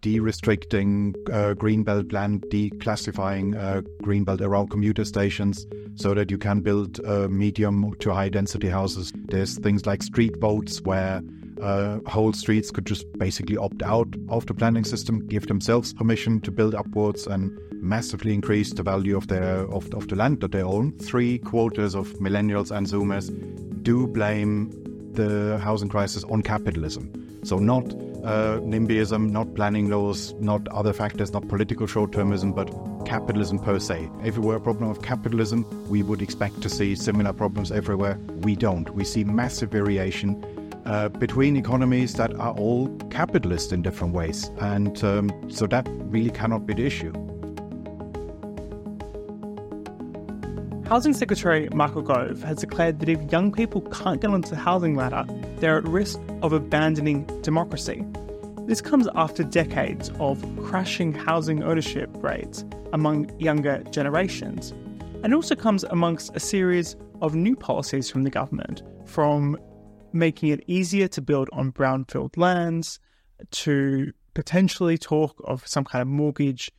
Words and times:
de-restricting 0.00 1.14
uh, 1.30 1.54
greenbelt 1.54 2.12
land, 2.12 2.44
declassifying 2.50 3.56
uh, 3.56 3.82
greenbelt 4.02 4.40
around 4.40 4.68
commuter 4.70 5.04
stations, 5.04 5.66
so 5.94 6.14
that 6.14 6.30
you 6.30 6.38
can 6.38 6.60
build 6.60 7.00
uh, 7.04 7.28
medium 7.28 7.94
to 7.98 8.12
high 8.12 8.28
density 8.28 8.68
houses. 8.68 9.12
There's 9.26 9.58
things 9.58 9.86
like 9.86 10.02
street 10.02 10.36
votes 10.38 10.80
where 10.80 11.22
uh, 11.60 11.98
whole 12.06 12.32
streets 12.32 12.70
could 12.70 12.86
just 12.86 13.04
basically 13.18 13.56
opt 13.56 13.82
out 13.82 14.08
of 14.30 14.46
the 14.46 14.54
planning 14.54 14.84
system, 14.84 15.26
give 15.26 15.46
themselves 15.46 15.92
permission 15.92 16.40
to 16.40 16.50
build 16.50 16.74
upwards, 16.74 17.26
and 17.26 17.58
massively 17.82 18.32
increase 18.32 18.72
the 18.72 18.82
value 18.82 19.16
of 19.16 19.28
their 19.28 19.66
of, 19.70 19.92
of 19.94 20.08
the 20.08 20.16
land 20.16 20.40
that 20.40 20.52
they 20.52 20.62
own. 20.62 20.92
Three 20.98 21.38
quarters 21.38 21.94
of 21.94 22.08
millennials 22.14 22.70
and 22.70 22.86
Zoomers 22.86 23.30
do 23.82 24.06
blame 24.06 24.70
the 25.12 25.58
housing 25.58 25.88
crisis 25.88 26.24
on 26.24 26.42
capitalism. 26.42 27.10
So 27.42 27.58
not 27.58 27.84
uh, 28.24 28.60
NIMBYism, 28.60 29.30
not 29.30 29.54
planning 29.54 29.88
laws, 29.88 30.34
not 30.34 30.66
other 30.68 30.92
factors, 30.92 31.32
not 31.32 31.48
political 31.48 31.86
short-termism, 31.86 32.54
but 32.54 32.70
capitalism 33.06 33.58
per 33.58 33.78
se. 33.78 34.08
If 34.24 34.36
it 34.36 34.40
were 34.40 34.56
a 34.56 34.60
problem 34.60 34.90
of 34.90 35.02
capitalism, 35.02 35.64
we 35.88 36.02
would 36.02 36.22
expect 36.22 36.60
to 36.62 36.68
see 36.68 36.94
similar 36.94 37.32
problems 37.32 37.72
everywhere. 37.72 38.18
We 38.42 38.56
don't. 38.56 38.88
We 38.94 39.04
see 39.04 39.24
massive 39.24 39.70
variation 39.70 40.44
uh, 40.86 41.08
between 41.08 41.56
economies 41.56 42.14
that 42.14 42.34
are 42.34 42.52
all 42.54 42.88
capitalist 43.10 43.72
in 43.72 43.82
different 43.82 44.14
ways. 44.14 44.50
And 44.60 45.02
um, 45.04 45.50
so 45.50 45.66
that 45.66 45.86
really 45.88 46.30
cannot 46.30 46.66
be 46.66 46.74
the 46.74 46.86
issue. 46.86 47.12
Housing 50.90 51.14
Secretary 51.14 51.68
Michael 51.72 52.02
Gove 52.02 52.42
has 52.42 52.58
declared 52.58 52.98
that 52.98 53.08
if 53.08 53.30
young 53.30 53.52
people 53.52 53.80
can't 53.92 54.20
get 54.20 54.32
onto 54.32 54.50
the 54.50 54.56
housing 54.56 54.96
ladder, 54.96 55.24
they're 55.58 55.78
at 55.78 55.84
risk 55.84 56.18
of 56.42 56.52
abandoning 56.52 57.26
democracy. 57.42 58.04
This 58.66 58.80
comes 58.80 59.06
after 59.14 59.44
decades 59.44 60.10
of 60.18 60.44
crashing 60.64 61.12
housing 61.12 61.62
ownership 61.62 62.10
rates 62.14 62.64
among 62.92 63.30
younger 63.38 63.84
generations, 63.92 64.72
and 65.22 65.32
also 65.32 65.54
comes 65.54 65.84
amongst 65.84 66.34
a 66.34 66.40
series 66.40 66.96
of 67.22 67.36
new 67.36 67.54
policies 67.54 68.10
from 68.10 68.24
the 68.24 68.30
government, 68.30 68.82
from 69.06 69.56
making 70.12 70.48
it 70.48 70.64
easier 70.66 71.06
to 71.06 71.22
build 71.22 71.48
on 71.52 71.70
brownfield 71.70 72.36
lands 72.36 72.98
to 73.52 74.10
potentially 74.34 74.98
talk 74.98 75.40
of 75.44 75.64
some 75.68 75.84
kind 75.84 76.02
of 76.02 76.08
mortgage 76.08 76.72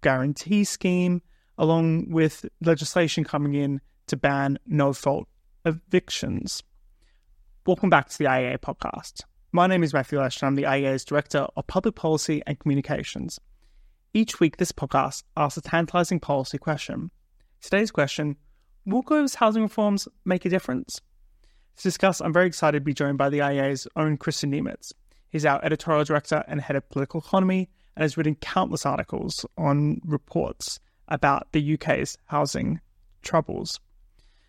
guarantee 0.00 0.64
scheme, 0.64 1.20
along 1.60 2.10
with 2.10 2.46
legislation 2.62 3.22
coming 3.22 3.54
in 3.54 3.82
to 4.06 4.16
ban 4.16 4.58
no 4.66 4.94
fault 4.94 5.28
evictions. 5.66 6.62
Welcome 7.66 7.90
back 7.90 8.08
to 8.08 8.18
the 8.18 8.24
IEA 8.24 8.58
podcast. 8.58 9.24
My 9.52 9.66
name 9.66 9.82
is 9.82 9.92
Matthew 9.92 10.18
Lesh, 10.18 10.40
and 10.40 10.46
I'm 10.46 10.54
the 10.54 10.62
IEA's 10.62 11.04
Director 11.04 11.46
of 11.54 11.66
Public 11.66 11.94
Policy 11.94 12.42
and 12.46 12.58
Communications. 12.58 13.38
Each 14.14 14.40
week, 14.40 14.56
this 14.56 14.72
podcast 14.72 15.22
asks 15.36 15.58
a 15.58 15.60
tantalizing 15.60 16.18
policy 16.18 16.56
question. 16.56 17.10
Today's 17.60 17.90
question 17.90 18.36
Will 18.86 19.02
Gove's 19.02 19.34
housing 19.34 19.62
reforms 19.62 20.08
make 20.24 20.46
a 20.46 20.48
difference? 20.48 21.02
To 21.76 21.82
discuss, 21.82 22.22
I'm 22.22 22.32
very 22.32 22.46
excited 22.46 22.78
to 22.78 22.84
be 22.84 22.94
joined 22.94 23.18
by 23.18 23.28
the 23.28 23.40
IEA's 23.40 23.86
own 23.96 24.16
Kristian 24.16 24.50
Niemietz. 24.50 24.94
He's 25.28 25.44
our 25.44 25.62
editorial 25.62 26.04
director 26.04 26.42
and 26.48 26.58
head 26.62 26.76
of 26.76 26.88
political 26.88 27.20
economy 27.20 27.68
and 27.96 28.02
has 28.02 28.16
written 28.16 28.36
countless 28.36 28.86
articles 28.86 29.44
on 29.58 30.00
reports 30.06 30.80
about 31.10 31.52
the 31.52 31.74
UK's 31.74 32.16
housing 32.26 32.80
troubles. 33.22 33.80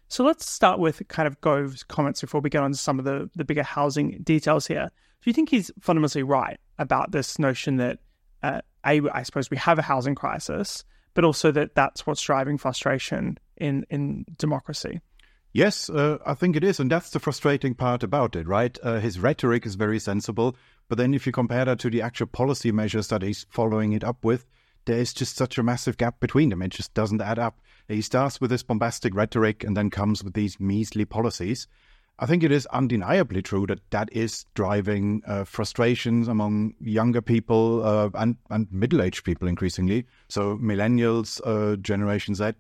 So 0.07 0.23
let's 0.23 0.49
start 0.49 0.79
with 0.79 1.07
kind 1.07 1.27
of 1.27 1.39
Gove's 1.39 1.83
comments 1.83 2.21
before 2.21 2.41
we 2.41 2.49
get 2.49 2.63
on 2.63 2.71
to 2.71 2.77
some 2.77 2.99
of 2.99 3.05
the, 3.05 3.29
the 3.35 3.45
bigger 3.45 3.63
housing 3.63 4.19
details 4.23 4.67
here. 4.67 4.89
Do 5.21 5.29
you 5.29 5.33
think 5.33 5.49
he's 5.49 5.71
fundamentally 5.79 6.23
right 6.23 6.59
about 6.77 7.11
this 7.11 7.39
notion 7.39 7.77
that, 7.77 7.99
uh, 8.43 8.61
A, 8.85 9.01
I 9.09 9.23
suppose 9.23 9.49
we 9.49 9.57
have 9.57 9.79
a 9.79 9.83
housing 9.83 10.15
crisis, 10.15 10.83
but 11.13 11.23
also 11.23 11.51
that 11.51 11.75
that's 11.75 12.05
what's 12.05 12.21
driving 12.21 12.57
frustration 12.57 13.37
in, 13.55 13.85
in 13.89 14.25
democracy? 14.37 14.99
Yes, 15.53 15.89
uh, 15.89 16.17
I 16.25 16.33
think 16.33 16.55
it 16.55 16.63
is. 16.63 16.79
And 16.79 16.89
that's 16.89 17.11
the 17.11 17.19
frustrating 17.19 17.75
part 17.75 18.03
about 18.03 18.35
it, 18.35 18.47
right? 18.47 18.77
Uh, 18.83 18.99
his 18.99 19.19
rhetoric 19.19 19.65
is 19.65 19.75
very 19.75 19.99
sensible. 19.99 20.55
But 20.89 20.97
then 20.97 21.13
if 21.13 21.25
you 21.25 21.31
compare 21.31 21.65
that 21.65 21.79
to 21.79 21.89
the 21.89 22.01
actual 22.01 22.27
policy 22.27 22.71
measures 22.71 23.07
that 23.07 23.21
he's 23.21 23.45
following 23.49 23.93
it 23.93 24.03
up 24.03 24.25
with, 24.25 24.45
there's 24.85 25.13
just 25.13 25.35
such 25.35 25.57
a 25.57 25.63
massive 25.63 25.97
gap 25.97 26.19
between 26.19 26.49
them. 26.49 26.61
It 26.61 26.69
just 26.69 26.93
doesn't 26.93 27.21
add 27.21 27.39
up. 27.39 27.59
He 27.87 28.01
starts 28.01 28.39
with 28.39 28.49
this 28.49 28.63
bombastic 28.63 29.13
rhetoric 29.15 29.63
and 29.63 29.75
then 29.75 29.89
comes 29.89 30.23
with 30.23 30.33
these 30.33 30.59
measly 30.59 31.05
policies. 31.05 31.67
I 32.19 32.27
think 32.27 32.43
it 32.43 32.51
is 32.51 32.67
undeniably 32.67 33.41
true 33.41 33.65
that 33.65 33.79
that 33.89 34.09
is 34.11 34.45
driving 34.53 35.23
uh, 35.25 35.43
frustrations 35.43 36.27
among 36.27 36.75
younger 36.79 37.21
people 37.21 37.83
uh, 37.83 38.09
and, 38.13 38.37
and 38.51 38.67
middle 38.71 39.01
aged 39.01 39.23
people 39.23 39.47
increasingly. 39.47 40.05
So, 40.29 40.57
millennials, 40.57 41.41
uh, 41.43 41.77
Generation 41.77 42.35
Z. 42.35 42.51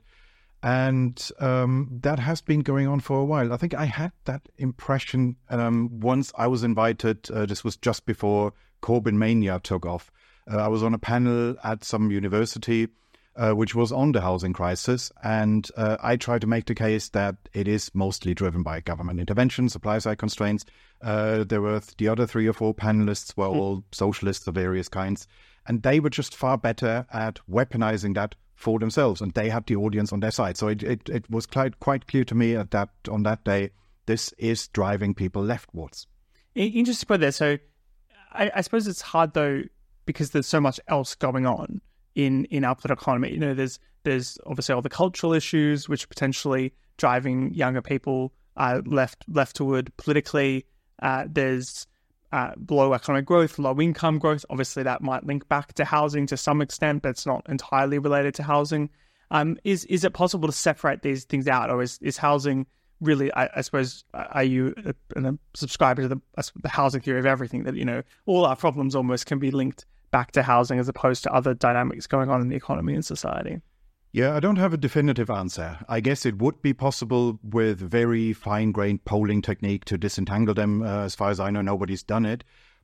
And 0.63 1.29
um, 1.39 1.89
that 2.01 2.19
has 2.19 2.41
been 2.41 2.61
going 2.61 2.87
on 2.87 2.99
for 2.99 3.19
a 3.19 3.25
while. 3.25 3.53
I 3.53 3.57
think 3.57 3.73
I 3.73 3.85
had 3.85 4.11
that 4.25 4.47
impression 4.57 5.35
um, 5.49 5.99
once 5.99 6.31
I 6.35 6.47
was 6.47 6.63
invited. 6.63 7.29
Uh, 7.31 7.45
this 7.45 7.63
was 7.63 7.77
just 7.77 8.05
before 8.05 8.53
Corbyn 8.81 9.13
Mania 9.15 9.59
took 9.61 9.85
off. 9.85 10.11
Uh, 10.49 10.57
I 10.57 10.67
was 10.67 10.83
on 10.83 10.93
a 10.93 10.99
panel 10.99 11.55
at 11.63 11.83
some 11.83 12.11
university 12.11 12.87
uh, 13.35 13.51
which 13.51 13.73
was 13.73 13.91
on 13.91 14.11
the 14.11 14.21
housing 14.21 14.53
crisis. 14.53 15.11
And 15.23 15.67
uh, 15.77 15.97
I 16.01 16.17
tried 16.17 16.41
to 16.41 16.47
make 16.47 16.65
the 16.65 16.75
case 16.75 17.09
that 17.09 17.35
it 17.53 17.67
is 17.67 17.93
mostly 17.93 18.33
driven 18.33 18.63
by 18.63 18.81
government 18.81 19.19
intervention, 19.19 19.69
supply 19.69 19.99
side 19.99 20.17
constraints. 20.17 20.65
Uh, 21.01 21.43
there 21.43 21.61
were 21.61 21.79
th- 21.79 21.95
the 21.97 22.07
other 22.07 22.27
three 22.27 22.47
or 22.47 22.53
four 22.53 22.73
panelists 22.73 23.35
were 23.37 23.47
mm. 23.47 23.55
all 23.55 23.83
socialists 23.91 24.47
of 24.47 24.55
various 24.55 24.89
kinds. 24.89 25.27
And 25.67 25.83
they 25.83 25.99
were 25.99 26.09
just 26.09 26.35
far 26.35 26.57
better 26.57 27.05
at 27.13 27.39
weaponizing 27.49 28.15
that 28.15 28.35
for 28.55 28.79
themselves. 28.79 29.21
And 29.21 29.33
they 29.33 29.49
had 29.49 29.65
the 29.65 29.75
audience 29.75 30.11
on 30.11 30.19
their 30.19 30.31
side. 30.31 30.57
So 30.57 30.67
it, 30.67 30.83
it, 30.83 31.09
it 31.09 31.29
was 31.29 31.45
quite, 31.45 31.79
quite 31.79 32.07
clear 32.07 32.25
to 32.25 32.35
me 32.35 32.55
at 32.55 32.71
that 32.71 32.89
on 33.09 33.23
that 33.23 33.43
day 33.43 33.71
this 34.07 34.33
is 34.39 34.67
driving 34.69 35.13
people 35.13 35.43
leftwards. 35.43 36.07
Interesting 36.55 37.07
point 37.07 37.21
there. 37.21 37.31
So 37.31 37.57
I, 38.33 38.51
I 38.55 38.61
suppose 38.61 38.87
it's 38.87 39.01
hard 39.01 39.33
though 39.33 39.63
because 40.13 40.31
there's 40.31 40.47
so 40.47 40.61
much 40.61 40.79
else 40.87 41.15
going 41.15 41.45
on 41.45 41.81
in 42.15 42.45
in 42.45 42.63
our 42.63 42.75
political 42.75 43.01
economy. 43.01 43.31
You 43.31 43.39
know, 43.39 43.53
there's 43.53 43.79
there's 44.03 44.37
obviously 44.45 44.73
all 44.73 44.81
the 44.81 44.89
cultural 44.89 45.33
issues 45.33 45.87
which 45.87 46.03
are 46.03 46.07
potentially 46.07 46.73
driving 46.97 47.53
younger 47.53 47.81
people 47.81 48.33
uh, 48.57 48.81
left 48.85 49.25
left 49.27 49.55
toward 49.55 49.95
politically. 49.97 50.65
Uh, 51.01 51.25
there's 51.29 51.87
uh, 52.31 52.51
low 52.69 52.93
economic 52.93 53.25
growth, 53.25 53.59
low 53.59 53.79
income 53.79 54.19
growth. 54.19 54.45
Obviously, 54.49 54.83
that 54.83 55.01
might 55.01 55.25
link 55.25 55.47
back 55.47 55.73
to 55.73 55.85
housing 55.85 56.25
to 56.27 56.37
some 56.37 56.61
extent, 56.61 57.01
but 57.01 57.09
it's 57.09 57.25
not 57.25 57.45
entirely 57.49 57.99
related 57.99 58.33
to 58.35 58.43
housing. 58.43 58.89
Um, 59.31 59.57
is 59.63 59.85
is 59.85 60.03
it 60.03 60.13
possible 60.13 60.47
to 60.47 60.53
separate 60.53 61.01
these 61.01 61.23
things 61.25 61.47
out, 61.47 61.69
or 61.69 61.81
is 61.81 61.97
is 62.01 62.17
housing 62.17 62.65
really? 62.99 63.33
I, 63.33 63.49
I 63.57 63.61
suppose 63.61 64.03
are 64.13 64.43
you 64.43 64.73
a, 64.85 64.93
a 65.23 65.37
subscriber 65.53 66.03
to 66.03 66.07
the, 66.09 66.21
the 66.61 66.69
housing 66.69 67.01
theory 67.01 67.19
of 67.19 67.25
everything 67.25 67.63
that 67.63 67.75
you 67.75 67.85
know 67.85 68.03
all 68.25 68.45
our 68.45 68.55
problems 68.55 68.95
almost 68.95 69.25
can 69.25 69.39
be 69.39 69.51
linked 69.51 69.85
back 70.11 70.31
to 70.33 70.43
housing 70.43 70.79
as 70.79 70.87
opposed 70.87 71.23
to 71.23 71.33
other 71.33 71.53
dynamics 71.53 72.07
going 72.07 72.29
on 72.29 72.41
in 72.41 72.49
the 72.49 72.55
economy 72.55 72.93
and 72.93 73.05
society? 73.05 73.61
Yeah, 74.13 74.35
I 74.35 74.41
don't 74.41 74.57
have 74.57 74.73
a 74.73 74.77
definitive 74.77 75.29
answer. 75.29 75.79
I 75.87 76.01
guess 76.01 76.25
it 76.25 76.37
would 76.39 76.61
be 76.61 76.73
possible 76.73 77.39
with 77.43 77.79
very 77.79 78.33
fine 78.33 78.73
grained 78.73 79.05
polling 79.05 79.41
technique 79.41 79.85
to 79.85 79.97
disentangle 79.97 80.53
them. 80.53 80.83
Uh, 80.83 81.05
as 81.05 81.15
far 81.15 81.29
as 81.29 81.39
I 81.39 81.49
know, 81.49 81.61
nobody's 81.61 82.03
done 82.03 82.25
it. 82.25 82.43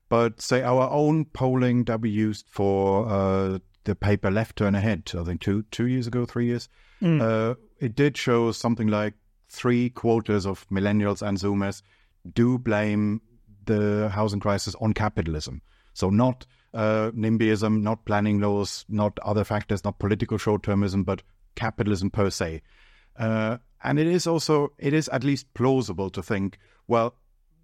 But 0.09 0.41
say 0.41 0.63
our 0.63 0.89
own 0.89 1.25
polling 1.25 1.83
that 1.85 1.99
we 1.99 2.09
used 2.09 2.45
for 2.47 3.09
uh, 3.09 3.59
the 3.83 3.93
paper 3.93 4.31
Left 4.31 4.55
Turn 4.55 4.73
Ahead, 4.73 5.11
I 5.17 5.23
think 5.23 5.41
two 5.41 5.63
two 5.63 5.87
years 5.87 6.07
ago, 6.07 6.25
three 6.25 6.45
years, 6.45 6.69
mm. 7.01 7.21
uh, 7.21 7.55
it 7.79 7.93
did 7.93 8.15
show 8.15 8.53
something 8.53 8.87
like 8.87 9.15
three 9.49 9.89
quarters 9.89 10.45
of 10.45 10.67
millennials 10.69 11.21
and 11.21 11.37
Zoomers 11.37 11.81
do 12.33 12.57
blame 12.57 13.21
the 13.65 14.09
housing 14.13 14.39
crisis 14.39 14.75
on 14.79 14.93
capitalism. 14.93 15.61
So 15.93 16.09
not 16.09 16.45
uh, 16.77 17.11
NIMBYism, 17.11 17.81
not 17.81 18.05
planning 18.05 18.39
laws, 18.39 18.85
not 18.87 19.17
other 19.23 19.43
factors, 19.43 19.83
not 19.83 19.97
political 19.97 20.37
short-termism, 20.37 21.03
but 21.03 21.23
capitalism 21.55 22.11
per 22.11 22.29
se. 22.29 22.61
Uh, 23.17 23.57
and 23.83 23.97
it 23.97 24.05
is 24.05 24.27
also, 24.27 24.73
it 24.77 24.93
is 24.93 25.09
at 25.09 25.23
least 25.23 25.51
plausible 25.55 26.11
to 26.11 26.21
think, 26.21 26.59
well, 26.87 27.15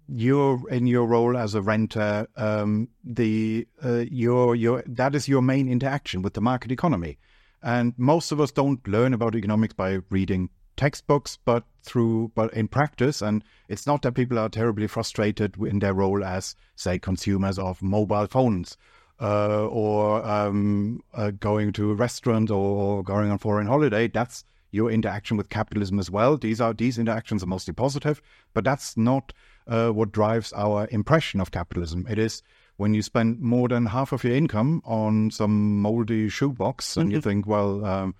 you're 0.08 0.68
in 0.68 0.88
your 0.88 1.06
role 1.06 1.36
as 1.36 1.54
a 1.54 1.62
renter, 1.62 2.26
um, 2.36 2.88
the 3.04 3.66
uh, 3.82 4.04
your 4.10 4.54
your 4.54 4.82
that 4.86 5.14
is 5.14 5.28
your 5.28 5.40
main 5.40 5.68
interaction 5.68 6.20
with 6.20 6.34
the 6.34 6.42
market 6.42 6.70
economy, 6.70 7.16
and 7.62 7.94
most 7.96 8.30
of 8.30 8.38
us 8.38 8.52
don't 8.52 8.86
learn 8.86 9.14
about 9.14 9.34
economics 9.34 9.72
by 9.72 10.00
reading 10.10 10.50
textbooks, 10.76 11.38
but 11.46 11.64
through 11.82 12.32
but 12.34 12.52
in 12.52 12.68
practice. 12.68 13.22
And 13.22 13.42
it's 13.68 13.86
not 13.86 14.02
that 14.02 14.12
people 14.12 14.38
are 14.38 14.50
terribly 14.50 14.88
frustrated 14.88 15.56
in 15.56 15.78
their 15.78 15.94
role 15.94 16.22
as, 16.22 16.54
say, 16.76 16.98
consumers 16.98 17.58
of 17.58 17.80
mobile 17.80 18.26
phones 18.26 18.76
uh, 19.20 19.66
or 19.66 20.24
um, 20.26 21.00
uh, 21.14 21.30
going 21.30 21.72
to 21.74 21.90
a 21.90 21.94
restaurant 21.94 22.50
or, 22.50 23.02
going 23.02 23.30
on 23.30 23.38
foreign 23.38 23.66
holiday, 23.66 24.08
that's 24.08 24.44
your 24.70 24.90
interaction 24.90 25.36
with 25.36 25.48
capitalism 25.48 25.98
as 25.98 26.10
well. 26.10 26.36
These 26.36 26.60
are 26.60 26.74
these 26.74 26.98
interactions 26.98 27.42
are 27.42 27.46
mostly 27.46 27.72
positive, 27.74 28.20
but 28.54 28.64
that's 28.64 28.96
not 28.96 29.32
uh, 29.68 29.90
what 29.90 30.10
drives 30.12 30.52
our 30.52 30.88
impression 30.90 31.40
of 31.40 31.52
capitalism. 31.52 32.06
It 32.10 32.18
is 32.18 32.42
when 32.76 32.92
you 32.92 33.02
spend 33.02 33.40
more 33.40 33.68
than 33.68 33.86
half 33.86 34.10
of 34.12 34.24
your 34.24 34.34
income 34.34 34.82
on 34.84 35.30
some 35.30 35.80
moldy 35.80 36.28
shoebox 36.28 36.96
and 36.96 37.12
you 37.12 37.18
Mm-hmm. 37.18 37.28
think, 37.28 37.46
well, 37.46 37.84
um, 37.84 38.14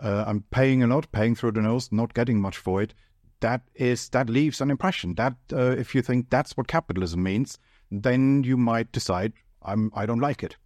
uh, 0.00 0.24
I'm 0.26 0.44
paying 0.50 0.82
a 0.82 0.86
lot, 0.86 1.12
paying 1.12 1.34
through 1.34 1.52
the 1.52 1.60
nose, 1.60 1.90
not 1.92 2.14
getting 2.14 2.40
much 2.40 2.56
for 2.56 2.80
it. 2.80 2.94
That 3.40 3.62
is 3.74 4.08
that 4.10 4.30
leaves 4.30 4.60
an 4.60 4.70
impression. 4.70 5.14
That 5.16 5.34
uh, 5.52 5.72
if 5.78 5.94
you 5.94 6.00
think 6.02 6.30
that's 6.30 6.56
what 6.56 6.68
capitalism 6.68 7.22
means, 7.22 7.58
then 7.90 8.42
you 8.44 8.56
might 8.56 8.92
decide 8.92 9.34
I'm 9.62 9.90
I 9.94 10.06
don't 10.06 10.20
like 10.20 10.42
it. 10.42 10.56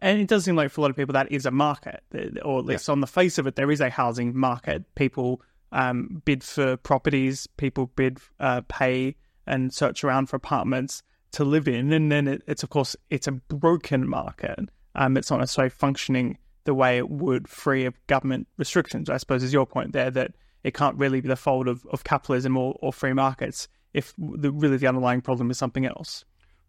And 0.00 0.20
it 0.20 0.28
does 0.28 0.44
seem 0.44 0.56
like 0.56 0.70
for 0.70 0.80
a 0.80 0.82
lot 0.82 0.90
of 0.90 0.96
people 0.96 1.14
that 1.14 1.32
is 1.32 1.46
a 1.46 1.50
market, 1.50 2.02
or 2.44 2.58
at 2.58 2.66
least 2.66 2.90
on 2.90 3.00
the 3.00 3.06
face 3.06 3.38
of 3.38 3.46
it, 3.46 3.56
there 3.56 3.70
is 3.70 3.80
a 3.80 3.88
housing 3.88 4.36
market. 4.36 4.94
People 4.96 5.40
um, 5.72 6.22
bid 6.24 6.42
for 6.42 6.76
properties, 6.76 7.46
people 7.46 7.86
bid, 7.96 8.18
uh, 8.38 8.60
pay, 8.68 9.16
and 9.46 9.72
search 9.72 10.04
around 10.04 10.26
for 10.26 10.36
apartments 10.36 11.02
to 11.32 11.44
live 11.44 11.66
in, 11.68 11.92
and 11.92 12.12
then 12.12 12.28
it, 12.28 12.42
it's 12.46 12.62
of 12.62 12.70
course 12.70 12.96
it's 13.10 13.26
a 13.26 13.32
broken 13.32 14.08
market. 14.08 14.58
Um, 14.94 15.16
it's 15.16 15.30
not 15.30 15.40
necessarily 15.40 15.70
functioning 15.70 16.38
the 16.64 16.74
way 16.74 16.98
it 16.98 17.10
would 17.10 17.48
free 17.48 17.84
of 17.84 17.94
government 18.06 18.46
restrictions. 18.56 19.10
I 19.10 19.16
suppose 19.16 19.42
is 19.42 19.52
your 19.52 19.66
point 19.66 19.92
there 19.92 20.10
that 20.10 20.32
it 20.62 20.74
can't 20.74 20.96
really 20.96 21.20
be 21.20 21.28
the 21.28 21.36
fault 21.36 21.68
of, 21.68 21.84
of 21.86 22.04
capitalism 22.04 22.56
or, 22.56 22.76
or 22.80 22.92
free 22.92 23.12
markets 23.12 23.68
if 23.92 24.14
the, 24.18 24.50
really 24.50 24.76
the 24.76 24.86
underlying 24.86 25.20
problem 25.20 25.50
is 25.50 25.58
something 25.58 25.86
else. 25.86 26.24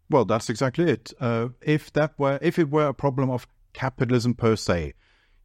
Well, 0.08 0.24
that's 0.24 0.48
exactly 0.48 0.90
it. 0.90 1.12
Uh, 1.18 1.48
if 1.62 1.92
that 1.94 2.18
were, 2.18 2.38
if 2.40 2.58
it 2.58 2.70
were 2.70 2.88
a 2.88 2.94
problem 2.94 3.30
of 3.30 3.46
capitalism 3.72 4.34
per 4.34 4.56
se, 4.56 4.94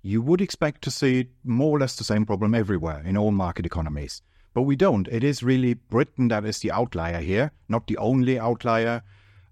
you 0.03 0.21
would 0.21 0.41
expect 0.41 0.81
to 0.83 0.91
see 0.91 1.29
more 1.43 1.75
or 1.75 1.79
less 1.79 1.95
the 1.95 2.03
same 2.03 2.25
problem 2.25 2.55
everywhere 2.55 3.01
in 3.05 3.17
all 3.17 3.31
market 3.31 3.65
economies. 3.65 4.21
But 4.53 4.63
we 4.63 4.75
don't. 4.75 5.07
It 5.07 5.23
is 5.23 5.43
really 5.43 5.75
Britain 5.75 6.27
that 6.27 6.45
is 6.45 6.59
the 6.59 6.71
outlier 6.71 7.21
here, 7.21 7.51
not 7.69 7.87
the 7.87 7.97
only 7.97 8.37
outlier, 8.37 9.01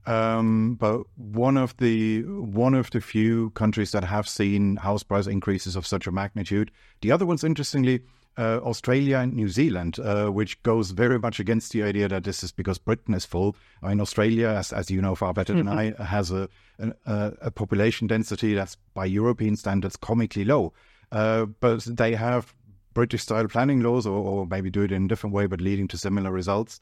um, 0.06 0.76
but 0.76 1.02
one 1.16 1.56
of 1.56 1.78
the 1.78 2.24
one 2.24 2.74
of 2.74 2.90
the 2.92 3.02
few 3.02 3.52
countries 3.52 3.92
that 3.92 4.04
have 4.04 4.28
seen 4.28 4.78
house 4.78 5.04
price 5.04 5.28
increases 5.28 5.76
of 5.76 5.88
such 5.88 6.08
a 6.08 6.12
magnitude. 6.12 6.72
The 7.02 7.12
other 7.12 7.26
ones, 7.26 7.44
interestingly, 7.44 8.02
uh, 8.40 8.60
Australia 8.64 9.18
and 9.18 9.34
New 9.34 9.50
Zealand, 9.50 10.00
uh, 10.00 10.28
which 10.28 10.64
goes 10.64 10.92
very 10.92 11.20
much 11.20 11.40
against 11.40 11.74
the 11.74 11.84
idea 11.84 12.08
that 12.08 12.24
this 12.24 12.44
is 12.44 12.54
because 12.54 12.78
Britain 12.78 13.14
is 13.14 13.26
full. 13.26 13.56
I 13.84 13.90
mean, 13.90 14.00
Australia, 14.00 14.48
as, 14.48 14.72
as 14.72 14.90
you 14.90 15.02
know 15.02 15.16
far 15.16 15.34
better 15.34 15.54
than 15.54 15.68
I, 15.68 15.94
has 16.02 16.32
a, 16.32 16.48
a 16.80 17.34
a 17.42 17.52
population 17.52 18.08
density 18.08 18.54
that's 18.54 18.78
by 18.94 19.06
European 19.06 19.58
standards 19.58 19.98
comically 19.98 20.46
low, 20.46 20.74
uh, 21.12 21.46
but 21.60 21.84
they 21.84 22.16
have 22.16 22.54
British 22.94 23.24
style 23.24 23.48
planning 23.48 23.82
laws, 23.82 24.08
or, 24.08 24.18
or 24.18 24.48
maybe 24.48 24.70
do 24.70 24.84
it 24.84 24.92
in 24.92 25.06
a 25.06 25.08
different 25.08 25.36
way, 25.36 25.46
but 25.46 25.62
leading 25.62 25.88
to 25.90 25.98
similar 25.98 26.32
results. 26.32 26.80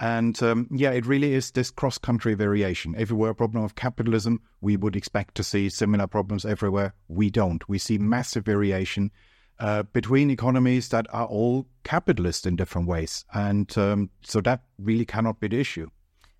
And 0.00 0.40
um, 0.42 0.68
yeah, 0.70 0.90
it 0.90 1.06
really 1.06 1.34
is 1.34 1.50
this 1.50 1.70
cross 1.70 1.98
country 1.98 2.34
variation. 2.34 2.94
If 2.96 3.10
it 3.10 3.14
were 3.14 3.30
a 3.30 3.34
problem 3.34 3.64
of 3.64 3.74
capitalism, 3.74 4.40
we 4.60 4.76
would 4.76 4.94
expect 4.94 5.34
to 5.36 5.42
see 5.42 5.68
similar 5.68 6.06
problems 6.06 6.44
everywhere. 6.44 6.94
We 7.08 7.30
don't. 7.30 7.68
We 7.68 7.78
see 7.78 7.98
massive 7.98 8.44
variation 8.44 9.10
uh, 9.60 9.82
between 9.92 10.30
economies 10.30 10.88
that 10.90 11.06
are 11.12 11.26
all 11.26 11.66
capitalist 11.84 12.46
in 12.46 12.56
different 12.56 12.88
ways. 12.88 13.24
And 13.34 13.76
um, 13.76 14.10
so 14.22 14.40
that 14.42 14.62
really 14.78 15.04
cannot 15.04 15.40
be 15.40 15.48
the 15.48 15.60
issue. 15.60 15.88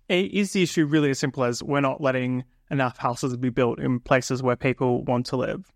Is 0.07 0.53
the 0.53 0.63
issue 0.63 0.85
really 0.85 1.11
as 1.11 1.19
simple 1.19 1.43
as 1.43 1.61
we're 1.61 1.81
not 1.81 2.01
letting 2.01 2.43
enough 2.71 2.97
houses 2.97 3.35
be 3.37 3.49
built 3.49 3.79
in 3.79 3.99
places 3.99 4.41
where 4.41 4.55
people 4.55 5.03
want 5.03 5.27
to 5.27 5.37
live? 5.37 5.71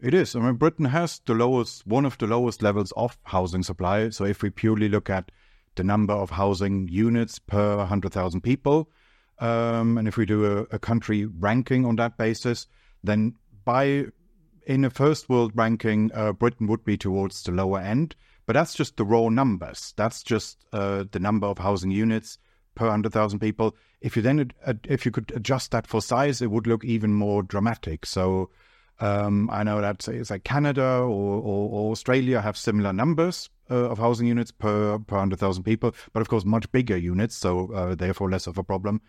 It 0.00 0.14
is. 0.14 0.34
I 0.34 0.40
mean, 0.40 0.54
Britain 0.54 0.86
has 0.86 1.20
the 1.26 1.34
lowest, 1.34 1.86
one 1.86 2.06
of 2.06 2.16
the 2.18 2.26
lowest 2.26 2.62
levels 2.62 2.92
of 2.96 3.18
housing 3.24 3.62
supply. 3.62 4.08
So 4.08 4.24
if 4.24 4.42
we 4.42 4.50
purely 4.50 4.88
look 4.88 5.10
at 5.10 5.30
the 5.74 5.84
number 5.84 6.14
of 6.14 6.30
housing 6.30 6.88
units 6.88 7.38
per 7.38 7.76
100,000 7.76 8.40
people, 8.40 8.90
um, 9.38 9.98
and 9.98 10.08
if 10.08 10.16
we 10.16 10.26
do 10.26 10.46
a, 10.46 10.62
a 10.74 10.78
country 10.78 11.26
ranking 11.26 11.84
on 11.84 11.96
that 11.96 12.16
basis, 12.16 12.66
then 13.04 13.34
by 13.64 14.06
in 14.70 14.84
a 14.84 14.90
first 14.90 15.28
world 15.28 15.50
ranking, 15.56 16.12
uh, 16.14 16.32
Britain 16.32 16.68
would 16.68 16.84
be 16.84 16.96
towards 16.96 17.42
the 17.42 17.50
lower 17.50 17.80
end. 17.80 18.14
But 18.46 18.54
that's 18.54 18.74
just 18.74 18.96
the 18.96 19.04
raw 19.04 19.28
numbers. 19.28 19.92
That's 19.96 20.22
just 20.22 20.64
uh, 20.72 21.04
the 21.10 21.18
number 21.18 21.46
of 21.46 21.58
housing 21.58 21.90
units 21.90 22.38
per 22.76 22.86
100,000 22.86 23.40
people. 23.40 23.76
If 24.00 24.16
you 24.16 24.22
then, 24.22 24.52
if 24.84 25.04
you 25.04 25.10
could 25.10 25.32
adjust 25.34 25.72
that 25.72 25.86
for 25.86 26.00
size, 26.00 26.40
it 26.40 26.50
would 26.50 26.68
look 26.68 26.84
even 26.84 27.14
more 27.14 27.42
dramatic. 27.42 28.06
So 28.06 28.50
um, 29.00 29.50
I 29.50 29.64
know 29.64 29.80
that 29.80 30.06
it's 30.06 30.30
like 30.30 30.44
Canada 30.44 30.84
or, 30.84 31.40
or, 31.42 31.70
or 31.70 31.90
Australia 31.90 32.40
have 32.40 32.56
similar 32.56 32.92
numbers 32.92 33.50
uh, 33.70 33.90
of 33.90 33.98
housing 33.98 34.28
units 34.28 34.52
per 34.52 34.98
per 34.98 35.18
hundred 35.18 35.38
thousand 35.38 35.64
people, 35.64 35.94
but 36.12 36.20
of 36.20 36.28
course 36.28 36.44
much 36.44 36.70
bigger 36.70 36.96
units, 36.96 37.36
so 37.36 37.72
uh, 37.72 37.94
therefore 37.94 38.30
less 38.30 38.46
of 38.46 38.58
a 38.58 38.64
problem. 38.64 39.00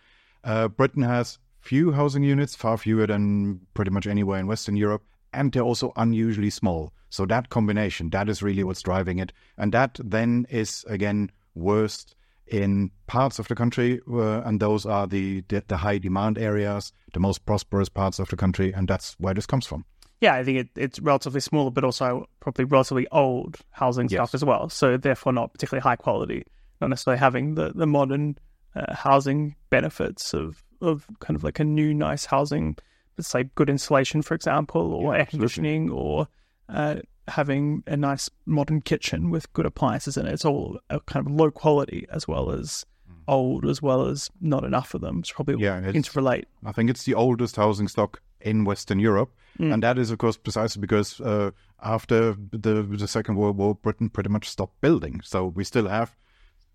Uh, 0.44 0.68
Britain 0.68 1.04
has 1.04 1.40
few 1.60 1.92
housing 1.92 2.24
units, 2.24 2.56
far 2.56 2.78
fewer 2.78 3.08
than 3.08 3.62
pretty 3.74 3.92
much 3.92 4.08
anywhere 4.08 4.40
in 4.40 4.48
Western 4.48 4.76
Europe, 4.76 5.04
and 5.34 5.52
they're 5.52 5.62
also 5.64 5.94
unusually 5.96 6.50
small. 6.50 6.94
So 7.10 7.26
that 7.26 7.50
combination, 7.50 8.10
that 8.12 8.30
is 8.30 8.42
really 8.42 8.64
what's 8.64 8.82
driving 8.82 9.20
it, 9.20 9.34
and 9.58 9.74
that 9.74 10.00
then 10.04 10.46
is 10.50 10.86
again 10.88 11.32
worst 11.56 12.16
in 12.48 12.92
parts 13.08 13.40
of 13.40 13.48
the 13.48 13.56
country, 13.56 14.00
uh, 14.12 14.42
and 14.42 14.60
those 14.60 14.86
are 14.86 15.08
the, 15.08 15.42
the, 15.48 15.64
the 15.68 15.78
high 15.78 15.98
demand 15.98 16.38
areas, 16.38 16.92
the 17.14 17.20
most 17.20 17.46
prosperous 17.46 17.88
parts 17.88 18.20
of 18.20 18.28
the 18.28 18.36
country, 18.36 18.74
and 18.74 18.88
that's 18.90 19.16
where 19.20 19.34
this 19.34 19.46
comes 19.46 19.66
from. 19.66 19.86
Yeah, 20.20 20.36
I 20.36 20.44
think 20.44 20.58
it, 20.60 20.70
it's 20.76 21.00
relatively 21.00 21.40
small, 21.40 21.72
but 21.72 21.84
also 21.84 22.28
probably 22.42 22.66
relatively 22.66 23.08
old 23.12 23.58
housing 23.72 24.08
Yes. 24.10 24.18
stuff 24.18 24.36
as 24.36 24.46
well. 24.46 24.70
So 24.70 24.98
therefore, 24.98 25.34
not 25.34 25.54
particularly 25.54 25.82
high 25.82 25.96
quality, 25.96 26.44
not 26.80 26.90
necessarily 26.90 27.20
having 27.20 27.56
the 27.56 27.72
the 27.74 27.88
modern 27.88 28.38
uh, 28.76 28.94
housing 28.94 29.56
benefits 29.70 30.34
of 30.34 30.64
of 30.82 31.08
kind 31.20 31.36
of 31.36 31.44
like 31.44 31.60
a 31.60 31.64
new 31.64 31.94
nice 31.94 32.26
housing, 32.26 32.76
say 33.24 33.46
good 33.56 33.70
insulation, 33.70 34.22
for 34.22 34.34
example, 34.36 34.94
or 34.94 35.14
Yeah, 35.14 35.20
air 35.20 35.26
conditioning, 35.26 35.90
or 35.90 36.28
uh, 36.70 36.96
having 37.28 37.84
a 37.88 37.96
nice 37.98 38.30
modern 38.46 38.82
kitchen 38.82 39.30
with 39.30 39.52
good 39.54 39.66
appliances 39.66 40.18
in 40.18 40.26
it. 40.28 40.34
It's 40.34 40.46
all 40.46 40.80
a 40.90 41.00
kind 41.02 41.26
of 41.26 41.32
low 41.34 41.52
quality 41.52 42.06
as 42.12 42.28
well 42.28 42.52
as 42.52 42.86
old, 43.28 43.66
as 43.66 43.82
well 43.82 44.08
as 44.08 44.30
not 44.42 44.64
enough 44.64 44.94
of 44.94 45.02
them. 45.02 45.20
It's 45.20 45.32
probably 45.32 45.56
Mm. 45.56 45.62
Yeah, 45.62 45.80
it's- 45.88 45.96
interrelate. 45.96 46.46
I 46.66 46.72
think 46.72 46.90
it's 46.90 47.04
the 47.04 47.14
oldest 47.14 47.56
housing 47.56 47.88
stock 47.88 48.22
in 48.42 48.66
Western 48.66 49.00
Europe, 49.00 49.32
and 49.60 49.84
that 49.84 49.98
is, 50.00 50.10
of 50.10 50.18
course, 50.18 50.36
precisely 50.38 50.80
because 50.82 51.22
uh, 51.22 51.52
after 51.84 52.34
the 52.52 52.82
the 52.82 53.08
Second 53.08 53.36
World 53.36 53.58
War, 53.58 53.76
Britain 53.76 54.10
pretty 54.10 54.30
much 54.30 54.50
stopped 54.50 54.82
building. 54.82 55.22
So 55.24 55.46
we 55.46 55.64
still 55.64 55.88
have 55.88 56.16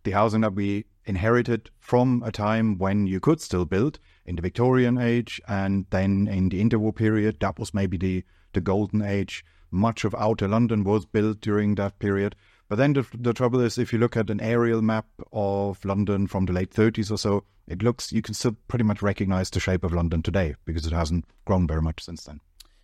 the 0.04 0.12
housing 0.12 0.42
that 0.42 0.54
we 0.54 0.84
inherited 1.06 1.70
from 1.78 2.22
a 2.24 2.32
time 2.32 2.78
when 2.78 3.06
you 3.06 3.20
could 3.20 3.40
still 3.40 3.64
build 3.64 3.98
in 4.24 4.36
the 4.36 4.42
Victorian 4.42 4.98
age, 4.98 5.40
and 5.48 5.86
then 5.90 6.28
in 6.28 6.48
the 6.48 6.62
interwar 6.62 6.94
period, 6.94 7.38
that 7.40 7.58
was 7.58 7.72
maybe 7.72 7.96
the 7.96 8.24
the 8.52 8.60
golden 8.60 9.02
age. 9.02 9.44
Much 9.70 10.04
of 10.04 10.14
outer 10.14 10.48
London 10.48 10.84
was 10.84 11.04
built 11.04 11.40
during 11.40 11.74
that 11.74 11.98
period. 11.98 12.34
But 12.68 12.76
then 12.76 12.94
the, 12.94 13.06
the 13.14 13.32
trouble 13.32 13.60
is, 13.60 13.78
if 13.78 13.92
you 13.92 13.98
look 13.98 14.16
at 14.16 14.30
an 14.30 14.40
aerial 14.40 14.82
map 14.82 15.06
of 15.32 15.84
London 15.84 16.26
from 16.26 16.46
the 16.46 16.52
late 16.52 16.70
30s 16.70 17.10
or 17.10 17.18
so, 17.18 17.44
it 17.66 17.82
looks 17.82 18.12
you 18.12 18.22
can 18.22 18.34
still 18.34 18.56
pretty 18.68 18.84
much 18.84 19.02
recognize 19.02 19.50
the 19.50 19.60
shape 19.60 19.84
of 19.84 19.92
London 19.92 20.22
today 20.22 20.54
because 20.64 20.86
it 20.86 20.92
hasn't 20.92 21.24
grown 21.44 21.66
very 21.66 21.82
much 21.82 22.02
since 22.04 22.24
then. 22.24 22.40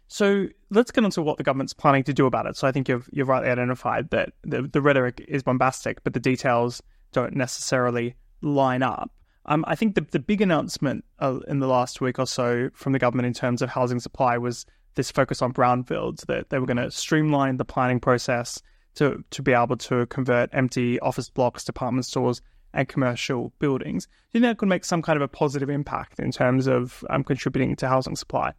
So 0.08 0.48
let's 0.70 0.90
get 0.90 1.04
on 1.04 1.10
to 1.12 1.22
what 1.22 1.38
the 1.38 1.44
government's 1.44 1.72
planning 1.72 2.04
to 2.04 2.12
do 2.12 2.26
about 2.26 2.46
it. 2.46 2.56
So 2.56 2.68
I 2.68 2.72
think 2.72 2.88
you've 2.88 3.08
you've 3.12 3.28
rightly 3.28 3.48
identified 3.48 4.10
that 4.10 4.34
the 4.42 4.62
the 4.62 4.82
rhetoric 4.82 5.24
is 5.26 5.42
bombastic, 5.42 6.04
but 6.04 6.12
the 6.12 6.20
details 6.20 6.82
don't 7.12 7.34
necessarily 7.34 8.14
line 8.40 8.82
up. 8.82 9.10
Um, 9.46 9.64
I 9.66 9.74
think 9.74 9.94
the 9.94 10.06
the 10.10 10.18
big 10.18 10.40
announcement 10.40 11.04
uh, 11.18 11.40
in 11.48 11.58
the 11.58 11.66
last 11.66 12.00
week 12.00 12.18
or 12.18 12.26
so 12.26 12.70
from 12.74 12.92
the 12.92 12.98
government 12.98 13.26
in 13.26 13.34
terms 13.34 13.62
of 13.62 13.70
housing 13.70 14.00
supply 14.00 14.38
was 14.38 14.66
this 14.94 15.10
focus 15.10 15.42
on 15.42 15.52
brownfields 15.52 16.26
that 16.26 16.50
they 16.50 16.58
were 16.58 16.66
going 16.66 16.76
to 16.76 16.90
streamline 16.90 17.56
the 17.56 17.64
planning 17.64 17.98
process 17.98 18.62
to 18.94 19.24
to 19.30 19.42
be 19.42 19.52
able 19.52 19.76
to 19.76 20.06
convert 20.06 20.50
empty 20.52 21.00
office 21.00 21.28
blocks, 21.28 21.64
department 21.64 22.06
stores, 22.06 22.40
and 22.72 22.88
commercial 22.88 23.52
buildings. 23.58 24.06
Do 24.06 24.38
you 24.38 24.40
think 24.40 24.50
that 24.50 24.58
could 24.58 24.68
make 24.68 24.84
some 24.84 25.02
kind 25.02 25.16
of 25.16 25.22
a 25.22 25.28
positive 25.28 25.70
impact 25.70 26.20
in 26.20 26.30
terms 26.30 26.66
of 26.66 27.04
um, 27.10 27.24
contributing 27.24 27.74
to 27.76 27.88
housing 27.88 28.16
supply? 28.16 28.52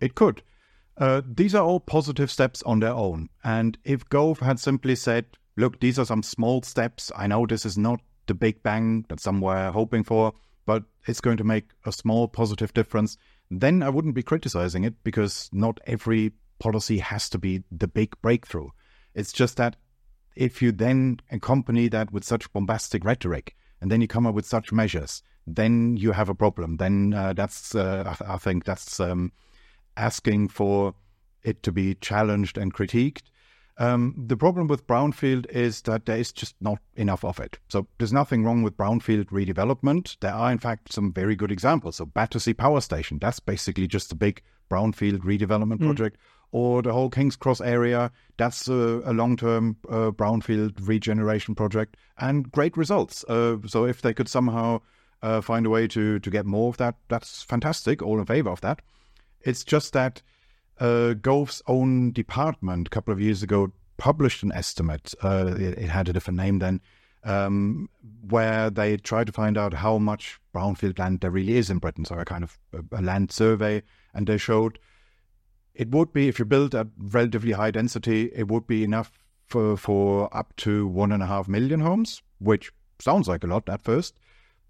It 0.00 0.14
could. 0.14 0.42
Uh, 0.96 1.22
these 1.26 1.54
are 1.54 1.64
all 1.64 1.80
positive 1.80 2.30
steps 2.30 2.62
on 2.64 2.80
their 2.80 2.92
own. 2.92 3.28
And 3.44 3.78
if 3.84 4.08
Gove 4.08 4.40
had 4.40 4.58
simply 4.58 4.94
said, 4.94 5.26
look, 5.60 5.80
these 5.80 5.98
are 5.98 6.04
some 6.04 6.22
small 6.22 6.62
steps, 6.62 7.12
I 7.14 7.26
know 7.26 7.46
this 7.46 7.64
is 7.64 7.78
not 7.78 8.00
the 8.26 8.34
big 8.34 8.62
bang 8.62 9.04
that 9.08 9.20
some 9.20 9.40
were 9.40 9.70
hoping 9.70 10.04
for, 10.04 10.32
but 10.66 10.84
it's 11.06 11.20
going 11.20 11.36
to 11.36 11.44
make 11.44 11.70
a 11.84 11.92
small 11.92 12.28
positive 12.28 12.72
difference, 12.74 13.16
then 13.50 13.82
I 13.82 13.88
wouldn't 13.88 14.14
be 14.14 14.22
criticizing 14.22 14.84
it 14.84 14.94
because 15.02 15.48
not 15.52 15.80
every 15.86 16.32
policy 16.58 16.98
has 16.98 17.28
to 17.30 17.38
be 17.38 17.64
the 17.70 17.88
big 17.88 18.14
breakthrough. 18.22 18.68
It's 19.14 19.32
just 19.32 19.56
that 19.56 19.76
if 20.36 20.62
you 20.62 20.72
then 20.72 21.20
accompany 21.30 21.88
that 21.88 22.12
with 22.12 22.24
such 22.24 22.52
bombastic 22.52 23.04
rhetoric 23.04 23.56
and 23.80 23.90
then 23.90 24.00
you 24.00 24.06
come 24.06 24.26
up 24.26 24.34
with 24.34 24.46
such 24.46 24.72
measures, 24.72 25.22
then 25.46 25.96
you 25.96 26.12
have 26.12 26.28
a 26.28 26.34
problem. 26.34 26.76
Then 26.76 27.12
uh, 27.14 27.32
that's, 27.32 27.74
uh, 27.74 28.14
I, 28.20 28.34
I 28.34 28.36
think 28.36 28.64
that's 28.64 29.00
um, 29.00 29.32
asking 29.96 30.48
for 30.48 30.94
it 31.42 31.62
to 31.64 31.72
be 31.72 31.94
challenged 31.96 32.56
and 32.58 32.72
critiqued. 32.72 33.22
Um, 33.80 34.14
the 34.14 34.36
problem 34.36 34.66
with 34.66 34.86
brownfield 34.86 35.50
is 35.50 35.80
that 35.82 36.04
there 36.04 36.18
is 36.18 36.32
just 36.32 36.54
not 36.60 36.80
enough 36.96 37.24
of 37.24 37.40
it. 37.40 37.58
So 37.68 37.86
there's 37.96 38.12
nothing 38.12 38.44
wrong 38.44 38.62
with 38.62 38.76
brownfield 38.76 39.28
redevelopment. 39.30 40.18
There 40.20 40.34
are, 40.34 40.52
in 40.52 40.58
fact, 40.58 40.92
some 40.92 41.14
very 41.14 41.34
good 41.34 41.50
examples. 41.50 41.96
So 41.96 42.04
Battersea 42.04 42.52
Power 42.52 42.82
Station, 42.82 43.18
that's 43.18 43.40
basically 43.40 43.86
just 43.86 44.12
a 44.12 44.16
big 44.16 44.42
brownfield 44.70 45.20
redevelopment 45.20 45.78
mm. 45.78 45.86
project. 45.86 46.18
Or 46.52 46.82
the 46.82 46.92
whole 46.92 47.08
King's 47.08 47.36
Cross 47.36 47.62
area, 47.62 48.10
that's 48.36 48.68
a, 48.68 49.00
a 49.06 49.14
long 49.14 49.38
term 49.38 49.78
uh, 49.88 50.10
brownfield 50.10 50.86
regeneration 50.86 51.54
project 51.54 51.96
and 52.18 52.52
great 52.52 52.76
results. 52.76 53.24
Uh, 53.28 53.56
so 53.66 53.86
if 53.86 54.02
they 54.02 54.12
could 54.12 54.28
somehow 54.28 54.82
uh, 55.22 55.40
find 55.40 55.64
a 55.64 55.70
way 55.70 55.88
to, 55.88 56.18
to 56.18 56.30
get 56.30 56.44
more 56.44 56.68
of 56.68 56.76
that, 56.76 56.96
that's 57.08 57.44
fantastic. 57.44 58.02
All 58.02 58.18
in 58.18 58.26
favor 58.26 58.50
of 58.50 58.60
that. 58.60 58.82
It's 59.40 59.64
just 59.64 59.94
that 59.94 60.20
uh, 60.80 61.14
Gove's 61.14 61.62
own 61.66 62.12
department 62.12 62.88
a 62.88 62.90
couple 62.90 63.12
of 63.12 63.20
years 63.20 63.42
ago 63.42 63.72
published 63.96 64.42
an 64.42 64.50
estimate. 64.52 65.14
Uh, 65.22 65.54
it, 65.56 65.78
it, 65.78 65.88
had 65.88 66.08
a 66.08 66.12
different 66.12 66.38
name 66.38 66.58
then, 66.58 66.80
um, 67.22 67.88
where 68.28 68.70
they 68.70 68.96
tried 68.96 69.26
to 69.26 69.32
find 69.32 69.58
out 69.58 69.74
how 69.74 69.98
much 69.98 70.40
brownfield 70.54 70.98
land 70.98 71.20
there 71.20 71.30
really 71.30 71.56
is 71.56 71.68
in 71.68 71.78
Britain. 71.78 72.06
So 72.06 72.16
a 72.16 72.24
kind 72.24 72.42
of 72.42 72.58
a, 72.72 72.98
a 72.98 73.02
land 73.02 73.30
survey, 73.30 73.82
and 74.14 74.26
they 74.26 74.38
showed 74.38 74.78
it 75.74 75.90
would 75.90 76.12
be 76.12 76.28
if 76.28 76.38
you 76.38 76.44
build 76.46 76.74
at 76.74 76.88
relatively 76.98 77.52
high 77.52 77.70
density, 77.70 78.30
it 78.34 78.48
would 78.48 78.66
be 78.66 78.82
enough 78.82 79.12
for 79.46 79.76
for 79.76 80.34
up 80.34 80.56
to 80.56 80.86
one 80.86 81.12
and 81.12 81.22
a 81.22 81.26
half 81.26 81.46
million 81.46 81.80
homes, 81.80 82.22
which 82.38 82.72
sounds 82.98 83.28
like 83.28 83.44
a 83.44 83.46
lot 83.46 83.68
at 83.68 83.82
first. 83.82 84.18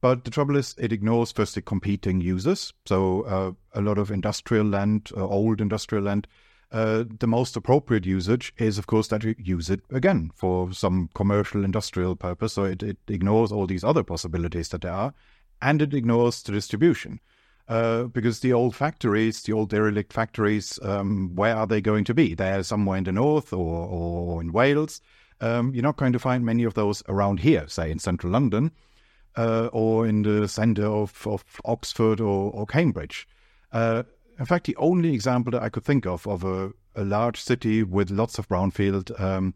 But 0.00 0.24
the 0.24 0.30
trouble 0.30 0.56
is, 0.56 0.74
it 0.78 0.92
ignores 0.92 1.32
firstly 1.32 1.62
competing 1.62 2.20
users. 2.20 2.72
So 2.86 3.22
uh, 3.22 3.52
a 3.78 3.82
lot 3.82 3.98
of 3.98 4.10
industrial 4.10 4.66
land, 4.66 5.10
uh, 5.14 5.26
old 5.26 5.60
industrial 5.60 6.04
land, 6.04 6.26
uh, 6.72 7.04
the 7.18 7.26
most 7.26 7.56
appropriate 7.56 8.06
usage 8.06 8.54
is, 8.56 8.78
of 8.78 8.86
course, 8.86 9.08
that 9.08 9.24
you 9.24 9.34
use 9.38 9.68
it 9.68 9.80
again 9.90 10.30
for 10.34 10.72
some 10.72 11.10
commercial 11.14 11.64
industrial 11.64 12.16
purpose. 12.16 12.54
So 12.54 12.64
it, 12.64 12.82
it 12.82 12.98
ignores 13.08 13.52
all 13.52 13.66
these 13.66 13.84
other 13.84 14.02
possibilities 14.02 14.68
that 14.70 14.82
there 14.82 14.92
are, 14.92 15.12
and 15.60 15.82
it 15.82 15.92
ignores 15.92 16.42
the 16.42 16.52
distribution. 16.52 17.20
Uh, 17.68 18.04
because 18.04 18.40
the 18.40 18.52
old 18.52 18.74
factories, 18.74 19.42
the 19.42 19.52
old 19.52 19.68
derelict 19.68 20.12
factories, 20.12 20.78
um, 20.82 21.34
where 21.36 21.54
are 21.54 21.66
they 21.66 21.80
going 21.80 22.04
to 22.04 22.14
be? 22.14 22.34
They're 22.34 22.62
somewhere 22.62 22.98
in 22.98 23.04
the 23.04 23.12
north 23.12 23.52
or, 23.52 23.86
or 23.86 24.40
in 24.40 24.52
Wales. 24.52 25.00
Um, 25.40 25.72
you're 25.74 25.82
not 25.82 25.96
going 25.96 26.12
to 26.12 26.18
find 26.18 26.44
many 26.44 26.64
of 26.64 26.74
those 26.74 27.02
around 27.08 27.40
here, 27.40 27.68
say 27.68 27.90
in 27.90 27.98
central 27.98 28.32
London 28.32 28.72
uh, 29.36 29.68
or 29.72 30.06
in 30.06 30.22
the 30.22 30.48
center 30.48 30.86
of, 30.86 31.26
of 31.26 31.44
Oxford 31.64 32.20
or, 32.20 32.50
or 32.52 32.66
Cambridge. 32.66 33.28
Uh, 33.72 34.02
in 34.38 34.46
fact, 34.46 34.66
the 34.66 34.76
only 34.76 35.12
example 35.12 35.52
that 35.52 35.62
I 35.62 35.68
could 35.68 35.84
think 35.84 36.06
of 36.06 36.26
of 36.26 36.44
a, 36.44 36.72
a 36.94 37.04
large 37.04 37.40
city 37.40 37.82
with 37.82 38.10
lots 38.10 38.38
of 38.38 38.48
brownfield, 38.48 39.18
um, 39.20 39.54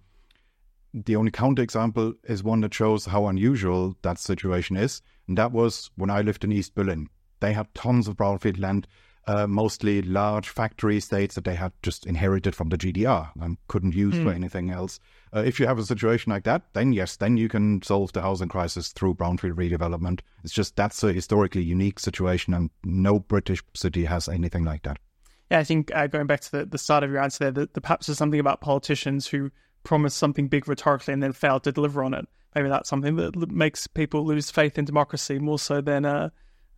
the 0.92 1.16
only 1.16 1.32
counterexample 1.32 2.14
is 2.24 2.44
one 2.44 2.60
that 2.60 2.74
shows 2.74 3.06
how 3.06 3.26
unusual 3.26 3.96
that 4.02 4.18
situation 4.18 4.76
is. 4.76 5.02
And 5.26 5.36
that 5.38 5.52
was 5.52 5.90
when 5.96 6.10
I 6.10 6.20
lived 6.20 6.44
in 6.44 6.52
East 6.52 6.74
Berlin. 6.74 7.08
They 7.40 7.52
had 7.52 7.74
tons 7.74 8.06
of 8.06 8.16
brownfield 8.16 8.60
land 8.60 8.86
uh, 9.26 9.46
mostly 9.46 10.02
large 10.02 10.48
factory 10.48 10.96
estates 10.96 11.34
that 11.34 11.44
they 11.44 11.54
had 11.54 11.72
just 11.82 12.06
inherited 12.06 12.54
from 12.54 12.68
the 12.68 12.78
GDR 12.78 13.30
and 13.40 13.56
couldn't 13.68 13.94
use 13.94 14.14
mm. 14.14 14.24
for 14.24 14.30
hmm. 14.30 14.36
anything 14.36 14.70
else. 14.70 15.00
Uh, 15.34 15.40
if 15.40 15.58
you 15.58 15.66
have 15.66 15.78
a 15.78 15.84
situation 15.84 16.30
like 16.30 16.44
that, 16.44 16.62
then 16.74 16.92
yes, 16.92 17.16
then 17.16 17.36
you 17.36 17.48
can 17.48 17.82
solve 17.82 18.12
the 18.12 18.22
housing 18.22 18.48
crisis 18.48 18.92
through 18.92 19.14
brownfield 19.14 19.54
redevelopment. 19.54 20.20
It's 20.44 20.52
just 20.52 20.76
that's 20.76 21.02
a 21.02 21.12
historically 21.12 21.62
unique 21.62 21.98
situation, 21.98 22.54
and 22.54 22.70
no 22.84 23.18
British 23.18 23.62
city 23.74 24.04
has 24.04 24.28
anything 24.28 24.64
like 24.64 24.82
that. 24.82 24.98
Yeah, 25.50 25.58
I 25.58 25.64
think 25.64 25.94
uh, 25.94 26.06
going 26.06 26.26
back 26.26 26.40
to 26.40 26.52
the, 26.52 26.66
the 26.66 26.78
start 26.78 27.04
of 27.04 27.10
your 27.10 27.20
answer 27.20 27.44
there, 27.44 27.64
the, 27.64 27.70
the 27.72 27.80
perhaps 27.80 28.06
there's 28.06 28.18
something 28.18 28.40
about 28.40 28.60
politicians 28.60 29.26
who 29.26 29.50
promise 29.82 30.14
something 30.14 30.48
big 30.48 30.68
rhetorically 30.68 31.12
and 31.12 31.22
then 31.22 31.32
fail 31.32 31.60
to 31.60 31.72
deliver 31.72 32.02
on 32.02 32.14
it. 32.14 32.26
Maybe 32.54 32.68
that's 32.68 32.88
something 32.88 33.16
that 33.16 33.50
makes 33.50 33.86
people 33.86 34.24
lose 34.24 34.50
faith 34.50 34.78
in 34.78 34.84
democracy 34.84 35.38
more 35.38 35.58
so 35.58 35.80
than 35.80 36.04
uh, 36.04 36.30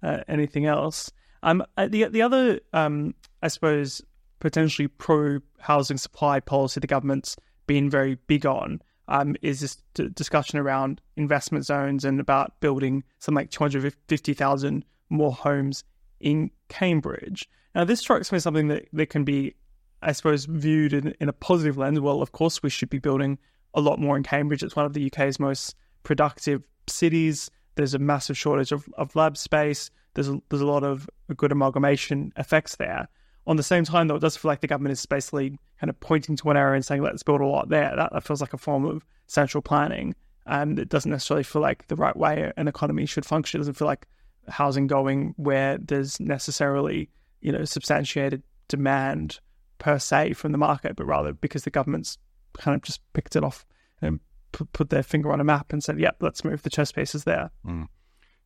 uh 0.02 0.18
anything 0.28 0.66
else. 0.66 1.12
Um, 1.46 1.64
uh, 1.76 1.86
the 1.86 2.04
the 2.08 2.22
other, 2.22 2.60
um, 2.72 3.14
I 3.40 3.48
suppose, 3.48 4.02
potentially 4.40 4.88
pro 4.88 5.38
housing 5.60 5.96
supply 5.96 6.40
policy 6.40 6.80
the 6.80 6.86
government's 6.86 7.36
been 7.66 7.88
very 7.88 8.16
big 8.26 8.44
on 8.44 8.82
um, 9.08 9.36
is 9.42 9.60
this 9.60 9.76
d- 9.94 10.08
discussion 10.08 10.58
around 10.58 11.00
investment 11.16 11.64
zones 11.64 12.04
and 12.04 12.20
about 12.20 12.60
building 12.60 13.04
something 13.20 13.42
like 13.42 13.50
250,000 13.50 14.84
more 15.08 15.32
homes 15.32 15.84
in 16.20 16.50
Cambridge. 16.68 17.48
Now, 17.74 17.84
this 17.84 18.00
strikes 18.00 18.32
me 18.32 18.36
as 18.36 18.42
something 18.42 18.68
that, 18.68 18.88
that 18.92 19.10
can 19.10 19.24
be, 19.24 19.54
I 20.02 20.12
suppose, 20.12 20.46
viewed 20.46 20.92
in, 20.92 21.14
in 21.20 21.28
a 21.28 21.32
positive 21.32 21.78
lens. 21.78 22.00
Well, 22.00 22.22
of 22.22 22.32
course, 22.32 22.62
we 22.62 22.70
should 22.70 22.90
be 22.90 22.98
building 22.98 23.38
a 23.74 23.80
lot 23.80 24.00
more 24.00 24.16
in 24.16 24.22
Cambridge. 24.22 24.62
It's 24.62 24.76
one 24.76 24.86
of 24.86 24.94
the 24.94 25.06
UK's 25.06 25.38
most 25.38 25.76
productive 26.02 26.62
cities. 26.88 27.50
There's 27.76 27.94
a 27.94 27.98
massive 27.98 28.36
shortage 28.36 28.72
of, 28.72 28.88
of 28.96 29.14
lab 29.14 29.36
space 29.36 29.90
there's 30.16 30.28
a, 30.28 30.40
there's 30.48 30.62
a 30.62 30.66
lot 30.66 30.82
of 30.82 31.08
good 31.36 31.52
amalgamation 31.52 32.32
effects 32.36 32.76
there. 32.76 33.06
On 33.46 33.56
the 33.56 33.62
same 33.62 33.84
time, 33.84 34.08
though, 34.08 34.16
it 34.16 34.20
does 34.20 34.36
feel 34.36 34.48
like 34.48 34.60
the 34.60 34.66
government 34.66 34.92
is 34.92 35.06
basically 35.06 35.56
kind 35.78 35.88
of 35.88 36.00
pointing 36.00 36.34
to 36.34 36.44
one 36.44 36.56
area 36.56 36.74
and 36.74 36.84
saying, 36.84 37.02
let's 37.02 37.22
build 37.22 37.40
a 37.40 37.46
lot 37.46 37.68
there. 37.68 37.94
That, 37.94 38.12
that 38.12 38.24
feels 38.24 38.40
like 38.40 38.54
a 38.54 38.58
form 38.58 38.84
of 38.84 39.04
central 39.28 39.62
planning. 39.62 40.16
And 40.46 40.78
it 40.78 40.88
doesn't 40.88 41.10
necessarily 41.10 41.44
feel 41.44 41.62
like 41.62 41.86
the 41.86 41.96
right 41.96 42.16
way 42.16 42.52
an 42.56 42.66
economy 42.66 43.06
should 43.06 43.24
function. 43.26 43.58
It 43.58 43.60
doesn't 43.60 43.74
feel 43.74 43.86
like 43.86 44.08
housing 44.48 44.86
going 44.86 45.34
where 45.36 45.78
there's 45.78 46.18
necessarily, 46.18 47.10
you 47.40 47.52
know, 47.52 47.64
substantiated 47.64 48.42
demand 48.68 49.38
per 49.78 49.98
se 49.98 50.32
from 50.32 50.52
the 50.52 50.58
market, 50.58 50.96
but 50.96 51.04
rather 51.04 51.32
because 51.32 51.64
the 51.64 51.70
government's 51.70 52.18
kind 52.54 52.74
of 52.74 52.82
just 52.82 53.00
picked 53.12 53.36
it 53.36 53.44
off 53.44 53.66
and 54.00 54.18
put, 54.52 54.90
their 54.90 55.02
finger 55.02 55.32
on 55.32 55.40
a 55.40 55.44
map 55.44 55.72
and 55.72 55.84
said, 55.84 56.00
yep, 56.00 56.16
let's 56.20 56.44
move 56.44 56.62
the 56.62 56.70
chess 56.70 56.90
pieces 56.90 57.24
there. 57.24 57.50
Mm. 57.64 57.88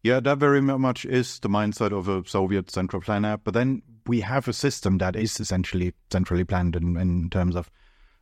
Yeah, 0.02 0.21
that 0.21 0.38
very 0.38 0.62
much 0.62 1.04
is 1.04 1.40
the 1.40 1.49
mindset 1.49 1.92
of 1.92 2.09
a 2.09 2.26
Soviet 2.26 2.71
central 2.71 3.02
planner. 3.02 3.37
But 3.37 3.54
then 3.54 3.83
we 4.07 4.21
have 4.21 4.49
a 4.49 4.52
system 4.52 4.99
that 4.99 5.14
is 5.14 5.38
essentially 5.38 5.92
centrally 6.11 6.45
planned 6.45 6.75
in, 6.75 6.97
in 6.97 7.28
terms 7.28 7.54
of 7.54 7.71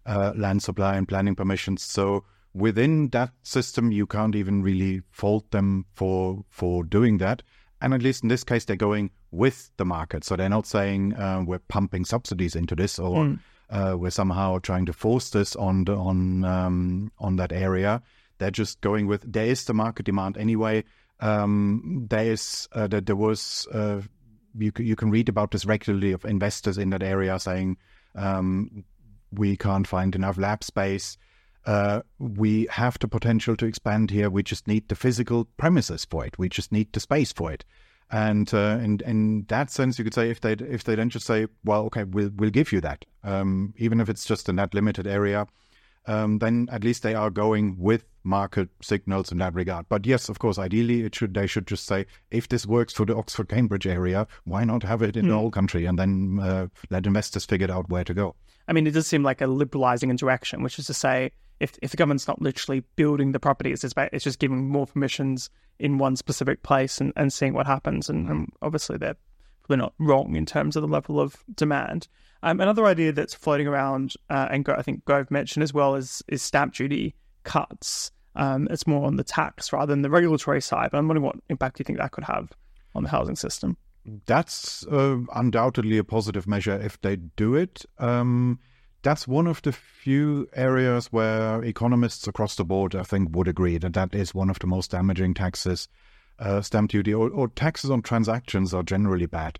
uh, 0.05 0.33
land 0.35 0.63
supply 0.63 0.97
and 0.97 1.07
planning 1.07 1.37
permissions. 1.37 1.83
So 1.83 2.25
within 2.53 3.11
that 3.11 3.31
system, 3.43 3.93
you 3.93 4.07
can't 4.07 4.35
even 4.35 4.63
really 4.63 5.03
fault 5.11 5.51
them 5.53 5.87
for 5.95 6.45
for 6.49 6.83
doing 6.83 7.19
that. 7.19 7.43
And 7.81 7.95
at 7.95 8.03
least 8.03 8.25
in 8.25 8.29
this 8.29 8.43
case, 8.43 8.65
they're 8.65 8.75
going 8.75 9.13
with 9.31 9.71
the 9.77 9.85
market. 9.85 10.25
So 10.25 10.35
they're 10.35 10.49
not 10.49 10.67
saying 10.67 11.15
uh, 11.15 11.45
we're 11.47 11.61
pumping 11.61 12.05
subsidies 12.05 12.57
into 12.57 12.75
this 12.75 12.99
or 12.99 13.25
mm. 13.25 13.39
uh, 13.71 13.97
we're 13.97 14.11
somehow 14.11 14.59
trying 14.59 14.87
to 14.87 14.93
force 14.93 15.31
this 15.31 15.55
on 15.55 15.85
the, 15.85 15.95
on 15.95 16.45
um, 16.45 17.13
on 17.21 17.37
that 17.37 17.53
area. 17.53 18.03
They're 18.39 18.51
just 18.51 18.81
going 18.81 19.07
with 19.07 19.33
there 19.33 19.47
is 19.47 19.65
the 19.65 19.75
market 19.75 20.07
demand 20.07 20.37
anyway 20.37 20.83
um, 21.21 22.07
there 22.09 22.33
is 22.33 22.69
uh, 22.73 22.87
that 22.89 23.07
there 23.07 23.17
was 23.17 23.67
uh, 23.73 24.01
you 24.57 24.73
you 24.79 24.97
can 24.97 25.11
read 25.11 25.29
about 25.29 25.51
this 25.51 25.67
regularly 25.67 26.13
of 26.13 26.25
investors 26.25 26.79
in 26.79 26.91
that 26.91 27.03
area 27.03 27.39
saying 27.39 27.77
um, 28.15 28.85
we 29.33 29.57
can't 29.57 29.87
find 29.87 30.15
enough 30.15 30.39
lab 30.39 30.65
space. 30.65 31.17
Uh, 31.67 32.01
we 32.19 32.67
have 32.71 32.99
the 32.99 33.09
potential 33.09 33.57
to 33.57 33.67
expand 33.67 34.11
here. 34.11 34.31
We 34.31 34.43
just 34.43 34.67
need 34.67 34.89
the 34.89 34.95
physical 34.95 35.47
premises 35.57 36.05
for 36.05 36.25
it. 36.25 36.39
We 36.39 36.49
just 36.49 36.73
need 36.73 36.93
the 36.93 37.01
space 37.01 37.33
for 37.33 37.53
it. 37.53 37.65
And 38.11 38.53
uh, 38.55 38.79
in 38.81 39.01
in 39.05 39.45
that 39.49 39.71
sense, 39.71 39.99
you 39.99 40.05
could 40.05 40.15
say 40.15 40.31
if 40.31 40.41
they 40.41 40.53
if 40.53 40.85
they 40.85 40.95
then 40.95 41.11
just 41.11 41.27
say, 41.27 41.47
well, 41.65 41.83
okay, 41.87 42.05
we'll 42.05 42.31
we'll 42.37 42.51
give 42.51 42.73
you 42.73 42.81
that, 42.81 43.05
um, 43.23 43.75
even 43.77 44.01
if 44.01 44.09
it's 44.09 44.25
just 44.25 44.49
in 44.49 44.57
that 44.57 44.73
limited 44.73 45.07
area 45.07 45.47
um, 46.09 46.39
then 46.39 46.69
at 46.73 46.83
least 46.83 47.03
they 47.03 47.15
are 47.15 47.31
going 47.31 47.77
with 47.79 48.05
market 48.29 48.69
signals 48.81 49.33
in 49.33 49.39
that 49.39 49.55
regard. 49.55 49.87
But 49.89 50.07
yes, 50.07 50.29
of 50.29 50.39
course, 50.39 50.59
ideally 50.59 51.03
it 51.03 51.15
should 51.15 51.35
they 51.35 51.47
should 51.47 51.67
just 51.67 51.87
say 51.87 52.07
if 52.31 52.49
this 52.49 52.67
works 52.67 52.93
for 52.93 53.05
the 53.07 53.17
Oxford 53.17 53.49
Cambridge 53.49 53.87
area, 53.87 54.27
why 54.45 54.65
not 54.65 54.83
have 54.83 55.03
it 55.03 55.17
in 55.17 55.25
mm. 55.25 55.29
the 55.29 55.35
hmm. 55.35 55.41
whole 55.41 55.51
country 55.51 55.87
and 55.87 55.99
then 55.99 56.39
uh, 56.41 56.69
let 56.91 57.07
investors 57.07 57.45
figure 57.45 57.71
out 57.71 57.89
where 57.89 58.05
to 58.05 58.15
go. 58.15 58.35
I 58.69 58.73
mean, 58.73 58.87
it 58.87 58.93
does 58.93 59.07
seem 59.07 59.23
like 59.23 59.41
a 59.41 59.47
liberalising 59.47 60.11
interaction, 60.11 60.63
which 60.63 60.79
is 60.79 60.87
to 60.87 60.95
say, 60.95 61.33
if 61.59 61.77
if 61.83 61.91
the 61.91 61.97
government's 61.97 62.29
not 62.29 62.41
literally 62.41 62.85
building 62.97 63.33
the 63.33 63.41
properties, 63.41 63.83
it's, 63.83 63.95
it's 64.13 64.25
just 64.25 64.39
giving 64.39 64.69
more 64.69 64.87
permissions 64.87 65.51
in 65.79 65.99
one 65.99 66.17
specific 66.17 66.63
place 66.63 67.01
and, 67.01 67.13
and 67.17 67.33
seeing 67.33 67.55
what 67.55 67.67
happens. 67.67 68.09
And, 68.09 68.29
and 68.29 68.53
obviously, 68.63 68.99
they're 68.99 69.17
probably 69.63 69.83
not 69.83 69.95
wrong 69.99 70.37
in 70.37 70.47
terms 70.47 70.77
of 70.77 70.83
the 70.83 70.89
level 70.89 71.21
of 71.21 71.37
demand. 71.55 72.09
Um, 72.43 72.61
another 72.61 72.87
idea 72.87 73.13
that's 73.13 73.35
floating 73.35 73.67
around, 73.67 74.15
uh, 74.31 74.49
and 74.51 74.69
I 74.69 74.83
think 74.83 75.05
Gove 75.05 75.31
mentioned 75.31 75.63
as 75.63 75.75
well, 75.75 75.97
is, 75.97 76.23
is 76.29 76.43
stamp 76.43 76.75
duty 76.75 77.15
cuts. 77.43 78.13
Um, 78.39 78.69
it's 78.71 78.87
more 78.87 79.07
on 79.07 79.17
the 79.17 79.25
tax 79.25 79.73
rather 79.73 79.93
than 79.93 80.03
the 80.03 80.11
regulatory 80.11 80.63
side. 80.63 80.91
But 80.91 80.99
I'm 80.99 81.09
wondering 81.09 81.27
what 81.27 81.37
impact 81.51 81.77
do 81.77 81.81
you 81.83 81.85
think 81.85 81.99
that 81.99 82.13
could 82.13 82.25
have 82.25 82.51
on 82.95 83.03
the 83.03 83.11
housing 83.11 83.37
system? 83.37 83.77
That's 84.25 84.87
uh, 84.87 85.19
undoubtedly 85.35 85.99
a 85.99 86.05
positive 86.05 86.47
measure 86.47 86.81
if 86.81 86.99
they 87.01 87.17
do 87.17 87.55
it. 87.57 87.85
Um, 87.99 88.59
that's 89.03 89.29
one 89.29 89.47
of 89.47 89.61
the 89.63 89.73
few 89.73 90.49
areas 90.55 91.13
where 91.13 91.63
economists 91.63 92.27
across 92.27 92.57
the 92.57 92.65
board, 92.65 92.95
I 92.95 93.03
think, 93.03 93.37
would 93.37 93.49
agree 93.49 93.77
that 93.79 93.93
that 93.93 94.15
is 94.15 94.35
one 94.35 94.51
of 94.51 94.59
the 94.59 94.67
most 94.67 94.93
damaging 94.93 95.35
taxes. 95.35 95.89
Uh, 96.39 96.63
stamp 96.63 96.91
duty 96.91 97.13
or, 97.13 97.29
or 97.31 97.49
taxes 97.49 97.91
on 97.91 98.01
transactions 98.01 98.73
are 98.73 98.85
generally 98.85 99.27
bad. 99.27 99.59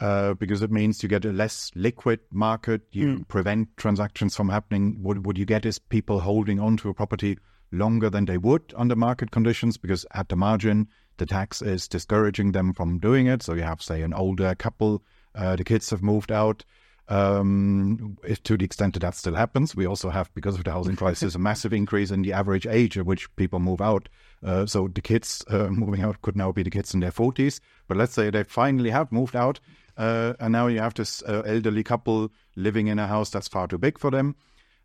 uh, 0.00 0.34
because 0.34 0.62
it 0.62 0.70
means 0.70 1.02
you 1.02 1.08
get 1.08 1.24
a 1.24 1.32
less 1.32 1.70
liquid 1.74 2.20
market. 2.30 2.82
You 2.92 3.06
mm. 3.06 3.28
prevent 3.28 3.76
transactions 3.76 4.36
from 4.36 4.48
happening. 4.48 4.98
What, 5.02 5.18
what 5.18 5.36
you 5.36 5.44
get 5.44 5.66
is 5.66 5.78
people 5.78 6.20
holding 6.20 6.60
on 6.60 6.76
to 6.78 6.88
a 6.88 6.94
property 6.94 7.38
longer 7.70 8.10
than 8.10 8.24
they 8.24 8.38
would 8.38 8.72
under 8.76 8.96
market 8.96 9.30
conditions 9.30 9.76
because 9.76 10.06
at 10.12 10.28
the 10.28 10.36
margin, 10.36 10.88
the 11.18 11.26
tax 11.26 11.60
is 11.62 11.88
discouraging 11.88 12.52
them 12.52 12.72
from 12.72 12.98
doing 12.98 13.26
it. 13.26 13.42
So 13.42 13.54
you 13.54 13.62
have, 13.62 13.82
say, 13.82 14.02
an 14.02 14.14
older 14.14 14.54
couple, 14.54 15.02
uh, 15.34 15.56
the 15.56 15.64
kids 15.64 15.90
have 15.90 16.02
moved 16.02 16.32
out. 16.32 16.64
Um, 17.10 18.18
if, 18.22 18.42
to 18.42 18.58
the 18.58 18.66
extent 18.66 18.94
that 18.94 19.00
that 19.00 19.14
still 19.14 19.34
happens, 19.34 19.74
we 19.74 19.86
also 19.86 20.10
have, 20.10 20.32
because 20.34 20.56
of 20.56 20.64
the 20.64 20.72
housing 20.72 20.96
crisis, 21.02 21.34
a 21.34 21.38
massive 21.38 21.72
increase 21.72 22.10
in 22.10 22.22
the 22.22 22.32
average 22.32 22.66
age 22.66 22.98
at 22.98 23.06
which 23.06 23.34
people 23.36 23.58
move 23.58 23.80
out. 23.80 24.08
Uh, 24.44 24.66
so 24.66 24.88
the 24.88 25.00
kids 25.00 25.44
uh, 25.48 25.68
moving 25.70 26.02
out 26.02 26.20
could 26.22 26.36
now 26.36 26.52
be 26.52 26.62
the 26.62 26.70
kids 26.70 26.94
in 26.94 27.00
their 27.00 27.10
40s. 27.10 27.60
But 27.88 27.96
let's 27.96 28.12
say 28.12 28.30
they 28.30 28.44
finally 28.44 28.90
have 28.90 29.10
moved 29.10 29.34
out, 29.34 29.58
uh, 29.96 30.34
and 30.38 30.52
now 30.52 30.66
you 30.66 30.80
have 30.80 30.94
this 30.94 31.22
uh, 31.22 31.42
elderly 31.46 31.82
couple 31.82 32.30
living 32.56 32.86
in 32.88 32.98
a 32.98 33.06
house 33.06 33.30
that's 33.30 33.48
far 33.48 33.66
too 33.66 33.78
big 33.78 33.98
for 33.98 34.10
them 34.10 34.36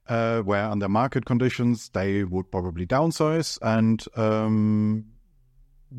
uh, 0.08 0.40
where 0.42 0.66
under 0.66 0.90
market 0.90 1.26
conditions 1.26 1.90
they 1.90 2.24
would 2.24 2.52
probably 2.52 2.86
downsize 2.86 3.58
and 3.62 4.06
um, 4.16 5.06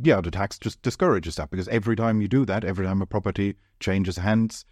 yeah 0.02 0.20
the 0.20 0.30
tax 0.30 0.58
just 0.58 0.82
discourages 0.82 1.37
that 1.37 1.50
because 1.50 1.68
every 1.68 1.96
time 1.96 2.20
you 2.20 2.28
do 2.28 2.44
that 2.44 2.64
every 2.64 2.84
time 2.87 3.00
a 3.00 3.06
property 3.06 3.54
changes 3.80 4.16
hands 4.16 4.64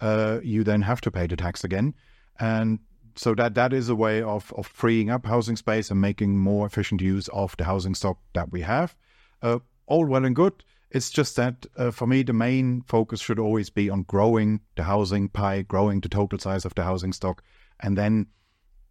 uh, 0.00 0.40
you 0.42 0.64
then 0.64 0.82
have 0.82 1.00
to 1.02 1.10
pay 1.10 1.26
the 1.26 1.36
tax 1.36 1.64
again. 1.64 1.94
And 2.38 2.78
so 3.16 3.34
that 3.34 3.54
that 3.54 3.72
is 3.72 3.88
a 3.88 3.96
way 3.96 4.22
of 4.22 4.52
of 4.56 4.66
freeing 4.66 5.10
up 5.10 5.26
housing 5.26 5.56
space 5.56 5.90
and 5.90 6.00
making 6.00 6.38
more 6.38 6.66
efficient 6.66 7.00
use 7.00 7.28
of 7.28 7.56
the 7.56 7.64
housing 7.64 7.94
stock 7.94 8.18
that 8.34 8.52
we 8.52 8.60
have. 8.62 8.96
Uh, 9.42 9.58
all 9.86 10.06
well 10.06 10.24
and 10.24 10.36
good. 10.36 10.64
It's 10.90 11.10
just 11.10 11.36
that 11.36 11.66
uh, 11.76 11.90
for 11.90 12.06
me 12.06 12.22
the 12.22 12.32
main 12.32 12.82
focus 12.82 13.20
should 13.20 13.38
always 13.38 13.70
be 13.70 13.90
on 13.90 14.04
growing 14.04 14.60
the 14.76 14.84
housing 14.84 15.28
pie 15.28 15.62
growing 15.62 16.00
the 16.00 16.08
total 16.08 16.38
size 16.38 16.64
of 16.64 16.74
the 16.74 16.84
housing 16.84 17.12
stock 17.12 17.42
and 17.80 17.98
then 17.98 18.26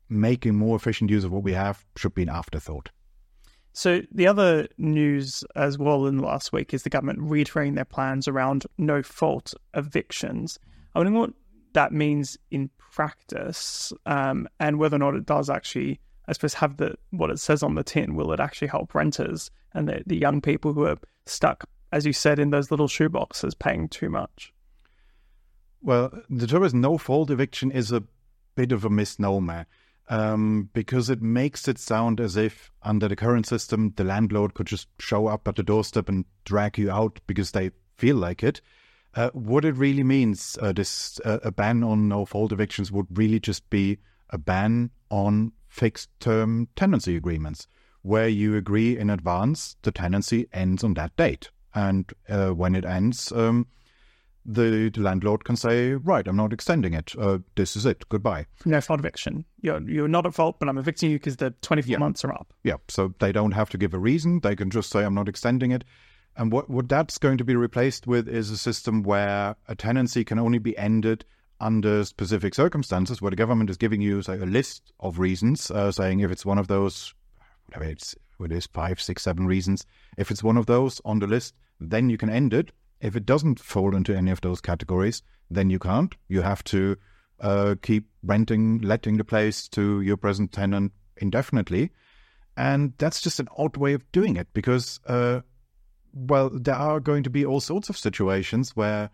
making 0.09 0.55
more 0.55 0.75
efficient 0.75 1.09
use 1.09 1.23
of 1.23 1.31
what 1.31 1.43
we 1.43 1.53
have 1.53 1.85
should 1.95 2.13
be 2.13 2.23
an 2.23 2.29
afterthought. 2.29 2.89
So 3.73 4.01
the 4.11 4.25
other 4.25 4.67
news 4.77 5.43
as 5.55 5.77
well 5.77 6.07
in 6.07 6.17
the 6.17 6.23
last 6.23 6.51
week 6.51 6.73
is 6.73 6.81
the 6.81 6.89
government 6.89 7.19
reiterating 7.21 7.75
their 7.75 7.85
plans 7.85 8.27
around 8.27 8.65
no 8.77 9.03
fault 9.03 9.53
evictions. 9.75 10.57
I 10.95 10.99
wonder 10.99 11.19
what 11.19 11.33
that 11.73 11.91
means 11.91 12.39
in 12.49 12.71
practice, 12.79 13.93
um, 14.07 14.47
and 14.59 14.79
whether 14.79 14.95
or 14.95 14.99
not 14.99 15.13
it 15.13 15.27
does 15.27 15.47
actually, 15.47 15.99
I 16.27 16.33
suppose, 16.33 16.55
have 16.55 16.77
the 16.77 16.95
what 17.11 17.29
it 17.29 17.39
says 17.39 17.61
on 17.61 17.75
the 17.75 17.83
tin. 17.83 18.15
Will 18.15 18.31
it 18.31 18.39
actually 18.39 18.69
help 18.69 18.95
renters 18.95 19.51
and 19.75 19.87
the, 19.87 20.01
the 20.07 20.17
young 20.17 20.41
people 20.41 20.73
who 20.73 20.85
are 20.85 20.97
stuck, 21.27 21.65
as 21.91 22.03
you 22.03 22.13
said, 22.13 22.39
in 22.39 22.49
those 22.49 22.71
little 22.71 22.87
shoeboxes, 22.87 23.59
paying 23.59 23.89
too 23.89 24.09
much? 24.09 24.51
Well, 25.83 26.11
the 26.31 26.47
term 26.47 26.63
is 26.63 26.73
no 26.73 26.97
fault 26.97 27.29
eviction 27.29 27.69
is 27.69 27.91
a 27.91 28.03
bit 28.55 28.71
of 28.71 28.83
a 28.83 28.89
misnomer 28.89 29.67
um, 30.09 30.69
because 30.73 31.09
it 31.09 31.21
makes 31.21 31.67
it 31.67 31.77
sound 31.77 32.19
as 32.19 32.37
if 32.37 32.71
under 32.83 33.07
the 33.07 33.15
current 33.15 33.45
system, 33.45 33.93
the 33.95 34.03
landlord 34.03 34.53
could 34.53 34.67
just 34.67 34.87
show 34.99 35.27
up 35.27 35.47
at 35.47 35.55
the 35.55 35.63
doorstep 35.63 36.07
and 36.07 36.25
drag 36.45 36.77
you 36.77 36.89
out 36.89 37.19
because 37.27 37.51
they 37.51 37.71
feel 37.97 38.15
like 38.15 38.43
it. 38.43 38.61
Uh, 39.15 39.29
what 39.31 39.65
it 39.65 39.75
really 39.75 40.03
means, 40.03 40.57
uh, 40.61 40.71
this 40.71 41.19
uh, 41.25 41.39
a 41.43 41.51
ban 41.51 41.83
on 41.83 42.07
no 42.07 42.25
fault 42.25 42.51
evictions 42.51 42.91
would 42.91 43.07
really 43.17 43.39
just 43.39 43.67
be 43.69 43.97
a 44.29 44.37
ban 44.37 44.91
on 45.09 45.51
fixed 45.67 46.09
term 46.19 46.67
tenancy 46.75 47.15
agreements, 47.15 47.67
where 48.01 48.27
you 48.27 48.55
agree 48.55 48.97
in 48.97 49.09
advance 49.09 49.75
the 49.81 49.91
tenancy 49.91 50.47
ends 50.53 50.83
on 50.83 50.93
that 50.93 51.15
date, 51.15 51.49
and 51.73 52.13
uh, 52.29 52.49
when 52.49 52.75
it 52.75 52.85
ends, 52.85 53.31
um, 53.31 53.65
the, 54.47 54.89
the, 54.89 55.01
landlord 55.01 55.43
can 55.43 55.57
say, 55.57 55.91
right, 55.93 56.25
I'm 56.25 56.37
not 56.37 56.53
extending 56.53 56.93
it. 56.93 57.13
Uh, 57.19 57.39
this 57.55 57.75
is 57.75 57.85
it. 57.85 58.07
Goodbye. 58.07 58.45
No 58.65 58.79
fault 58.79 59.01
eviction. 59.01 59.43
You're 59.61 59.81
you're 59.81 60.07
not 60.07 60.25
at 60.25 60.33
fault, 60.33 60.57
but 60.59 60.69
I'm 60.69 60.77
evicting 60.77 61.11
you 61.11 61.17
because 61.17 61.35
the 61.35 61.51
24 61.61 61.91
yeah. 61.91 61.97
months 61.97 62.23
are 62.23 62.33
up. 62.33 62.53
Yeah. 62.63 62.77
So 62.87 63.13
they 63.19 63.33
don't 63.33 63.51
have 63.51 63.69
to 63.71 63.77
give 63.77 63.93
a 63.93 63.99
reason. 63.99 64.39
They 64.39 64.55
can 64.55 64.69
just 64.69 64.89
say, 64.89 65.03
I'm 65.03 65.13
not 65.13 65.27
extending 65.27 65.71
it. 65.71 65.83
And 66.37 66.51
what, 66.51 66.69
what 66.69 66.87
that's 66.87 67.17
going 67.17 67.37
to 67.39 67.43
be 67.43 67.55
replaced 67.55 68.07
with 68.07 68.29
is 68.29 68.49
a 68.49 68.57
system 68.57 69.03
where 69.03 69.55
a 69.67 69.75
tenancy 69.75 70.23
can 70.23 70.39
only 70.39 70.59
be 70.59 70.77
ended 70.77 71.25
under 71.59 72.05
specific 72.05 72.53
circumstances, 72.53 73.21
where 73.21 73.31
the 73.31 73.35
government 73.35 73.69
is 73.69 73.77
giving 73.77 74.01
you 74.01 74.21
say, 74.21 74.35
a 74.35 74.45
list 74.45 74.93
of 74.99 75.19
reasons, 75.19 75.71
uh, 75.71 75.91
saying 75.91 76.19
if 76.19 76.31
it's 76.31 76.45
one 76.45 76.59
of 76.59 76.67
those, 76.67 77.13
whatever 77.65 77.91
it's, 77.91 78.15
it 78.39 78.51
is 78.51 78.67
five, 78.67 79.01
six, 79.01 79.23
seven 79.23 79.47
reasons, 79.47 79.83
if 80.15 80.29
it's 80.29 80.43
one 80.43 80.57
of 80.57 80.67
those 80.67 81.01
on 81.03 81.17
the 81.17 81.25
list, 81.25 81.55
then 81.79 82.07
you 82.09 82.17
can 82.17 82.29
end 82.29 82.53
it 82.53 82.71
if 82.99 83.15
it 83.15 83.25
doesn't 83.25 83.59
fall 83.59 83.95
into 83.95 84.15
any 84.15 84.31
of 84.31 84.41
those 84.41 84.61
categories, 84.61 85.21
then 85.49 85.69
you 85.69 85.79
can't. 85.79 86.15
You 86.27 86.41
have 86.41 86.63
to 86.65 86.97
uh, 87.39 87.75
keep 87.81 88.07
renting, 88.23 88.79
letting 88.79 89.17
the 89.17 89.23
place 89.23 89.67
to 89.69 90.01
your 90.01 90.17
present 90.17 90.51
tenant 90.51 90.91
indefinitely. 91.17 91.91
And 92.55 92.93
that's 92.97 93.21
just 93.21 93.39
an 93.39 93.47
odd 93.57 93.77
way 93.77 93.93
of 93.93 94.11
doing 94.11 94.35
it 94.35 94.47
because, 94.53 94.99
uh, 95.05 95.41
well, 96.13 96.49
there 96.49 96.75
are 96.75 96.99
going 96.99 97.23
to 97.23 97.29
be 97.29 97.45
all 97.45 97.59
sorts 97.59 97.89
of 97.89 97.97
situations 97.97 98.75
where 98.75 99.11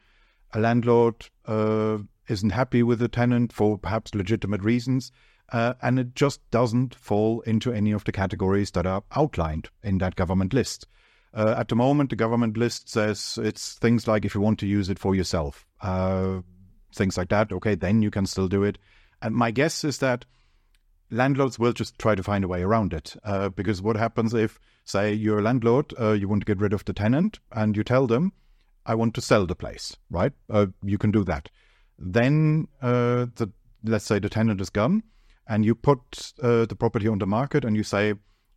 a 0.54 0.60
landlord 0.60 1.28
uh, 1.46 1.98
isn't 2.30 2.52
happy 2.52 2.84
with 2.84 3.00
the 3.00 3.10
tenant 3.10 3.52
for 3.52 3.78
perhaps 3.78 4.16
legitimate 4.16 4.62
reasons. 4.62 5.12
Uh, 5.52 5.74
and 5.82 6.00
it 6.00 6.16
just 6.16 6.40
doesn't 6.52 6.96
fall 6.96 7.42
into 7.42 7.74
any 7.74 7.92
of 7.92 8.06
the 8.06 8.12
categories 8.12 8.72
that 8.72 8.88
are 8.88 9.04
outlined 9.16 9.70
in 9.84 9.98
that 9.98 10.16
government 10.16 10.54
list. 10.54 10.88
Uh, 11.34 11.56
at 11.58 11.68
the 11.68 11.76
moment, 11.76 12.12
the 12.12 12.16
government 12.16 12.58
list 12.58 12.90
says 12.90 13.40
it's 13.42 13.74
things 13.76 14.08
like 14.08 14.24
if 14.24 14.36
you 14.36 14.42
want 14.42 14.60
to 14.60 14.68
use 14.68 14.90
it 14.90 15.00
for 15.00 15.16
yourself, 15.16 15.66
uh, 15.82 16.42
things 16.94 17.18
like 17.18 17.30
that. 17.30 17.52
Okay, 17.52 17.76
then 17.76 18.02
you 18.04 18.12
can 18.12 18.26
still 18.26 18.48
do 18.48 18.64
it. 18.64 18.78
And 19.22 19.36
my 19.36 19.50
guess 19.50 19.84
is 19.84 19.98
that 20.00 20.26
landlords 21.10 21.58
will 21.58 21.74
just 21.74 21.98
try 21.98 22.14
to 22.14 22.24
find 22.24 22.44
a 22.44 22.48
way 22.48 22.62
around 22.62 22.94
it. 22.94 23.16
Uh, 23.24 23.50
because 23.50 23.82
what 23.82 23.96
happens 23.96 24.34
if, 24.34 24.60
say, 24.86 25.12
you're 25.14 25.40
a 25.40 25.44
landlord, 25.44 25.94
uh, 26.00 26.12
you 26.12 26.28
want 26.28 26.42
to 26.42 26.46
get 26.46 26.62
rid 26.62 26.74
of 26.74 26.86
the 26.86 26.94
tenant, 26.94 27.40
and 27.52 27.76
you 27.76 27.84
tell 27.84 28.06
them, 28.06 28.34
I 28.86 28.96
want 28.96 29.16
to 29.16 29.22
sell 29.22 29.48
the 29.48 29.56
place, 29.56 29.96
right? 30.12 30.34
Uh, 30.50 30.68
you 30.84 30.98
can 30.98 31.12
do 31.12 31.24
that. 31.24 31.50
Then, 31.98 32.68
uh, 32.82 33.28
the, 33.36 33.52
let's 33.84 34.06
say 34.06 34.20
the 34.20 34.30
tenant 34.30 34.62
is 34.62 34.70
gone, 34.70 35.04
and 35.48 35.66
you 35.66 35.74
put 35.74 36.34
the 36.38 36.76
property 36.78 37.08
on 37.08 37.20
the 37.20 37.28
market, 37.28 37.66
and 37.66 37.76
you 37.76 37.84
say, 37.84 38.14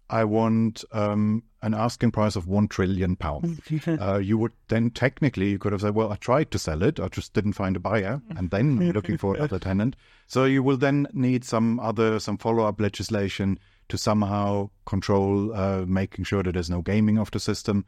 I 0.09 0.25
want 0.25 0.85
um, 0.93 1.43
an 1.63 1.75
asking 1.75 2.13
price 2.13 2.37
of 2.37 2.47
one 2.47 2.69
trillion 2.69 3.17
pounds. 3.17 3.61
uh, 3.87 4.19
you 4.19 4.39
would 4.39 4.53
then 4.69 4.91
technically 4.91 5.51
you 5.51 5.59
could 5.59 5.73
have 5.73 5.81
said, 5.81 5.95
well, 5.95 6.13
I 6.13 6.17
tried 6.17 6.51
to 6.53 6.59
sell 6.59 6.83
it, 6.83 7.01
I 7.01 7.09
just 7.09 7.33
didn't 7.33 7.55
find 7.55 7.77
a 7.77 7.81
buyer, 7.81 8.23
and 8.37 8.51
then 8.51 8.79
looking 8.93 9.19
for 9.19 9.35
another 9.35 9.59
tenant. 9.59 9.97
So 10.27 10.45
you 10.45 10.63
will 10.63 10.77
then 10.77 11.09
need 11.13 11.45
some 11.45 11.81
other 11.81 12.21
some 12.21 12.39
follow 12.39 12.65
up 12.65 12.81
legislation 12.81 13.59
to 13.89 13.99
somehow 13.99 14.71
control, 14.85 15.55
uh, 15.55 15.85
making 15.87 16.25
sure 16.25 16.43
that 16.43 16.53
there's 16.53 16.71
no 16.71 16.83
gaming 16.83 17.19
of 17.19 17.31
the 17.31 17.41
system, 17.41 17.85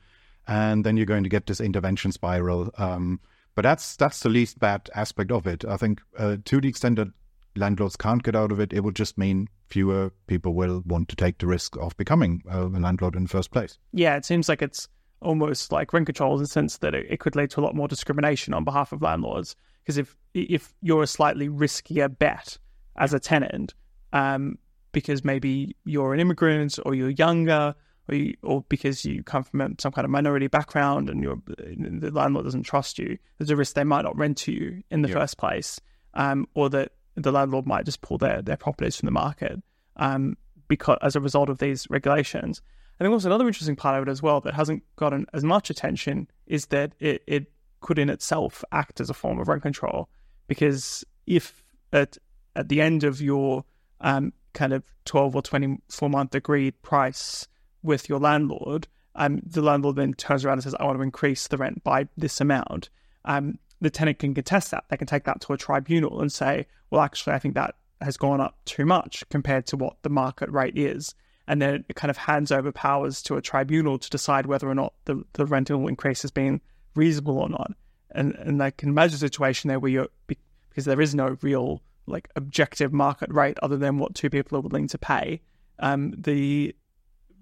and 0.46 0.84
then 0.84 0.96
you're 0.96 1.06
going 1.06 1.24
to 1.24 1.30
get 1.30 1.46
this 1.46 1.60
intervention 1.60 2.12
spiral. 2.12 2.70
Um, 2.78 3.20
but 3.54 3.62
that's 3.62 3.96
that's 3.96 4.20
the 4.20 4.28
least 4.28 4.58
bad 4.58 4.88
aspect 4.94 5.30
of 5.32 5.46
it. 5.46 5.64
I 5.64 5.76
think 5.76 6.00
uh, 6.16 6.36
to 6.44 6.60
the 6.60 6.68
extent 6.68 6.96
that 6.96 7.08
landlords 7.58 7.96
can't 7.96 8.22
get 8.22 8.36
out 8.36 8.52
of 8.52 8.60
it, 8.60 8.72
it 8.72 8.84
would 8.84 8.96
just 8.96 9.18
mean 9.18 9.48
fewer 9.66 10.10
people 10.26 10.54
will 10.54 10.82
want 10.86 11.08
to 11.08 11.16
take 11.16 11.38
the 11.38 11.46
risk 11.46 11.76
of 11.76 11.96
becoming 11.96 12.42
a 12.48 12.64
landlord 12.64 13.16
in 13.16 13.24
the 13.24 13.28
first 13.28 13.50
place. 13.50 13.78
Yeah, 13.92 14.16
it 14.16 14.24
seems 14.24 14.48
like 14.48 14.62
it's 14.62 14.88
almost 15.20 15.72
like 15.72 15.92
rent 15.92 16.06
control 16.06 16.34
in 16.36 16.42
the 16.42 16.48
sense 16.48 16.78
that 16.78 16.94
it, 16.94 17.06
it 17.10 17.20
could 17.20 17.36
lead 17.36 17.50
to 17.50 17.60
a 17.60 17.62
lot 17.62 17.74
more 17.74 17.88
discrimination 17.88 18.54
on 18.54 18.64
behalf 18.64 18.92
of 18.92 19.02
landlords. 19.02 19.56
Because 19.82 19.98
if 19.98 20.16
if 20.34 20.74
you're 20.82 21.02
a 21.02 21.06
slightly 21.06 21.48
riskier 21.48 22.16
bet 22.16 22.58
as 22.96 23.12
a 23.12 23.18
tenant, 23.18 23.74
um, 24.12 24.58
because 24.92 25.24
maybe 25.24 25.74
you're 25.84 26.14
an 26.14 26.20
immigrant 26.20 26.78
or 26.84 26.94
you're 26.94 27.10
younger, 27.10 27.74
or, 28.08 28.14
you, 28.14 28.34
or 28.42 28.64
because 28.68 29.04
you 29.04 29.22
come 29.22 29.42
from 29.42 29.76
some 29.78 29.92
kind 29.92 30.04
of 30.04 30.10
minority 30.10 30.46
background 30.46 31.08
and 31.08 31.22
you're, 31.22 31.40
the 31.46 32.10
landlord 32.10 32.44
doesn't 32.44 32.62
trust 32.62 32.98
you, 32.98 33.18
there's 33.38 33.50
a 33.50 33.56
risk 33.56 33.74
they 33.74 33.84
might 33.84 34.02
not 34.02 34.16
rent 34.16 34.38
to 34.38 34.52
you 34.52 34.82
in 34.90 35.02
the 35.02 35.08
yeah. 35.08 35.14
first 35.14 35.38
place, 35.38 35.80
um, 36.14 36.46
or 36.54 36.68
that 36.70 36.92
the 37.22 37.32
landlord 37.32 37.66
might 37.66 37.84
just 37.84 38.00
pull 38.00 38.18
their, 38.18 38.42
their 38.42 38.56
properties 38.56 38.96
from 38.96 39.06
the 39.06 39.12
market 39.12 39.60
um, 39.96 40.36
because 40.68 40.98
as 41.02 41.16
a 41.16 41.20
result 41.20 41.48
of 41.48 41.58
these 41.58 41.88
regulations. 41.90 42.62
I 42.98 43.04
think 43.04 43.12
also 43.12 43.28
another 43.28 43.46
interesting 43.46 43.76
part 43.76 43.96
of 43.96 44.08
it 44.08 44.10
as 44.10 44.22
well 44.22 44.40
that 44.40 44.54
hasn't 44.54 44.82
gotten 44.96 45.26
as 45.32 45.44
much 45.44 45.70
attention 45.70 46.28
is 46.46 46.66
that 46.66 46.94
it, 46.98 47.22
it 47.26 47.52
could 47.80 47.98
in 47.98 48.10
itself 48.10 48.64
act 48.72 49.00
as 49.00 49.08
a 49.08 49.14
form 49.14 49.38
of 49.38 49.46
rent 49.46 49.62
control 49.62 50.08
because 50.48 51.04
if 51.26 51.62
at 51.92 52.18
at 52.56 52.68
the 52.68 52.80
end 52.80 53.04
of 53.04 53.20
your 53.20 53.64
um, 54.00 54.32
kind 54.52 54.72
of 54.72 54.82
12 55.04 55.36
or 55.36 55.42
24 55.42 56.10
month 56.10 56.34
agreed 56.34 56.80
price 56.82 57.46
with 57.82 58.08
your 58.08 58.18
landlord, 58.18 58.88
um, 59.14 59.40
the 59.44 59.62
landlord 59.62 59.96
then 59.96 60.14
turns 60.14 60.44
around 60.44 60.54
and 60.54 60.64
says, 60.64 60.74
I 60.78 60.84
want 60.84 60.98
to 60.98 61.02
increase 61.02 61.46
the 61.46 61.56
rent 61.56 61.84
by 61.84 62.08
this 62.16 62.40
amount. 62.40 62.90
Um, 63.24 63.58
the 63.80 63.90
tenant 63.90 64.18
can 64.18 64.34
contest 64.34 64.70
that. 64.70 64.84
They 64.88 64.96
can 64.96 65.06
take 65.06 65.24
that 65.24 65.40
to 65.42 65.52
a 65.52 65.56
tribunal 65.56 66.20
and 66.20 66.32
say, 66.32 66.66
well, 66.90 67.02
actually, 67.02 67.34
I 67.34 67.38
think 67.38 67.54
that 67.54 67.76
has 68.00 68.16
gone 68.16 68.40
up 68.40 68.58
too 68.64 68.86
much 68.86 69.24
compared 69.28 69.66
to 69.66 69.76
what 69.76 69.96
the 70.02 70.08
market 70.08 70.50
rate 70.50 70.76
is. 70.78 71.14
And 71.46 71.62
then 71.62 71.84
it 71.88 71.96
kind 71.96 72.10
of 72.10 72.16
hands 72.16 72.52
over 72.52 72.70
powers 72.72 73.22
to 73.22 73.36
a 73.36 73.42
tribunal 73.42 73.98
to 73.98 74.10
decide 74.10 74.46
whether 74.46 74.68
or 74.68 74.74
not 74.74 74.92
the, 75.06 75.24
the 75.32 75.46
rental 75.46 75.88
increase 75.88 76.22
has 76.22 76.30
been 76.30 76.60
reasonable 76.94 77.38
or 77.38 77.48
not. 77.48 77.72
and 78.10 78.34
and 78.36 78.62
I 78.62 78.70
can 78.70 78.88
imagine 78.88 79.16
a 79.16 79.18
situation 79.18 79.68
there 79.68 79.78
where 79.78 79.90
you're 79.90 80.08
because 80.26 80.84
there 80.84 81.00
is 81.00 81.14
no 81.14 81.36
real 81.42 81.82
like 82.06 82.28
objective 82.36 82.92
market 82.92 83.30
rate 83.32 83.58
other 83.62 83.76
than 83.76 83.98
what 83.98 84.14
two 84.14 84.30
people 84.30 84.58
are 84.58 84.62
willing 84.62 84.88
to 84.88 84.98
pay. 84.98 85.40
Um, 85.78 86.14
the 86.16 86.74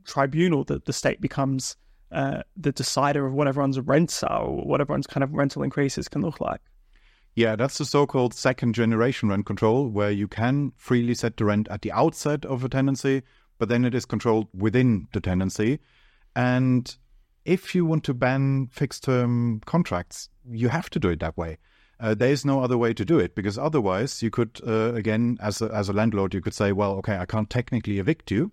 tribunal 0.04 0.64
that 0.64 0.84
the 0.84 0.92
state 0.92 1.20
becomes 1.20 1.76
uh, 2.12 2.42
the 2.56 2.72
decider 2.72 3.26
of 3.26 3.32
what 3.32 3.48
everyone's 3.48 3.80
rents 3.80 4.22
are 4.22 4.42
or 4.42 4.64
what 4.64 4.80
everyone's 4.80 5.06
kind 5.06 5.24
of 5.24 5.32
rental 5.32 5.62
increases 5.62 6.08
can 6.08 6.22
look 6.22 6.40
like. 6.40 6.60
Yeah, 7.34 7.54
that's 7.54 7.76
the 7.76 7.84
so-called 7.84 8.32
second 8.32 8.74
generation 8.74 9.28
rent 9.28 9.44
control, 9.44 9.88
where 9.88 10.10
you 10.10 10.26
can 10.26 10.72
freely 10.76 11.14
set 11.14 11.36
the 11.36 11.44
rent 11.44 11.68
at 11.70 11.82
the 11.82 11.92
outset 11.92 12.46
of 12.46 12.64
a 12.64 12.68
tenancy, 12.68 13.22
but 13.58 13.68
then 13.68 13.84
it 13.84 13.94
is 13.94 14.06
controlled 14.06 14.48
within 14.54 15.06
the 15.12 15.20
tenancy. 15.20 15.78
And 16.34 16.96
if 17.44 17.74
you 17.74 17.84
want 17.84 18.04
to 18.04 18.14
ban 18.14 18.68
fixed 18.72 19.04
term 19.04 19.60
contracts, 19.66 20.30
you 20.50 20.68
have 20.68 20.88
to 20.90 20.98
do 20.98 21.10
it 21.10 21.20
that 21.20 21.36
way. 21.36 21.58
Uh, 22.00 22.14
there 22.14 22.30
is 22.30 22.44
no 22.44 22.62
other 22.62 22.78
way 22.78 22.92
to 22.94 23.04
do 23.04 23.18
it 23.18 23.34
because 23.34 23.58
otherwise 23.58 24.22
you 24.22 24.30
could, 24.30 24.60
uh, 24.66 24.94
again, 24.94 25.38
as 25.40 25.62
a, 25.62 25.66
as 25.66 25.88
a 25.88 25.92
landlord, 25.92 26.34
you 26.34 26.40
could 26.40 26.54
say, 26.54 26.72
well, 26.72 26.92
okay, 26.92 27.16
I 27.16 27.26
can't 27.26 27.48
technically 27.48 27.98
evict 27.98 28.30
you. 28.30 28.52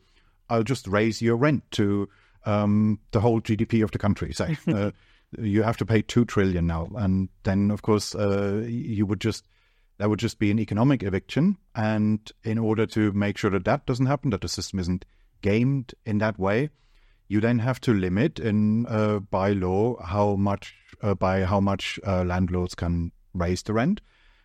I'll 0.49 0.63
just 0.63 0.87
raise 0.87 1.21
your 1.21 1.35
rent 1.37 1.63
to 1.71 2.09
um, 2.45 2.99
the 3.11 3.19
whole 3.19 3.41
GDP 3.41 3.83
of 3.83 3.91
the 3.91 3.97
country. 3.97 4.33
Say, 4.33 4.57
uh, 4.67 4.91
you 5.39 5.63
have 5.63 5.77
to 5.77 5.85
pay 5.85 6.01
two 6.01 6.25
trillion 6.25 6.67
now, 6.67 6.89
and 6.95 7.29
then 7.43 7.71
of 7.71 7.81
course 7.81 8.15
uh, 8.15 8.65
you 8.67 9.05
would 9.05 9.21
just 9.21 9.47
that 9.97 10.09
would 10.09 10.19
just 10.19 10.39
be 10.39 10.51
an 10.51 10.59
economic 10.59 11.03
eviction. 11.03 11.57
And 11.75 12.31
in 12.43 12.57
order 12.57 12.85
to 12.87 13.11
make 13.13 13.37
sure 13.37 13.51
that 13.51 13.65
that 13.65 13.85
doesn't 13.85 14.07
happen, 14.07 14.31
that 14.31 14.41
the 14.41 14.47
system 14.47 14.79
isn't 14.79 15.05
gamed 15.41 15.93
in 16.05 16.17
that 16.17 16.39
way, 16.39 16.69
you 17.27 17.39
then 17.39 17.59
have 17.59 17.79
to 17.81 17.93
limit 17.93 18.39
in 18.39 18.85
uh, 18.87 19.19
by 19.19 19.51
law 19.51 20.01
how 20.03 20.35
much 20.35 20.75
uh, 21.01 21.13
by 21.13 21.43
how 21.43 21.59
much 21.59 21.99
uh, 22.05 22.23
landlords 22.23 22.75
can 22.75 23.11
raise 23.33 23.63
the 23.63 23.73
rent. 23.73 24.01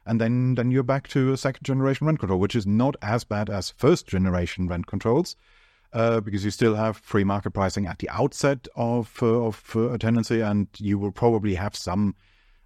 And 0.06 0.18
then, 0.18 0.54
then 0.54 0.70
you're 0.70 0.82
back 0.82 1.06
to 1.08 1.32
a 1.32 1.36
second 1.36 1.64
generation 1.64 2.06
rent 2.06 2.18
control, 2.18 2.40
which 2.40 2.56
is 2.56 2.66
not 2.66 2.96
as 3.02 3.24
bad 3.24 3.50
as 3.50 3.70
first 3.70 4.06
generation 4.06 4.66
rent 4.66 4.86
controls, 4.86 5.36
uh, 5.92 6.20
because 6.20 6.44
you 6.44 6.50
still 6.50 6.74
have 6.74 6.98
free 6.98 7.24
market 7.24 7.50
pricing 7.52 7.86
at 7.86 7.98
the 7.98 8.08
outset 8.10 8.68
of 8.76 9.18
uh, 9.22 9.26
of 9.26 9.72
uh, 9.74 9.90
a 9.90 9.98
tenancy, 9.98 10.40
and 10.40 10.68
you 10.78 10.98
will 10.98 11.12
probably 11.12 11.54
have 11.54 11.74
some 11.74 12.14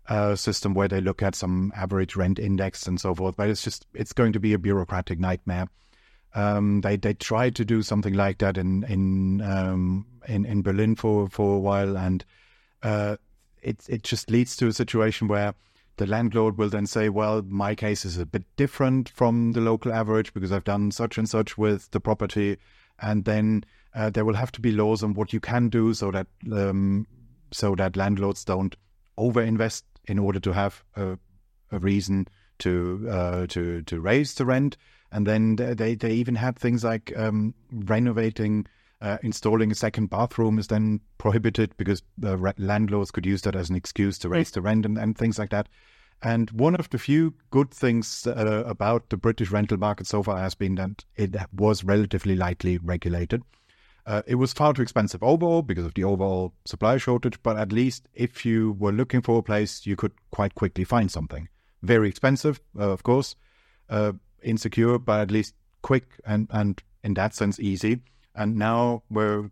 uh, 0.09 0.35
system 0.35 0.75
where 0.75 0.89
they 0.89 1.01
look 1.01 1.23
at 1.23 1.35
some 1.35 1.73
average 1.77 2.17
rent 2.17 2.39
index 2.39 2.87
and 2.87 3.01
so 3.01 3.15
forth. 3.15 3.37
But 3.37 3.49
it's 3.49 3.63
just 3.63 3.87
it's 3.95 4.13
going 4.13 4.33
to 4.33 4.41
be 4.41 4.53
a 4.53 4.59
bureaucratic 4.59 5.19
nightmare. 5.21 5.69
Um, 6.35 6.81
they 6.81 6.97
they 6.97 7.15
tried 7.15 7.55
to 7.57 7.65
do 7.65 7.83
something 7.83 8.15
like 8.15 8.39
that 8.39 8.59
in 8.59 8.85
in 8.85 9.41
um, 9.43 10.07
in, 10.27 10.45
in 10.45 10.63
Berlin 10.63 10.97
for 10.97 11.29
for 11.29 11.57
a 11.57 11.61
while, 11.61 11.97
and 11.97 12.25
uh, 12.83 13.17
it 13.63 13.87
it 13.89 14.03
just 14.03 14.31
leads 14.31 14.57
to 14.57 14.67
a 14.67 14.73
situation 14.73 15.29
where 15.29 15.55
the 15.97 16.07
landlord 16.07 16.59
will 16.59 16.71
then 16.71 16.87
say, 16.87 17.09
"Well, 17.09 17.43
my 17.43 17.75
case 17.75 18.05
is 18.05 18.19
a 18.19 18.27
bit 18.27 18.45
different 18.57 19.11
from 19.11 19.53
the 19.53 19.61
local 19.61 19.93
average 19.93 20.35
because 20.35 20.51
I've 20.51 20.65
done 20.65 20.91
such 20.91 21.19
and 21.19 21.29
such 21.29 21.57
with 21.57 21.91
the 21.93 22.01
property." 22.01 22.57
And 23.03 23.25
then 23.25 23.65
uh, 23.95 24.09
there 24.09 24.25
will 24.25 24.35
have 24.35 24.53
to 24.53 24.61
be 24.61 24.73
laws 24.73 25.03
on 25.03 25.15
what 25.15 25.33
you 25.33 25.41
can 25.41 25.69
do 25.69 25.93
so 25.93 26.11
that 26.11 26.27
um, 26.51 27.07
so 27.51 27.75
that 27.75 27.97
landlords 27.97 28.45
don't 28.45 28.77
overinvest 29.19 29.83
in 30.07 30.19
order 30.19 30.41
to 30.41 30.53
have 30.53 30.83
a, 30.97 31.19
a 31.71 31.79
reason 31.79 32.27
to 32.59 33.07
uh, 33.11 33.47
to 33.49 33.83
to 33.83 34.01
raise 34.01 34.35
the 34.35 34.47
rent. 34.47 34.77
And 35.11 35.27
then 35.27 35.57
they 35.57 35.95
they 35.95 36.13
even 36.13 36.37
had 36.37 36.59
things 36.59 36.85
like 36.85 37.13
um, 37.17 37.55
renovating. 37.71 38.67
Uh, 39.01 39.19
installing 39.25 39.73
a 39.73 39.75
second 39.75 40.09
bathroom 40.11 40.61
is 40.61 40.69
then 40.69 41.01
prohibited 41.19 41.77
because 41.77 42.05
the 42.17 42.55
landlords 42.57 43.11
could 43.11 43.27
use 43.27 43.43
that 43.43 43.57
as 43.57 43.69
an 43.69 43.75
excuse 43.75 44.17
to 44.17 44.29
raise 44.29 44.53
the 44.53 44.63
rent 44.63 44.87
and, 44.87 44.97
and 44.97 45.19
things 45.19 45.41
like 45.41 45.51
that. 45.51 45.69
And 46.23 46.51
one 46.53 46.77
of 46.77 46.89
the 46.91 46.99
few 46.99 47.35
good 47.51 47.73
things 47.73 48.27
uh, 48.27 48.63
about 48.65 49.11
the 49.11 49.17
British 49.17 49.51
rental 49.51 49.77
market 49.77 50.07
so 50.07 50.23
far 50.23 50.39
has 50.39 50.55
been 50.55 50.77
that 50.77 51.05
it 51.17 51.35
was 51.53 51.83
relatively 51.83 52.37
lightly 52.37 52.79
regulated. 52.79 53.43
Uh, 54.07 54.23
it 54.27 54.37
was 54.37 54.53
far 54.53 54.73
too 54.73 54.83
expensive 54.83 55.23
overall 55.23 55.63
because 55.63 55.85
of 55.85 55.95
the 55.95 56.05
overall 56.05 56.53
supply 56.65 56.97
shortage, 56.97 57.41
but 57.43 57.57
at 57.57 57.73
least 57.73 58.09
if 58.15 58.47
you 58.47 58.73
were 58.79 58.93
looking 58.93 59.21
for 59.21 59.39
a 59.39 59.43
place, 59.43 59.85
you 59.85 59.97
could 59.97 60.13
quite 60.31 60.55
quickly 60.55 60.85
find 60.85 61.11
something. 61.11 61.49
Very 61.83 62.09
expensive, 62.09 62.61
uh, 62.79 62.91
of 62.91 63.03
course, 63.03 63.35
uh, 63.91 64.13
insecure, 64.43 64.99
but 64.99 65.21
at 65.21 65.31
least 65.31 65.55
quick 65.83 66.21
and, 66.25 66.49
and 66.51 66.83
in 67.03 67.15
that 67.15 67.35
sense 67.35 67.59
easy. 67.59 68.01
And 68.35 68.57
now 68.57 69.03
we're 69.11 69.51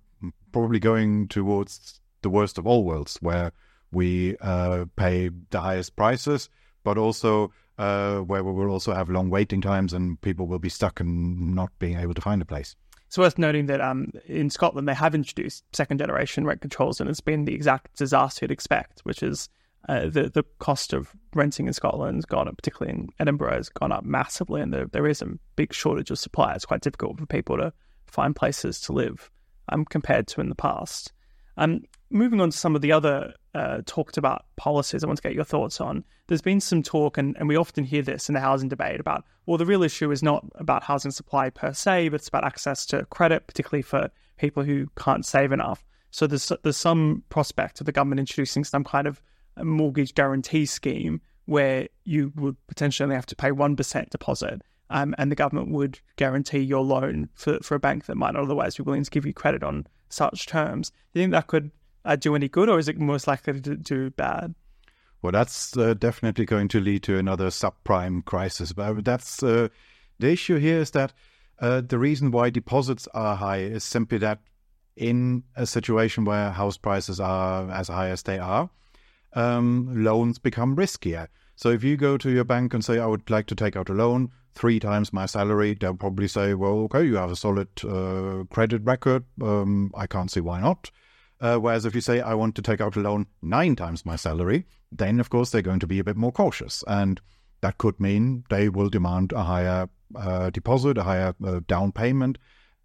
probably 0.53 0.79
going 0.79 1.29
towards 1.29 2.01
the 2.23 2.31
worst 2.31 2.59
of 2.59 2.67
all 2.67 2.85
worlds, 2.85 3.19
where 3.21 3.53
we 3.93 4.37
uh, 4.39 4.85
pay 4.97 5.31
the 5.51 5.61
highest 5.61 5.97
prices 5.97 6.49
but 6.91 6.99
also 6.99 7.53
uh, 7.79 8.19
where 8.19 8.43
we 8.43 8.51
will 8.53 8.69
also 8.69 8.93
have 8.93 9.09
long 9.09 9.31
waiting 9.31 9.61
times 9.61 9.93
and 9.93 10.21
people 10.23 10.49
will 10.49 10.59
be 10.59 10.69
stuck 10.69 10.99
and 10.99 11.55
not 11.55 11.71
being 11.79 11.97
able 11.97 12.15
to 12.15 12.21
find 12.21 12.43
a 12.43 12.45
place. 12.45 12.75
It's 13.07 13.17
worth 13.17 13.39
noting 13.39 13.67
that 13.67 13.81
um, 13.81 14.11
in 14.27 14.51
Scotland 14.51 14.89
they 14.89 14.95
have 14.95 15.15
introduced 15.15 15.63
second 15.73 15.99
generation 15.99 16.45
rent 16.45 16.61
controls, 16.61 17.01
and 17.01 17.09
it's 17.09 17.21
been 17.21 17.45
the 17.45 17.55
exact 17.55 17.97
disaster 17.97 18.45
you'd 18.45 18.51
expect, 18.51 19.01
which 19.05 19.23
is 19.23 19.49
uh, 19.89 20.09
the 20.09 20.31
the 20.35 20.45
cost 20.59 20.93
of 20.93 21.15
renting 21.33 21.69
in 21.69 21.73
Scotland 21.73 22.17
has 22.17 22.27
gone 22.27 22.49
up, 22.49 22.57
particularly 22.57 22.99
in 22.99 23.09
Edinburgh, 23.21 23.55
has 23.55 23.69
gone 23.69 23.93
up 23.93 24.05
massively, 24.05 24.61
and 24.61 24.73
there, 24.73 24.87
there 24.87 25.07
is 25.07 25.23
a 25.23 25.39
big 25.57 25.73
shortage 25.73 26.11
of 26.11 26.19
supply. 26.19 26.55
It's 26.55 26.65
quite 26.65 26.83
difficult 26.83 27.19
for 27.19 27.27
people 27.27 27.57
to 27.57 27.73
find 28.07 28.35
places 28.35 28.81
to 28.83 28.93
live 28.93 29.31
um, 29.71 29.85
compared 29.85 30.27
to 30.29 30.41
in 30.41 30.49
the 30.49 30.55
past. 30.55 31.13
Um, 31.57 31.83
moving 32.11 32.41
on 32.41 32.51
to 32.51 32.57
some 32.57 32.77
of 32.77 32.83
the 32.83 32.93
other 32.93 33.35
uh, 33.55 33.83
talked 33.87 34.17
about 34.17 34.45
policies, 34.57 35.03
I 35.03 35.07
want 35.07 35.19
to 35.19 35.23
get 35.23 35.35
your 35.35 35.45
thoughts 35.45 35.81
on. 35.81 36.05
There's 36.27 36.43
been 36.43 36.61
some 36.61 36.83
talk, 36.83 37.19
and, 37.19 37.37
and 37.39 37.49
we 37.49 37.57
often 37.57 37.85
hear 37.85 38.03
this 38.03 38.29
in 38.29 38.35
the 38.35 38.41
housing 38.41 38.69
debate 38.69 39.01
about, 39.01 39.25
well, 39.47 39.59
the 39.59 39.67
real 39.67 39.83
issue 39.83 40.11
is 40.13 40.23
not 40.23 40.45
about 40.55 40.85
housing 40.85 41.11
supply 41.11 41.51
per 41.51 41.73
se, 41.73 42.11
but 42.11 42.21
it's 42.21 42.29
about 42.29 42.45
access 42.45 42.87
to 42.87 43.05
credit, 43.07 43.47
particularly 43.47 43.83
for 43.83 44.11
people 44.37 44.63
who 44.63 44.87
can't 44.97 45.27
save 45.27 45.53
enough. 45.53 45.85
So 46.13 46.27
there's 46.27 46.51
there's 46.63 46.77
some 46.77 47.23
prospect 47.29 47.81
of 47.81 47.87
the 47.87 47.93
government 47.93 48.21
introducing 48.21 48.65
some 48.65 48.85
kind 48.85 49.07
of 49.07 49.21
mortgage 49.63 50.15
guarantee 50.15 50.67
scheme 50.67 51.21
where 51.47 51.89
you 52.05 52.33
would 52.37 52.57
potentially 52.67 53.05
only 53.05 53.17
have 53.17 53.27
to 53.27 53.37
pay 53.37 53.53
one 53.53 53.77
percent 53.77 54.11
deposit, 54.11 54.63
um, 54.91 55.15
and 55.19 55.31
the 55.31 55.37
government 55.37 55.71
would 55.71 56.01
guarantee 56.17 56.61
your 56.61 56.85
loan 56.85 57.29
for, 57.35 57.59
for 57.63 57.75
a 57.75 57.81
bank 57.81 58.07
that 58.07 58.17
might 58.17 58.35
not 58.35 58.43
otherwise 58.43 58.77
be 58.77 58.83
willing 58.83 59.05
to 59.05 59.11
give 59.11 59.27
you 59.27 59.33
credit 59.33 59.63
on 59.63 59.87
such 60.09 60.47
terms. 60.47 60.91
Do 60.91 61.21
you 61.21 61.25
think 61.25 61.33
that 61.33 61.47
could 61.47 61.71
uh, 62.11 62.17
do 62.17 62.35
any 62.35 62.49
good, 62.49 62.69
or 62.69 62.79
is 62.79 62.89
it 62.89 62.99
most 62.99 63.27
likely 63.27 63.61
to 63.61 63.77
do 63.77 64.11
bad? 64.11 64.55
Well, 65.23 65.33
that's 65.33 65.77
uh, 65.77 65.95
definitely 65.95 66.45
going 66.45 66.69
to 66.69 66.81
lead 66.81 67.03
to 67.05 67.19
another 67.19 67.49
subprime 67.49 68.25
crisis. 68.25 68.73
But 68.73 69.05
that's 69.05 69.43
uh, 69.43 69.69
the 70.19 70.31
issue 70.31 70.57
here 70.57 70.81
is 70.81 70.91
that 70.93 71.13
uh, 71.61 71.83
the 71.83 71.99
reason 71.99 72.31
why 72.31 72.51
deposits 72.51 73.07
are 73.15 73.37
high 73.37 73.59
is 73.59 73.85
simply 73.85 74.19
that 74.19 74.41
in 74.97 75.45
a 75.57 75.67
situation 75.67 76.25
where 76.25 76.51
house 76.51 76.77
prices 76.77 77.21
are 77.21 77.71
as 77.71 77.89
high 77.89 78.09
as 78.09 78.23
they 78.23 78.39
are, 78.39 78.71
um, 79.35 80.03
loans 80.05 80.39
become 80.39 80.75
riskier. 80.75 81.29
So 81.55 81.69
if 81.69 81.85
you 81.85 81.97
go 81.97 82.17
to 82.17 82.31
your 82.31 82.45
bank 82.45 82.75
and 82.75 82.85
say, 82.85 82.99
I 82.99 83.07
would 83.07 83.29
like 83.31 83.47
to 83.49 83.55
take 83.55 83.77
out 83.77 83.91
a 83.91 83.93
loan, 83.93 84.31
three 84.55 84.81
times 84.81 85.13
my 85.13 85.27
salary, 85.27 85.77
they'll 85.79 85.95
probably 85.95 86.27
say, 86.27 86.55
well, 86.55 86.79
okay, 86.85 87.05
you 87.05 87.17
have 87.17 87.31
a 87.31 87.37
solid 87.37 87.69
uh, 87.85 88.45
credit 88.51 88.83
record. 88.83 89.25
Um, 89.41 89.93
I 89.95 90.07
can't 90.07 90.31
see 90.31 90.41
why 90.41 90.61
not. 90.61 90.91
Uh, 91.41 91.57
whereas 91.57 91.85
if 91.85 91.95
you 91.95 92.01
say, 92.01 92.21
I 92.21 92.35
want 92.35 92.55
to 92.57 92.63
take 92.63 92.81
out 92.81 92.97
a 92.97 93.01
loan 93.01 93.27
nine 93.41 93.75
times 93.77 94.05
my 94.05 94.17
salary, 94.17 94.67
then 94.93 95.21
of 95.21 95.31
course 95.31 95.51
they're 95.51 95.63
going 95.63 95.81
to 95.81 95.87
be 95.87 95.99
a 95.99 96.05
bit 96.05 96.17
more 96.17 96.33
cautious. 96.33 96.85
And 96.87 97.21
that 97.63 97.79
could 97.79 97.99
mean 97.99 98.45
they 98.51 98.69
will 98.69 98.91
demand 98.91 99.33
a 99.33 99.45
higher 99.45 99.89
uh, 100.15 100.51
deposit, 100.51 100.99
a 100.99 101.03
higher 101.03 101.35
uh, 101.45 101.61
down 101.67 101.93
payment 101.93 102.39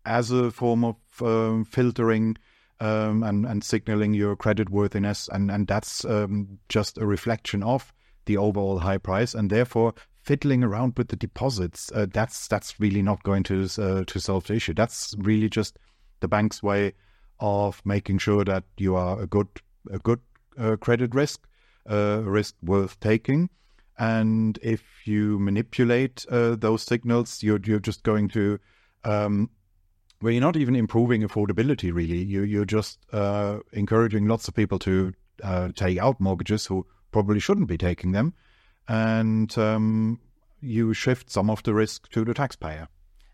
as 0.06 0.32
a 0.32 0.52
form 0.52 0.86
of 0.86 0.96
um, 1.22 1.65
filtering 1.65 2.38
um, 2.80 3.24
and, 3.24 3.46
and 3.46 3.63
signaling 3.63 4.13
your 4.13 4.36
credit 4.36 4.70
worthiness. 4.70 5.28
And, 5.32 5.50
and 5.52 5.68
that's 5.68 6.06
um, 6.06 6.60
just 6.70 6.98
a 6.98 7.06
reflection 7.06 7.63
of 7.63 7.91
the 8.26 8.38
overall 8.38 8.80
high 8.80 8.98
price. 8.98 9.34
And 9.34 9.50
therefore, 9.50 9.94
fiddling 10.22 10.63
around 10.63 10.98
with 10.98 11.10
the 11.10 11.15
deposits, 11.15 11.91
uh, 11.94 12.08
that's 12.12 12.48
that's 12.48 12.80
really 12.80 13.02
not 13.02 13.24
going 13.24 13.44
to 13.44 13.68
uh, 13.78 14.04
to 14.06 14.20
solve 14.20 14.48
the 14.48 14.56
issue. 14.56 14.74
That's 14.74 15.13
really 15.18 15.50
just 15.50 15.78
the 16.20 16.28
bank's 16.28 16.63
way 16.63 16.94
of 17.39 17.82
making 17.86 18.19
sure 18.19 18.43
that 18.45 18.63
you 18.78 18.95
are 18.95 19.21
a 19.21 19.28
good 19.28 19.48
a 19.91 20.00
good 20.00 20.19
uh, 20.58 20.76
credit 20.78 21.13
risk, 21.13 21.48
a 21.86 22.21
risk 22.21 22.56
worth 22.63 23.00
taking. 23.00 23.50
And 23.98 24.60
if 24.62 24.84
you 25.06 25.39
manipulate 25.39 26.26
uh, 26.30 26.56
those 26.56 26.84
signals, 26.84 27.43
you're 27.43 27.60
you're 27.63 27.80
just 27.80 28.04
going 28.04 28.30
to 28.30 28.60
um, 29.04 29.50
well, 30.21 30.32
you're 30.32 30.41
not 30.41 30.58
even 30.58 30.76
improving 30.76 31.21
affordability. 31.21 31.93
Really, 31.93 32.24
you 32.24 32.43
you're 32.43 32.65
just 32.65 33.00
uh, 33.12 33.60
encouraging 33.74 34.28
lots 34.28 34.48
of 34.48 34.54
people 34.54 34.80
to 34.80 35.13
uh, 35.43 35.69
take 35.76 36.00
out 36.00 36.19
mortgages 36.19 36.65
who 36.65 36.86
probably 37.12 37.39
shouldn't 37.39 37.67
be 37.67 37.78
taking 37.78 38.12
them, 38.12 38.34
and 38.88 39.58
um, 39.58 40.19
you 40.62 40.93
shift 40.93 41.30
some 41.30 41.50
of 41.50 41.63
the 41.63 41.74
risk 41.74 42.10
to 42.10 42.26
the 42.26 42.34
taxpayer. 42.34 42.88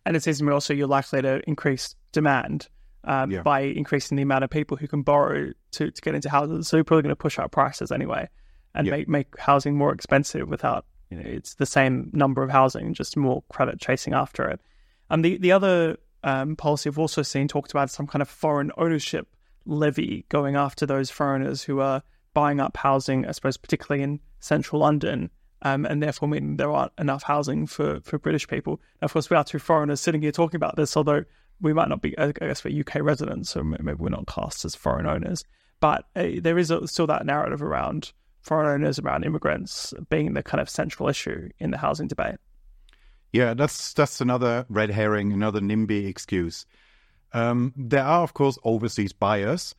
And 0.05 0.15
it 0.15 0.23
seems 0.23 0.39
to 0.39 0.43
me 0.43 0.51
also 0.51 0.73
you're 0.73 0.87
likely 0.87 1.21
to 1.21 1.41
increase 1.47 1.95
demand 2.11 2.67
um, 3.03 3.31
yeah. 3.31 3.41
by 3.41 3.61
increasing 3.61 4.15
the 4.15 4.23
amount 4.23 4.43
of 4.43 4.49
people 4.49 4.77
who 4.77 4.87
can 4.87 5.01
borrow 5.01 5.51
to, 5.71 5.91
to 5.91 6.01
get 6.01 6.15
into 6.15 6.29
houses. 6.29 6.67
So 6.67 6.77
you're 6.77 6.83
probably 6.83 7.03
going 7.03 7.11
to 7.11 7.15
push 7.15 7.39
up 7.39 7.51
prices 7.51 7.91
anyway. 7.91 8.29
and 8.73 8.89
make 8.89 9.07
make 9.07 9.37
housing 9.37 9.75
more 9.75 9.93
expensive 9.93 10.47
without 10.47 10.85
you 11.09 11.17
know, 11.17 11.23
it's 11.25 11.55
the 11.55 11.65
same 11.65 12.09
number 12.13 12.41
of 12.41 12.49
housing, 12.49 12.93
just 12.93 13.17
more 13.17 13.43
credit 13.49 13.79
chasing 13.79 14.13
after 14.13 14.47
it. 14.47 14.61
And 15.09 15.23
the 15.25 15.37
the 15.37 15.51
other 15.51 15.97
um, 16.23 16.55
policy 16.55 16.89
I've 16.89 16.99
also 16.99 17.21
seen 17.21 17.47
talked 17.47 17.71
about 17.71 17.89
some 17.89 18.07
kind 18.07 18.21
of 18.21 18.29
foreign 18.29 18.71
ownership 18.77 19.27
levy 19.65 20.25
going 20.29 20.55
after 20.55 20.85
those 20.85 21.09
foreigners 21.09 21.63
who 21.63 21.79
are 21.79 22.01
buying 22.33 22.59
up 22.59 22.77
housing, 22.77 23.25
I 23.25 23.31
suppose, 23.31 23.57
particularly 23.57 24.03
in 24.03 24.19
central 24.39 24.81
London, 24.81 25.29
um, 25.63 25.85
and 25.85 26.01
therefore 26.01 26.29
meaning 26.29 26.55
there 26.55 26.71
aren't 26.71 26.93
enough 26.97 27.23
housing 27.23 27.67
for, 27.67 27.99
for 28.01 28.17
British 28.17 28.47
people. 28.47 28.79
Now, 29.01 29.05
of 29.05 29.13
course, 29.13 29.29
we 29.29 29.35
are 29.35 29.43
two 29.43 29.59
foreigners 29.59 29.99
sitting 29.99 30.21
here 30.21 30.31
talking 30.31 30.55
about 30.55 30.77
this, 30.77 30.95
although 30.95 31.25
we 31.61 31.73
might 31.73 31.89
not 31.89 32.01
be, 32.01 32.17
I 32.17 32.31
guess, 32.31 32.63
we're 32.63 32.79
UK 32.81 33.01
residents, 33.01 33.51
so 33.51 33.63
maybe 33.63 33.93
we're 33.93 34.09
not 34.09 34.27
cast 34.27 34.65
as 34.65 34.75
foreign 34.75 35.05
owners. 35.05 35.43
But 35.79 36.05
uh, 36.15 36.27
there 36.37 36.57
is 36.57 36.73
still 36.85 37.07
that 37.07 37.25
narrative 37.25 37.61
around 37.61 38.11
foreign 38.41 38.67
owners, 38.67 38.99
around 38.99 39.23
immigrants 39.23 39.93
being 40.09 40.33
the 40.33 40.43
kind 40.43 40.61
of 40.61 40.69
central 40.69 41.09
issue 41.09 41.49
in 41.59 41.71
the 41.71 41.77
housing 41.77 42.07
debate. 42.07 42.35
Yeah, 43.31 43.53
that's 43.53 43.93
that's 43.93 44.19
another 44.19 44.65
red 44.69 44.89
herring, 44.89 45.31
another 45.31 45.61
NIMBY 45.61 46.07
excuse. 46.07 46.65
Um, 47.33 47.73
there 47.77 48.03
are, 48.03 48.23
of 48.23 48.33
course, 48.33 48.57
overseas 48.63 49.13
buyers, 49.13 49.73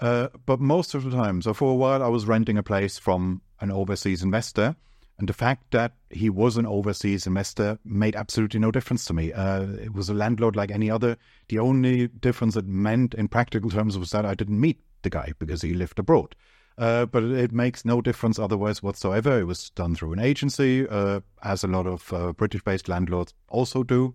uh, 0.00 0.28
but 0.44 0.60
most 0.60 0.94
of 0.94 1.04
the 1.04 1.10
time, 1.10 1.40
so 1.40 1.54
for 1.54 1.70
a 1.70 1.76
while, 1.76 2.02
I 2.02 2.08
was 2.08 2.26
renting 2.26 2.58
a 2.58 2.64
place 2.64 2.98
from 2.98 3.42
an 3.60 3.70
overseas 3.70 4.22
investor, 4.22 4.74
and 5.18 5.28
the 5.28 5.32
fact 5.32 5.70
that 5.70 5.92
he 6.10 6.28
was 6.28 6.56
an 6.56 6.66
overseas 6.66 7.26
investor 7.26 7.78
made 7.84 8.14
absolutely 8.14 8.60
no 8.60 8.70
difference 8.70 9.04
to 9.06 9.14
me. 9.14 9.32
Uh, 9.32 9.62
it 9.80 9.94
was 9.94 10.10
a 10.10 10.14
landlord 10.14 10.56
like 10.56 10.70
any 10.70 10.90
other. 10.90 11.16
The 11.48 11.58
only 11.58 12.08
difference 12.08 12.54
it 12.54 12.66
meant 12.66 13.14
in 13.14 13.28
practical 13.28 13.70
terms 13.70 13.98
was 13.98 14.10
that 14.10 14.26
I 14.26 14.34
didn't 14.34 14.60
meet 14.60 14.78
the 15.02 15.10
guy 15.10 15.32
because 15.38 15.62
he 15.62 15.72
lived 15.72 15.98
abroad. 15.98 16.36
Uh, 16.78 17.06
but 17.06 17.24
it 17.24 17.52
makes 17.52 17.86
no 17.86 18.02
difference 18.02 18.38
otherwise 18.38 18.82
whatsoever. 18.82 19.40
It 19.40 19.46
was 19.46 19.70
done 19.70 19.94
through 19.94 20.12
an 20.12 20.18
agency, 20.18 20.86
uh, 20.86 21.20
as 21.42 21.64
a 21.64 21.68
lot 21.68 21.86
of 21.86 22.12
uh, 22.12 22.32
British 22.32 22.62
based 22.62 22.88
landlords 22.88 23.32
also 23.48 23.82
do. 23.82 24.14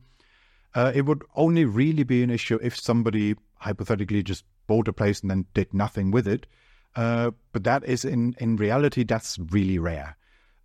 Uh, 0.76 0.92
it 0.94 1.08
would 1.08 1.24
only 1.36 1.66
really 1.66 2.04
be 2.04 2.22
an 2.22 2.30
issue 2.30 2.60
if 2.62 2.78
somebody 2.78 3.36
hypothetically 3.56 4.22
just 4.22 4.46
bought 4.68 4.88
a 4.88 4.94
place 4.94 5.22
and 5.22 5.32
then 5.32 5.46
did 5.56 5.74
nothing 5.74 6.12
with 6.12 6.28
it. 6.28 6.46
Uh, 6.96 7.32
but 7.52 7.64
that 7.64 7.84
is, 7.84 8.06
in, 8.06 8.36
in 8.40 8.56
reality, 8.58 9.04
that's 9.04 9.40
really 9.50 9.80
rare. 9.80 10.16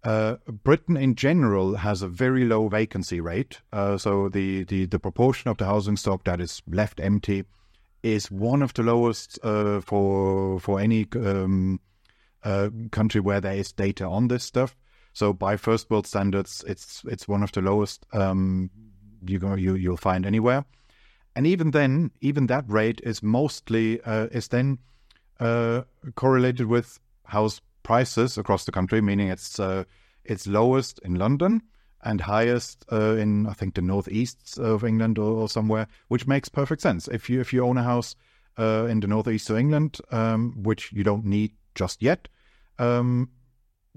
Uh, 0.07 0.37
Britain 0.63 0.97
in 0.97 1.17
general 1.17 1.75
has 1.75 2.01
a 2.01 2.07
very 2.07 2.45
low 2.45 2.69
vacancy 2.69 3.21
rate. 3.21 3.61
so 3.73 4.29
the, 4.29 4.63
the, 4.65 4.87
the 4.87 5.01
proportion 5.01 5.51
of 5.51 5.57
the 5.57 5.67
housing 5.67 5.97
stock 5.97 6.23
that 6.25 6.41
is 6.41 6.63
left 6.69 7.01
empty 7.01 7.45
is 8.05 8.31
one 8.31 8.63
of 8.63 8.73
the 8.75 8.85
lowest 8.85 9.37
uh, 9.43 9.81
for 9.81 10.61
for 10.61 10.79
any 10.79 11.09
um, 11.17 11.81
uh, 12.45 12.69
country 12.93 13.21
where 13.21 13.41
there 13.41 13.57
is 13.57 13.73
data 13.73 14.05
on 14.05 14.29
this 14.29 14.45
stuff. 14.45 14.77
So 15.13 15.33
by 15.33 15.57
first 15.57 15.91
world 15.91 16.07
standards, 16.07 16.65
it's 16.69 17.03
it's 17.09 17.27
one 17.27 17.43
of 17.43 17.51
the 17.51 17.63
lowest 17.63 18.07
um, 18.13 18.71
you 19.27 19.41
you 19.57 19.75
you'll 19.75 19.97
find 19.97 20.25
anywhere. 20.25 20.65
And 21.35 21.47
even 21.47 21.73
then, 21.73 22.13
even 22.21 22.47
that 22.47 22.65
rate 22.69 23.01
is 23.03 23.23
mostly 23.23 24.01
uh, 24.03 24.29
is 24.31 24.49
then 24.49 24.79
uh, 25.41 25.83
correlated 26.15 26.67
with 26.67 27.01
house 27.25 27.61
prices 27.87 28.37
across 28.37 28.65
the 28.65 28.73
country, 28.73 29.01
meaning 29.01 29.29
it's 29.29 29.61
uh, 29.61 29.85
it's 30.25 30.49
lowest 30.49 30.99
in 31.05 31.15
London 31.15 31.63
and 32.03 32.21
highest 32.21 32.85
uh, 32.91 33.15
in 33.15 33.47
I 33.47 33.53
think 33.53 33.75
the 33.75 33.81
northeast 33.83 34.59
of 34.59 34.83
England 34.83 35.19
or, 35.19 35.43
or, 35.43 35.49
somewhere, 35.49 35.87
which 36.09 36.27
makes 36.27 36.49
perfect 36.49 36.83
sense. 36.83 37.07
If 37.07 37.31
you 37.31 37.41
if 37.41 37.53
you 37.53 37.65
own 37.65 37.79
a 37.79 37.85
house 37.85 38.17
uh, 38.59 38.87
in 38.91 38.99
the 38.99 39.07
northeast 39.07 39.51
of 39.51 39.57
England, 39.57 39.99
um, 40.11 40.55
which 40.65 40.93
you 40.93 41.05
don't 41.05 41.25
need 41.25 41.53
just 41.77 42.03
yet, 42.03 42.27
um, 42.81 43.31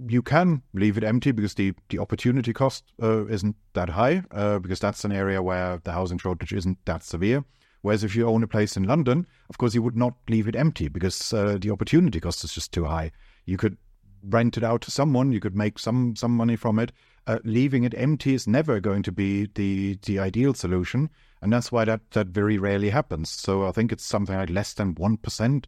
you 0.07 0.21
can 0.21 0.61
leave 0.73 0.95
it 0.95 1.03
empty 1.03 1.31
because 1.31 1.55
the 1.55 1.73
the 1.89 1.97
opportunity 1.97 2.53
cost 2.53 2.83
uh, 3.01 3.25
isn't 3.25 3.55
that 3.73 3.89
high 3.89 4.21
uh, 4.29 4.59
because 4.59 4.79
that's 4.79 5.03
an 5.03 5.11
area 5.11 5.41
where 5.41 5.81
the 5.83 5.93
housing 5.93 6.19
shortage 6.19 6.53
isn't 6.53 6.77
that 6.85 7.03
severe. 7.03 7.43
Whereas 7.81 8.03
if 8.03 8.15
you 8.15 8.27
own 8.27 8.43
a 8.43 8.47
place 8.47 8.77
in 8.77 8.83
London, 8.83 9.25
of 9.49 9.57
course 9.57 9.73
you 9.73 9.81
would 9.81 9.97
not 9.97 10.13
leave 10.27 10.47
it 10.47 10.55
empty 10.55 10.89
because 10.89 11.33
uh, 11.33 11.57
the 11.59 11.71
opportunity 11.71 12.19
cost 12.19 12.43
is 12.43 12.53
just 12.53 12.71
too 12.71 12.85
high. 12.85 13.11
You 13.49 13.57
could 13.57 13.77
rent 14.23 14.57
it 14.57 14.63
out 14.63 14.81
to 14.81 14.91
someone, 14.91 15.31
you 15.31 15.39
could 15.39 15.55
make 15.55 15.79
some 15.79 16.15
some 16.15 16.35
money 16.35 16.55
from 16.55 16.79
it, 16.79 16.91
uh, 17.27 17.39
leaving 17.43 17.83
it 17.83 17.93
empty 17.95 18.33
is 18.33 18.47
never 18.47 18.79
going 18.79 19.03
to 19.03 19.11
be 19.11 19.47
the 19.53 19.97
the 20.03 20.19
ideal 20.19 20.53
solution, 20.53 21.09
and 21.41 21.53
that's 21.53 21.71
why 21.71 21.85
that 21.85 22.01
that 22.11 22.27
very 22.27 22.57
rarely 22.57 22.89
happens. 22.89 23.29
So 23.29 23.67
I 23.67 23.71
think 23.71 23.91
it's 23.91 24.05
something 24.05 24.35
like 24.35 24.49
less 24.49 24.73
than 24.73 24.95
one 24.95 25.17
percent 25.17 25.67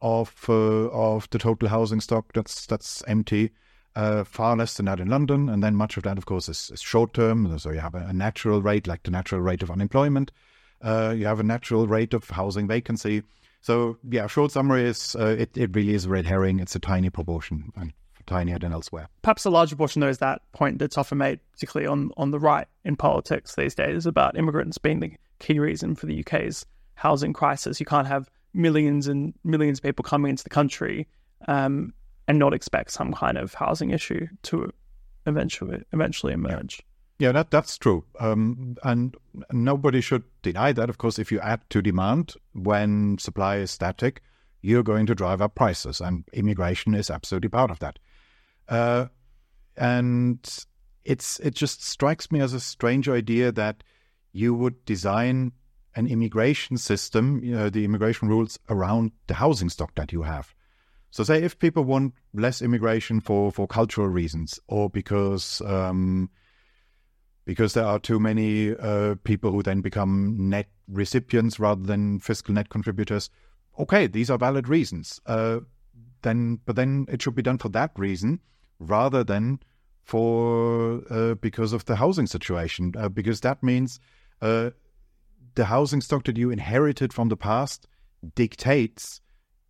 of 0.00 0.34
uh, 0.48 0.88
of 0.88 1.28
the 1.30 1.38
total 1.38 1.68
housing 1.68 2.00
stock 2.00 2.32
that's 2.32 2.66
that's 2.66 3.02
empty. 3.06 3.50
Uh, 3.94 4.24
far 4.24 4.56
less 4.56 4.74
than 4.78 4.86
that 4.86 5.00
in 5.00 5.08
London, 5.08 5.50
and 5.50 5.62
then 5.62 5.76
much 5.76 5.98
of 5.98 6.02
that, 6.02 6.16
of 6.16 6.24
course, 6.24 6.48
is, 6.48 6.70
is 6.72 6.80
short 6.80 7.12
term. 7.12 7.58
So 7.58 7.72
you 7.72 7.80
have 7.80 7.94
a, 7.94 8.06
a, 8.06 8.12
natural 8.14 8.62
rate, 8.62 8.86
like 8.86 9.02
the 9.02 9.10
natural 9.10 9.42
rate 9.42 9.62
of 9.62 9.70
unemployment. 9.70 10.32
Uh, 10.80 11.14
you 11.14 11.26
have 11.26 11.40
a 11.40 11.42
natural 11.44 11.86
rate 11.86 12.14
of 12.14 12.30
housing 12.30 12.66
vacancy. 12.66 13.22
So 13.62 13.96
yeah, 14.08 14.26
short 14.26 14.52
summary 14.52 14.84
is 14.84 15.16
uh, 15.18 15.36
it, 15.38 15.56
it 15.56 15.74
really 15.74 15.94
is 15.94 16.04
a 16.04 16.08
red 16.10 16.26
herring. 16.26 16.60
It's 16.60 16.76
a 16.76 16.80
tiny 16.80 17.10
proportion. 17.10 17.72
And 17.76 17.92
tinier 18.26 18.58
than 18.58 18.72
elsewhere. 18.72 19.08
Perhaps 19.22 19.44
a 19.44 19.50
larger 19.50 19.76
portion, 19.76 20.00
though, 20.00 20.08
is 20.08 20.18
that 20.18 20.42
point 20.52 20.78
that's 20.78 20.96
often 20.96 21.18
made, 21.18 21.40
particularly 21.52 21.86
on, 21.86 22.10
on 22.16 22.30
the 22.30 22.38
right 22.38 22.66
in 22.84 22.96
politics 22.96 23.54
these 23.56 23.74
days, 23.74 24.06
about 24.06 24.36
immigrants 24.36 24.78
being 24.78 25.00
the 25.00 25.12
key 25.38 25.58
reason 25.58 25.94
for 25.94 26.06
the 26.06 26.20
UK's 26.20 26.64
housing 26.94 27.32
crisis. 27.32 27.80
You 27.80 27.86
can't 27.86 28.06
have 28.06 28.30
millions 28.54 29.08
and 29.08 29.34
millions 29.44 29.78
of 29.78 29.82
people 29.82 30.02
coming 30.04 30.30
into 30.30 30.44
the 30.44 30.50
country 30.50 31.08
um, 31.48 31.92
and 32.28 32.38
not 32.38 32.54
expect 32.54 32.92
some 32.92 33.12
kind 33.12 33.38
of 33.38 33.54
housing 33.54 33.90
issue 33.90 34.26
to 34.42 34.72
eventually 35.26 35.82
eventually 35.92 36.32
emerge. 36.32 36.78
Yeah, 36.80 36.91
that 37.30 37.52
that's 37.52 37.78
true, 37.78 38.04
um, 38.18 38.76
and 38.82 39.14
nobody 39.52 40.00
should 40.00 40.24
deny 40.42 40.72
that. 40.72 40.90
Of 40.90 40.98
course, 40.98 41.20
if 41.20 41.30
you 41.30 41.38
add 41.38 41.60
to 41.70 41.80
demand 41.80 42.34
when 42.54 43.18
supply 43.18 43.58
is 43.58 43.70
static, 43.70 44.22
you're 44.62 44.82
going 44.82 45.06
to 45.06 45.14
drive 45.14 45.40
up 45.40 45.54
prices, 45.54 46.00
and 46.00 46.24
immigration 46.32 46.94
is 46.94 47.10
absolutely 47.10 47.50
part 47.50 47.70
of 47.70 47.78
that. 47.78 47.98
Uh, 48.68 49.06
and 49.76 50.64
it's 51.04 51.38
it 51.40 51.54
just 51.54 51.84
strikes 51.84 52.32
me 52.32 52.40
as 52.40 52.54
a 52.54 52.60
strange 52.60 53.08
idea 53.08 53.52
that 53.52 53.84
you 54.32 54.54
would 54.54 54.84
design 54.84 55.52
an 55.94 56.06
immigration 56.06 56.76
system, 56.78 57.40
you 57.44 57.54
know, 57.54 57.68
the 57.68 57.84
immigration 57.84 58.28
rules 58.28 58.58
around 58.68 59.12
the 59.26 59.34
housing 59.34 59.68
stock 59.68 59.94
that 59.94 60.12
you 60.12 60.22
have. 60.22 60.54
So, 61.10 61.22
say 61.24 61.42
if 61.42 61.58
people 61.58 61.84
want 61.84 62.14
less 62.32 62.62
immigration 62.62 63.20
for, 63.20 63.52
for 63.52 63.66
cultural 63.66 64.08
reasons, 64.08 64.58
or 64.68 64.88
because 64.88 65.60
um, 65.66 66.30
because 67.44 67.74
there 67.74 67.86
are 67.86 67.98
too 67.98 68.20
many 68.20 68.74
uh, 68.76 69.16
people 69.24 69.50
who 69.50 69.62
then 69.62 69.80
become 69.80 70.36
net 70.48 70.68
recipients 70.88 71.58
rather 71.58 71.82
than 71.82 72.20
fiscal 72.20 72.54
net 72.54 72.68
contributors. 72.68 73.30
Okay, 73.78 74.06
these 74.06 74.30
are 74.30 74.38
valid 74.38 74.68
reasons. 74.68 75.20
Uh, 75.26 75.60
then, 76.22 76.60
but 76.66 76.76
then 76.76 77.06
it 77.08 77.20
should 77.20 77.34
be 77.34 77.42
done 77.42 77.58
for 77.58 77.68
that 77.70 77.90
reason, 77.96 78.40
rather 78.78 79.24
than 79.24 79.58
for 80.02 81.02
uh, 81.10 81.34
because 81.34 81.72
of 81.72 81.84
the 81.86 81.96
housing 81.96 82.26
situation, 82.26 82.92
uh, 82.96 83.08
because 83.08 83.40
that 83.40 83.62
means 83.62 84.00
uh, 84.40 84.70
the 85.54 85.64
housing 85.66 86.00
stock 86.00 86.24
that 86.24 86.36
you 86.36 86.50
inherited 86.50 87.12
from 87.12 87.28
the 87.28 87.36
past 87.36 87.86
dictates 88.34 89.20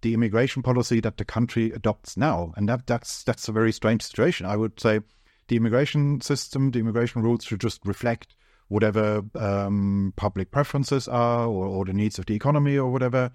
the 0.03 0.15
immigration 0.15 0.63
policy 0.63 1.01
that 1.01 1.17
the 1.17 1.25
country 1.25 1.71
adopts 1.73 2.17
now, 2.17 2.53
and 2.57 2.69
that 2.69 2.87
that's 2.87 3.23
that's 3.23 3.49
a 3.49 3.53
very 3.53 3.73
strange 3.73 4.03
situation. 4.03 4.47
I 4.47 4.57
would 4.57 4.79
say 4.81 5.01
the 5.48 5.57
immigration 5.57 6.20
system, 6.20 6.70
the 6.70 6.81
immigration 6.81 7.22
rules 7.22 7.44
should 7.44 7.61
just 7.61 7.85
reflect 7.85 8.35
whatever 8.68 9.22
um, 9.35 10.12
public 10.16 10.50
preferences 10.50 11.07
are 11.07 11.46
or, 11.46 11.66
or, 11.66 11.85
the 11.85 11.92
needs 11.92 12.18
of 12.18 12.26
the 12.26 12.35
economy 12.35 12.78
or 12.78 12.90
whatever. 12.90 13.31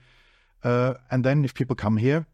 Uh, 0.63 0.95
and 1.11 1.23
then 1.23 1.45
if 1.45 1.53
people 1.53 1.75
come 1.75 1.97
here, 1.97 2.25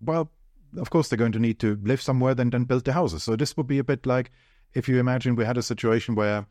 well, 0.00 0.30
of 0.78 0.90
course 0.90 1.08
they're 1.08 1.18
going 1.18 1.32
to 1.32 1.38
need 1.38 1.58
to 1.58 1.78
live 1.82 2.00
somewhere, 2.00 2.34
then 2.34 2.50
then 2.50 2.64
build 2.64 2.84
the 2.84 2.92
houses. 2.92 3.22
So 3.22 3.36
this 3.36 3.56
would 3.56 3.66
be 3.66 3.78
a 3.78 3.84
bit 3.84 4.06
like 4.06 4.30
if 4.74 4.88
you 4.88 4.98
imagine 4.98 5.36
we 5.36 5.44
had 5.44 5.58
a 5.58 5.62
situation 5.62 6.14
where 6.14 6.46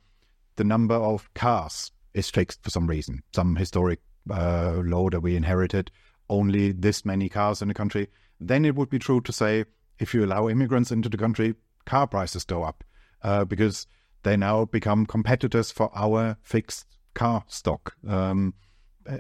the 0.56 0.64
number 0.64 0.96
of 0.96 1.34
cars 1.34 1.92
is 2.14 2.30
fixed 2.30 2.64
for 2.64 2.70
some 2.70 2.88
reason, 2.88 3.24
some 3.34 3.56
historic 3.56 4.00
uh, 4.30 4.82
law 4.84 5.10
that 5.10 5.22
we 5.22 5.36
inherited, 5.36 5.92
only 6.30 6.72
this 6.72 7.06
many 7.06 7.30
cars 7.30 7.62
in 7.62 7.68
the 7.68 7.74
country. 7.74 8.08
Then 8.40 8.66
it 8.66 8.76
would 8.76 8.90
be 8.90 9.00
true 9.00 9.22
to 9.22 9.32
say 9.32 9.66
if 10.00 10.14
you 10.14 10.26
allow 10.26 10.50
immigrants 10.50 10.92
into 10.92 11.10
the 11.10 11.18
country, 11.18 11.56
car 11.88 12.06
prices 12.06 12.44
go 12.44 12.64
up 12.64 12.84
uh, 13.24 13.46
because 13.46 13.88
they 14.22 14.38
now 14.38 14.66
become 14.66 15.08
competitors 15.08 15.72
for 15.72 15.90
our 15.96 16.38
fixed 16.44 16.86
car 17.16 17.44
stock. 17.48 17.96
Um, 18.08 18.54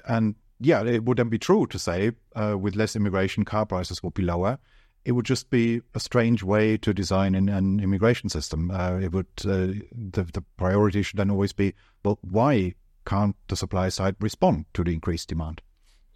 and 0.07 0.35
yeah, 0.59 0.83
it 0.83 1.03
wouldn't 1.05 1.31
be 1.31 1.39
true 1.39 1.65
to 1.67 1.79
say 1.79 2.11
uh, 2.35 2.55
with 2.59 2.75
less 2.75 2.95
immigration, 2.95 3.45
car 3.45 3.65
prices 3.65 4.03
would 4.03 4.13
be 4.13 4.23
lower 4.23 4.59
it 5.07 5.13
would 5.13 5.25
just 5.25 5.49
be 5.49 5.81
a 5.95 6.01
strange 6.01 6.43
way 6.43 6.75
to 6.75 6.93
design 6.93 7.33
an, 7.33 7.47
an 7.47 7.79
immigration 7.79 8.27
system. 8.27 8.69
Uh, 8.69 8.97
it 8.97 9.13
would 9.13 9.27
uh, 9.45 9.71
the 9.93 10.27
the 10.33 10.43
priority 10.57 11.01
should 11.01 11.17
then 11.17 11.31
always 11.31 11.53
be, 11.53 11.73
well, 12.03 12.19
why 12.21 12.73
can't 13.05 13.37
the 13.47 13.55
supply 13.55 13.87
side 13.87 14.17
respond 14.19 14.65
to 14.73 14.83
the 14.83 14.93
increased 14.93 15.29
demand? 15.29 15.61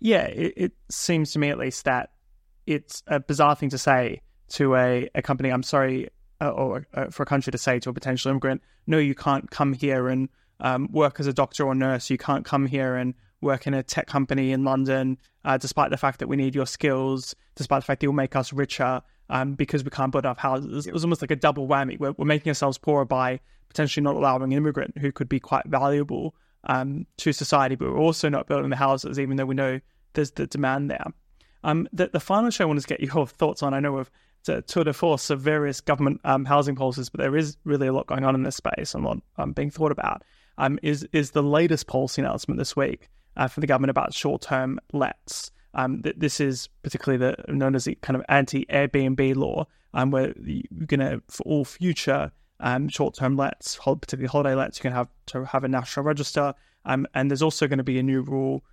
Yeah, 0.01 0.25
it, 0.25 0.53
it 0.57 0.71
seems 0.89 1.31
to 1.31 1.39
me 1.39 1.49
at 1.49 1.57
least 1.57 1.85
that 1.85 2.09
it's 2.67 3.01
a 3.07 3.21
bizarre 3.21 3.55
thing 3.55 3.69
to 3.69 3.77
say 3.77 4.19
to 4.49 4.75
a, 4.75 5.09
a 5.15 5.21
company, 5.21 5.51
I'm 5.51 5.63
sorry, 5.63 6.09
uh, 6.41 6.49
or 6.49 6.87
uh, 6.93 7.05
for 7.05 7.23
a 7.23 7.25
country 7.25 7.51
to 7.51 7.57
say 7.57 7.79
to 7.79 7.89
a 7.89 7.93
potential 7.93 8.31
immigrant, 8.31 8.61
no, 8.87 8.97
you 8.97 9.15
can't 9.15 9.49
come 9.51 9.73
here 9.73 10.07
and 10.07 10.29
um, 10.59 10.89
work 10.91 11.19
as 11.19 11.27
a 11.27 11.33
doctor 11.33 11.65
or 11.65 11.75
nurse. 11.75 12.09
You 12.09 12.17
can't 12.17 12.43
come 12.43 12.65
here 12.65 12.95
and 12.95 13.13
work 13.41 13.67
in 13.67 13.73
a 13.73 13.83
tech 13.83 14.07
company 14.07 14.51
in 14.51 14.63
London, 14.63 15.17
uh, 15.45 15.57
despite 15.57 15.91
the 15.91 15.97
fact 15.97 16.19
that 16.19 16.27
we 16.27 16.35
need 16.35 16.55
your 16.55 16.67
skills, 16.67 17.35
despite 17.55 17.81
the 17.81 17.85
fact 17.85 18.01
that 18.01 18.05
you'll 18.05 18.13
make 18.13 18.35
us 18.35 18.51
richer 18.51 19.01
um, 19.29 19.53
because 19.53 19.83
we 19.83 19.89
can't 19.89 20.11
build 20.11 20.25
enough 20.25 20.37
houses. 20.37 20.85
It 20.85 20.93
was 20.93 21.03
almost 21.03 21.21
like 21.21 21.31
a 21.31 21.35
double 21.35 21.67
whammy. 21.67 21.99
We're, 21.99 22.11
we're 22.11 22.25
making 22.25 22.49
ourselves 22.49 22.77
poorer 22.77 23.05
by 23.05 23.39
potentially 23.69 24.03
not 24.03 24.15
allowing 24.15 24.43
an 24.43 24.51
immigrant 24.51 24.97
who 24.97 25.11
could 25.11 25.29
be 25.29 25.39
quite 25.39 25.65
valuable 25.65 26.35
um, 26.65 27.07
to 27.17 27.31
society, 27.31 27.75
but 27.75 27.89
we're 27.89 27.97
also 27.97 28.29
not 28.29 28.47
building 28.47 28.69
the 28.69 28.75
houses, 28.75 29.19
even 29.19 29.37
though 29.37 29.45
we 29.45 29.55
know 29.55 29.79
there's 30.13 30.31
the 30.31 30.45
demand 30.47 30.91
there. 30.91 31.05
Um, 31.63 31.87
the, 31.93 32.07
the 32.07 32.19
final 32.19 32.49
show 32.49 32.65
I 32.65 32.67
want 32.67 32.81
to 32.81 32.87
get 32.87 32.99
your 32.99 33.25
thoughts 33.27 33.63
on. 33.63 33.73
I 33.73 33.79
know 33.79 33.93
we've 33.93 34.11
to 34.43 34.61
tour 34.63 34.83
de 34.83 34.93
force 34.93 35.29
of 35.29 35.41
various 35.41 35.81
government 35.81 36.21
um, 36.23 36.45
housing 36.45 36.75
policies, 36.75 37.09
but 37.09 37.19
there 37.19 37.35
is 37.35 37.57
really 37.63 37.87
a 37.87 37.93
lot 37.93 38.07
going 38.07 38.23
on 38.23 38.35
in 38.35 38.43
this 38.43 38.55
space 38.55 38.93
and 38.93 39.03
a 39.03 39.07
lot 39.07 39.17
um, 39.37 39.53
being 39.53 39.69
thought 39.69 39.91
about. 39.91 40.23
Um, 40.57 40.79
is 40.81 41.07
is 41.13 41.31
the 41.31 41.43
latest 41.43 41.87
policy 41.87 42.21
announcement 42.21 42.57
this 42.57 42.75
week 42.75 43.09
uh, 43.37 43.47
for 43.47 43.61
the 43.61 43.67
government 43.67 43.91
about 43.91 44.13
short 44.13 44.41
term 44.41 44.79
lets? 44.93 45.51
Um, 45.73 46.01
th- 46.01 46.15
this 46.17 46.39
is 46.39 46.69
particularly 46.83 47.17
the 47.17 47.53
known 47.53 47.75
as 47.75 47.85
the 47.85 47.95
kind 47.95 48.15
of 48.15 48.23
anti 48.27 48.65
Airbnb 48.65 49.35
law, 49.35 49.65
um, 49.93 50.11
where 50.11 50.33
you're 50.43 50.63
going 50.85 50.99
to 50.99 51.21
for 51.29 51.43
all 51.43 51.65
future 51.65 52.31
um, 52.59 52.89
short 52.89 53.15
term 53.15 53.37
lets, 53.37 53.77
particularly 53.77 54.27
holiday 54.27 54.55
lets, 54.55 54.77
you 54.77 54.81
can 54.83 54.91
have 54.91 55.07
to 55.27 55.45
have 55.45 55.63
a 55.63 55.67
national 55.67 56.05
register, 56.05 56.53
and 56.85 57.07
there's 57.13 57.41
also 57.41 57.67
going 57.67 57.77
to 57.77 57.83
be 57.83 57.99
a 57.99 58.03
new 58.03 58.21
rule 58.21 58.63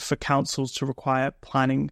for 0.00 0.16
councils 0.16 0.72
to 0.72 0.86
require 0.86 1.30
planning 1.40 1.90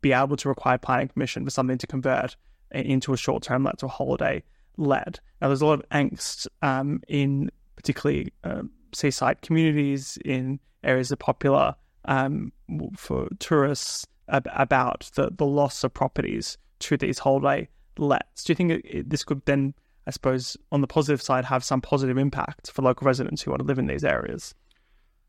be 0.00 0.12
able 0.12 0.36
to 0.36 0.48
require 0.48 0.78
planning 0.78 1.08
permission 1.08 1.44
for 1.44 1.50
something 1.50 1.78
to 1.78 1.86
convert 1.86 2.36
into 2.72 3.12
a 3.12 3.16
short 3.16 3.42
term 3.42 3.64
let 3.64 3.82
a 3.82 3.88
holiday 3.88 4.42
let. 4.76 5.20
Now, 5.40 5.48
there's 5.48 5.62
a 5.62 5.66
lot 5.66 5.80
of 5.80 5.88
angst 5.90 6.46
um, 6.62 7.02
in 7.08 7.50
particularly 7.76 8.32
uh, 8.44 8.62
seaside 8.92 9.42
communities 9.42 10.18
in 10.24 10.60
areas 10.84 11.08
that 11.08 11.14
are 11.14 11.24
popular 11.24 11.74
um, 12.06 12.52
for 12.96 13.28
tourists 13.38 14.06
ab- 14.28 14.48
about 14.54 15.10
the, 15.14 15.30
the 15.36 15.46
loss 15.46 15.84
of 15.84 15.92
properties 15.92 16.56
to 16.80 16.96
these 16.96 17.18
holiday 17.18 17.68
lets. 17.98 18.44
Do 18.44 18.52
you 18.52 18.54
think 18.54 18.72
it, 18.84 19.10
this 19.10 19.24
could 19.24 19.44
then, 19.44 19.74
I 20.06 20.10
suppose, 20.10 20.56
on 20.72 20.80
the 20.80 20.86
positive 20.86 21.20
side, 21.20 21.44
have 21.44 21.64
some 21.64 21.80
positive 21.80 22.16
impact 22.16 22.70
for 22.70 22.82
local 22.82 23.06
residents 23.06 23.42
who 23.42 23.50
want 23.50 23.60
to 23.60 23.66
live 23.66 23.78
in 23.78 23.86
these 23.86 24.04
areas? 24.04 24.54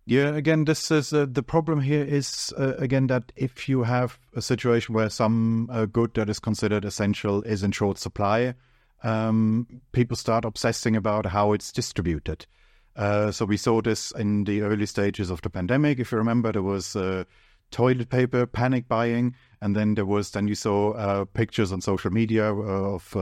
Yeah, 0.05 0.35
again, 0.35 0.65
this 0.65 0.89
is 0.89 1.13
uh, 1.13 1.27
the 1.29 1.43
problem 1.43 1.81
here 1.81 2.03
is 2.03 2.53
uh, 2.57 2.73
again 2.77 3.07
that 3.07 3.31
if 3.35 3.69
you 3.69 3.83
have 3.83 4.19
a 4.35 4.41
situation 4.41 4.95
where 4.95 5.09
some 5.09 5.69
uh, 5.71 5.85
good 5.85 6.15
that 6.15 6.29
is 6.29 6.39
considered 6.39 6.85
essential 6.85 7.43
is 7.43 7.63
in 7.63 7.71
short 7.71 7.99
supply, 7.99 8.55
um, 9.03 9.67
people 9.91 10.17
start 10.17 10.43
obsessing 10.43 10.95
about 10.95 11.27
how 11.27 11.53
it's 11.53 11.71
distributed. 11.71 12.47
Uh, 12.95 13.31
so 13.31 13.45
we 13.45 13.57
saw 13.57 13.81
this 13.81 14.11
in 14.11 14.43
the 14.43 14.61
early 14.61 14.85
stages 14.87 15.29
of 15.29 15.41
the 15.43 15.49
pandemic. 15.49 15.99
If 15.99 16.11
you 16.11 16.17
remember, 16.17 16.51
there 16.51 16.63
was 16.63 16.95
uh, 16.95 17.23
toilet 17.69 18.09
paper 18.09 18.47
panic 18.47 18.87
buying, 18.87 19.35
and 19.61 19.75
then 19.75 19.93
there 19.93 20.05
was 20.05 20.31
then 20.31 20.47
you 20.47 20.55
saw 20.55 20.91
uh, 20.93 21.25
pictures 21.25 21.71
on 21.71 21.79
social 21.79 22.11
media 22.11 22.53
of 22.53 23.15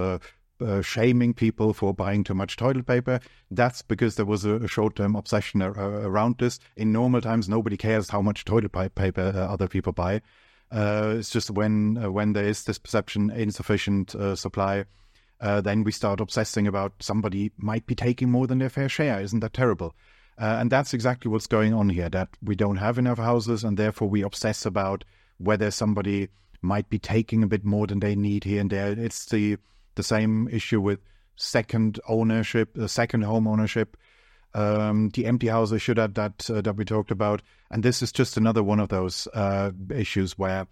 uh, 0.62 0.82
shaming 0.82 1.34
people 1.34 1.74
for 1.74 1.94
buying 1.94 2.24
too 2.24 2.34
much 2.34 2.58
toilet 2.58 2.86
paper. 2.86 3.20
That's 3.52 3.82
because 3.82 4.16
there 4.16 4.26
was 4.26 4.46
a, 4.46 4.56
a 4.56 4.68
short 4.68 4.96
term 4.96 5.16
obsession 5.16 5.62
uh, 5.62 5.72
around 5.72 6.38
this. 6.38 6.60
In 6.76 6.92
normal 6.92 7.22
times, 7.22 7.50
nobody 7.50 7.78
cares 7.78 8.10
how 8.10 8.22
much 8.22 8.46
toilet 8.46 8.72
paper 8.72 9.34
uh, 9.36 9.40
other 9.40 9.68
people 9.68 9.94
buy. 9.94 10.22
Uh, 10.72 11.16
it's 11.18 11.30
just 11.30 11.52
when 11.52 11.98
uh, 11.98 12.12
when 12.12 12.34
there 12.34 12.46
is 12.46 12.64
this 12.64 12.78
perception 12.78 13.30
insufficient 13.30 14.16
supply, 14.36 14.86
then 15.42 15.84
we 15.84 15.92
start 15.92 16.20
obsessing 16.20 16.68
about 16.68 16.94
somebody 17.00 17.52
might 17.58 17.86
be 17.86 17.96
taking 17.96 18.30
more 18.30 18.48
than 18.48 18.60
their 18.60 18.70
fair 18.70 18.90
share. 18.90 19.22
Isn't 19.22 19.40
that 19.40 19.54
terrible? 19.54 19.96
and 20.42 20.72
that's 20.72 20.94
exactly 20.94 21.30
what's 21.30 21.48
going 21.48 21.74
on 21.74 21.90
here. 21.90 22.08
That 22.08 22.30
we 22.42 22.56
don't 22.56 22.78
have 22.78 22.98
enough 22.98 23.18
houses, 23.18 23.64
and 23.64 23.78
therefore 23.78 24.08
we 24.08 24.22
obsess 24.22 24.66
about 24.66 25.04
whether 25.38 25.70
somebody 25.70 26.30
might 26.62 26.90
be 26.90 27.00
taking 27.00 27.44
a 27.44 27.48
bit 27.48 27.66
more 27.66 27.88
than 27.88 28.00
they 28.00 28.16
need 28.16 28.44
here 28.44 28.62
and 28.62 28.70
there. 28.70 28.92
It's 28.92 29.26
the 29.26 29.58
the 30.00 30.04
same 30.04 30.48
issue 30.48 30.80
with 30.80 31.00
second 31.36 32.00
ownership, 32.08 32.78
uh, 32.78 32.88
second 32.88 33.24
home 33.24 33.48
ownership, 33.48 33.98
um, 34.54 35.10
the 35.10 35.26
empty 35.26 35.48
house 35.48 35.74
issue 35.74 35.94
that 35.94 36.16
that 36.16 36.50
uh, 36.50 36.62
that 36.62 36.78
we 36.78 36.86
talked 36.86 37.12
about, 37.12 37.42
and 37.70 37.84
this 37.84 38.02
is 38.02 38.14
just 38.14 38.38
another 38.38 38.64
one 38.64 38.80
of 38.80 38.88
those 38.88 39.28
uh, 39.34 39.72
issues 39.94 40.38
where 40.38 40.68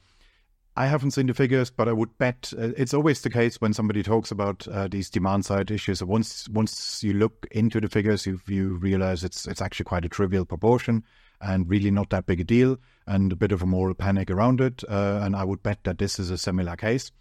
I 0.78 0.86
haven't 0.88 1.12
seen 1.12 1.28
the 1.28 1.34
figures, 1.34 1.70
but 1.70 1.90
I 1.90 1.92
would 1.92 2.18
bet 2.18 2.54
uh, 2.58 2.70
it's 2.78 2.94
always 2.94 3.22
the 3.22 3.30
case 3.30 3.60
when 3.60 3.74
somebody 3.74 4.02
talks 4.02 4.32
about 4.32 4.66
uh, 4.70 4.88
these 4.88 5.10
demand 5.10 5.44
side 5.44 5.72
issues. 5.72 6.02
Once 6.02 6.48
once 6.48 7.04
you 7.04 7.14
look 7.14 7.46
into 7.52 7.82
the 7.82 7.90
figures, 7.90 8.26
you 8.26 8.40
you 8.48 8.76
realize 8.76 9.26
it's 9.26 9.46
it's 9.46 9.62
actually 9.62 9.90
quite 9.92 10.06
a 10.06 10.10
trivial 10.10 10.46
proportion 10.46 11.04
and 11.42 11.70
really 11.70 11.92
not 11.92 12.10
that 12.12 12.26
big 12.28 12.40
a 12.40 12.46
deal, 12.46 12.78
and 13.06 13.34
a 13.34 13.36
bit 13.36 13.52
of 13.52 13.62
a 13.62 13.66
moral 13.66 13.94
panic 13.94 14.32
around 14.32 14.62
it. 14.62 14.84
And 14.88 15.36
I 15.36 15.44
would 15.44 15.62
bet 15.64 15.84
that 15.84 15.98
this 15.98 16.18
is 16.18 16.32
a 16.32 16.38
similar 16.38 16.78
case. 16.78 17.12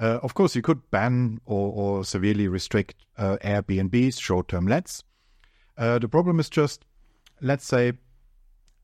Uh, 0.00 0.18
of 0.22 0.32
course, 0.32 0.56
you 0.56 0.62
could 0.62 0.90
ban 0.90 1.40
or, 1.44 1.72
or 1.72 2.04
severely 2.04 2.48
restrict 2.48 2.94
uh, 3.18 3.36
Airbnbs, 3.44 4.18
short 4.18 4.48
term 4.48 4.66
lets. 4.66 5.04
Uh, 5.76 5.98
the 5.98 6.08
problem 6.08 6.40
is 6.40 6.48
just, 6.48 6.86
let's 7.42 7.66
say, 7.66 7.92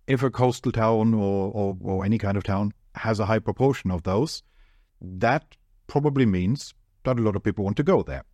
if 0.07 0.23
a 0.23 0.31
coastal 0.31 0.73
town 0.73 1.15
or, 1.15 1.51
or, 1.53 1.77
or, 1.83 2.05
any 2.05 2.19
kind 2.19 2.37
of 2.37 2.45
town 2.45 2.73
has 2.95 3.19
a 3.19 3.27
high 3.27 3.39
proportion 3.39 3.91
of 3.91 4.03
those, 4.03 4.43
that 5.01 5.57
probably 5.87 6.27
means 6.27 6.75
that 7.05 7.19
a 7.19 7.23
lot 7.23 7.35
of 7.35 7.43
people 7.43 7.65
want 7.65 7.77
to 7.79 7.83
go 7.83 8.03
there. 8.03 8.25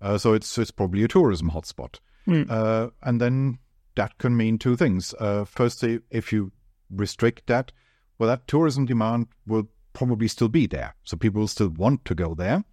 Uh, 0.00 0.18
so 0.18 0.34
it's 0.34 0.58
it's 0.58 0.70
probably 0.70 1.04
a 1.04 1.08
tourism 1.08 1.50
hotspot. 1.50 2.00
Mm. 2.26 2.90
and 3.02 3.20
then 3.20 3.58
that 3.94 4.18
can 4.18 4.36
mean 4.36 4.58
two 4.58 4.76
things. 4.76 5.14
Uh, 5.18 5.44
firstly, 5.44 6.00
if 6.10 6.32
you 6.32 6.52
restrict 6.90 7.46
that, 7.46 7.72
well, 8.18 8.28
that 8.28 8.46
tourism 8.46 8.84
demand 8.84 9.28
will 9.46 9.68
probably 9.96 10.28
still 10.28 10.48
be 10.48 10.66
there. 10.66 10.94
So 11.04 11.16
people 11.16 11.40
will 11.40 11.48
still 11.48 11.70
want 11.70 12.04
to 12.04 12.14
go 12.14 12.34
there. 12.34 12.64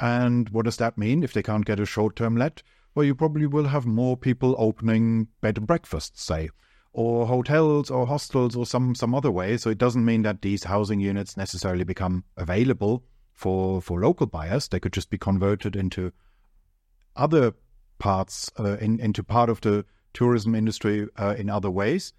And 0.00 0.48
what 0.48 0.64
does 0.64 0.78
that 0.78 0.96
mean 0.96 1.22
if 1.22 1.34
they 1.34 1.42
can't 1.42 1.66
get 1.66 1.78
a 1.78 1.84
short 1.86 2.16
term 2.16 2.36
let? 2.36 2.62
Well, 2.94 3.04
you 3.04 3.14
probably 3.14 3.46
will 3.46 3.66
have 3.66 3.84
more 3.86 4.16
people 4.16 4.54
opening 4.56 5.28
bed 5.42 5.58
and 5.58 5.66
breakfasts, 5.66 6.22
say, 6.22 6.48
or 6.94 7.26
hotels 7.26 7.90
or 7.90 8.06
hostels 8.06 8.56
or 8.56 8.64
some, 8.64 8.94
some 8.94 9.14
other 9.14 9.30
way. 9.30 9.58
So 9.58 9.68
it 9.68 9.78
doesn't 9.78 10.04
mean 10.04 10.22
that 10.22 10.40
these 10.40 10.64
housing 10.64 11.00
units 11.00 11.36
necessarily 11.36 11.84
become 11.84 12.24
available 12.38 13.04
for, 13.34 13.82
for 13.82 14.00
local 14.00 14.26
buyers. 14.26 14.68
They 14.68 14.80
could 14.80 14.92
just 14.94 15.10
be 15.10 15.18
converted 15.18 15.76
into 15.76 16.12
other 17.14 17.52
parts, 17.98 18.50
uh, 18.58 18.78
in, 18.78 19.00
into 19.00 19.22
part 19.22 19.50
of 19.50 19.60
the 19.60 19.84
tourism 20.14 20.54
industry 20.54 21.08
uh, 21.18 21.34
in 21.36 21.50
other 21.50 21.70
ways. 21.70 22.14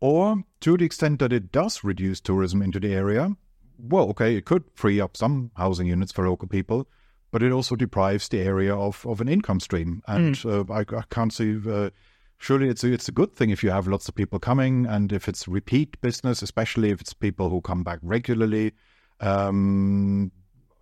Or 0.00 0.44
to 0.60 0.78
the 0.78 0.86
extent 0.86 1.18
that 1.18 1.32
it 1.32 1.52
does 1.52 1.84
reduce 1.84 2.22
tourism 2.22 2.62
into 2.62 2.80
the 2.80 2.94
area, 2.94 3.36
well, 3.82 4.08
okay, 4.10 4.36
it 4.36 4.44
could 4.44 4.64
free 4.74 5.00
up 5.00 5.16
some 5.16 5.50
housing 5.56 5.86
units 5.86 6.12
for 6.12 6.28
local 6.28 6.48
people, 6.48 6.86
but 7.30 7.42
it 7.42 7.52
also 7.52 7.76
deprives 7.76 8.28
the 8.28 8.40
area 8.40 8.74
of, 8.74 9.06
of 9.06 9.20
an 9.20 9.28
income 9.28 9.60
stream. 9.60 10.02
And 10.06 10.34
mm. 10.34 10.70
uh, 10.70 10.72
I, 10.72 10.98
I, 10.98 11.04
can't 11.10 11.32
see. 11.32 11.58
Uh, 11.66 11.90
surely 12.38 12.68
it's 12.68 12.84
a, 12.84 12.92
it's 12.92 13.08
a 13.08 13.12
good 13.12 13.34
thing 13.34 13.50
if 13.50 13.62
you 13.62 13.70
have 13.70 13.86
lots 13.86 14.08
of 14.08 14.14
people 14.14 14.38
coming, 14.38 14.86
and 14.86 15.12
if 15.12 15.28
it's 15.28 15.46
repeat 15.46 16.00
business, 16.00 16.42
especially 16.42 16.90
if 16.90 17.00
it's 17.00 17.14
people 17.14 17.50
who 17.50 17.60
come 17.60 17.82
back 17.82 17.98
regularly. 18.02 18.72
Um, 19.20 20.32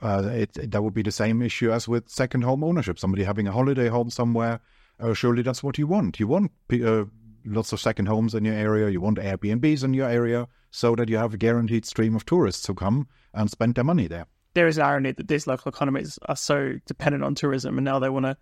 uh, 0.00 0.30
it, 0.32 0.70
that 0.70 0.82
would 0.82 0.94
be 0.94 1.02
the 1.02 1.10
same 1.10 1.42
issue 1.42 1.72
as 1.72 1.88
with 1.88 2.08
second 2.08 2.42
home 2.42 2.62
ownership. 2.62 2.98
Somebody 2.98 3.24
having 3.24 3.48
a 3.48 3.52
holiday 3.52 3.88
home 3.88 4.10
somewhere. 4.10 4.60
Uh, 5.00 5.12
surely 5.12 5.42
that's 5.42 5.62
what 5.62 5.78
you 5.78 5.86
want. 5.86 6.18
You 6.20 6.26
want 6.26 6.52
uh, 6.72 7.04
lots 7.48 7.72
of 7.72 7.80
second 7.80 8.06
homes 8.06 8.34
in 8.34 8.44
your 8.44 8.54
area. 8.54 8.88
You 8.88 9.00
want 9.00 9.18
Airbnbs 9.18 9.84
in 9.84 9.94
your 9.94 10.08
area 10.08 10.46
so 10.70 10.94
that 10.96 11.08
you 11.08 11.16
have 11.16 11.34
a 11.34 11.38
guaranteed 11.38 11.86
stream 11.86 12.14
of 12.14 12.26
tourists 12.26 12.66
who 12.66 12.74
come 12.74 13.08
and 13.34 13.50
spend 13.50 13.74
their 13.74 13.84
money 13.84 14.06
there. 14.06 14.26
There 14.54 14.66
is 14.66 14.78
an 14.78 14.84
irony 14.84 15.12
that 15.12 15.28
these 15.28 15.46
local 15.46 15.70
economies 15.70 16.18
are 16.26 16.36
so 16.36 16.74
dependent 16.86 17.24
on 17.24 17.34
tourism, 17.34 17.78
and 17.78 17.84
now 17.84 17.98
they 17.98 18.08
want 18.08 18.26
to 18.26 18.36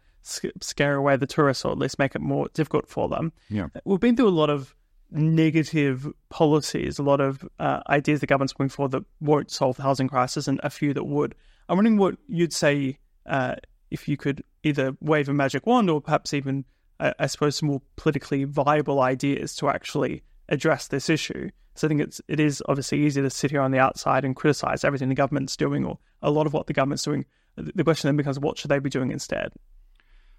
scare 0.60 0.94
away 0.94 1.16
the 1.16 1.26
tourists 1.26 1.64
or 1.64 1.72
at 1.72 1.78
least 1.78 1.98
make 1.98 2.14
it 2.14 2.20
more 2.20 2.48
difficult 2.54 2.88
for 2.88 3.08
them. 3.08 3.32
Yeah, 3.48 3.68
we've 3.84 4.00
been 4.00 4.16
through 4.16 4.28
a 4.28 4.30
lot 4.30 4.50
of 4.50 4.74
negative 5.10 6.08
policies, 6.30 6.98
a 6.98 7.02
lot 7.02 7.20
of 7.20 7.46
uh, 7.58 7.80
ideas 7.88 8.20
the 8.20 8.26
government's 8.26 8.52
putting 8.52 8.70
forward 8.70 8.92
that 8.92 9.04
won't 9.20 9.50
solve 9.50 9.76
the 9.76 9.82
housing 9.82 10.08
crisis, 10.08 10.48
and 10.48 10.60
a 10.62 10.70
few 10.70 10.94
that 10.94 11.04
would. 11.04 11.34
I'm 11.68 11.76
wondering 11.76 11.98
what 11.98 12.16
you'd 12.28 12.52
say 12.52 12.98
uh, 13.26 13.56
if 13.90 14.08
you 14.08 14.16
could 14.16 14.42
either 14.62 14.96
wave 15.00 15.28
a 15.28 15.32
magic 15.32 15.66
wand 15.66 15.90
or 15.90 16.00
perhaps 16.00 16.34
even, 16.34 16.64
I 17.00 17.26
suppose, 17.26 17.56
some 17.56 17.68
more 17.68 17.82
politically 17.96 18.44
viable 18.44 19.00
ideas 19.00 19.54
to 19.56 19.68
actually 19.68 20.22
address 20.48 20.88
this 20.88 21.10
issue. 21.10 21.50
So 21.74 21.86
I 21.86 21.88
think 21.88 22.00
it's 22.00 22.20
it 22.28 22.40
is 22.40 22.62
obviously 22.68 23.04
easy 23.04 23.20
to 23.22 23.30
sit 23.30 23.50
here 23.50 23.60
on 23.60 23.70
the 23.70 23.78
outside 23.78 24.24
and 24.24 24.34
criticize 24.34 24.84
everything 24.84 25.08
the 25.08 25.14
government's 25.14 25.56
doing 25.56 25.84
or 25.84 25.98
a 26.22 26.30
lot 26.30 26.46
of 26.46 26.52
what 26.52 26.66
the 26.66 26.72
government's 26.72 27.02
doing. 27.02 27.26
The 27.56 27.84
question 27.84 28.08
then 28.08 28.16
becomes, 28.16 28.38
what 28.38 28.58
should 28.58 28.70
they 28.70 28.78
be 28.78 28.90
doing 28.90 29.10
instead? 29.10 29.52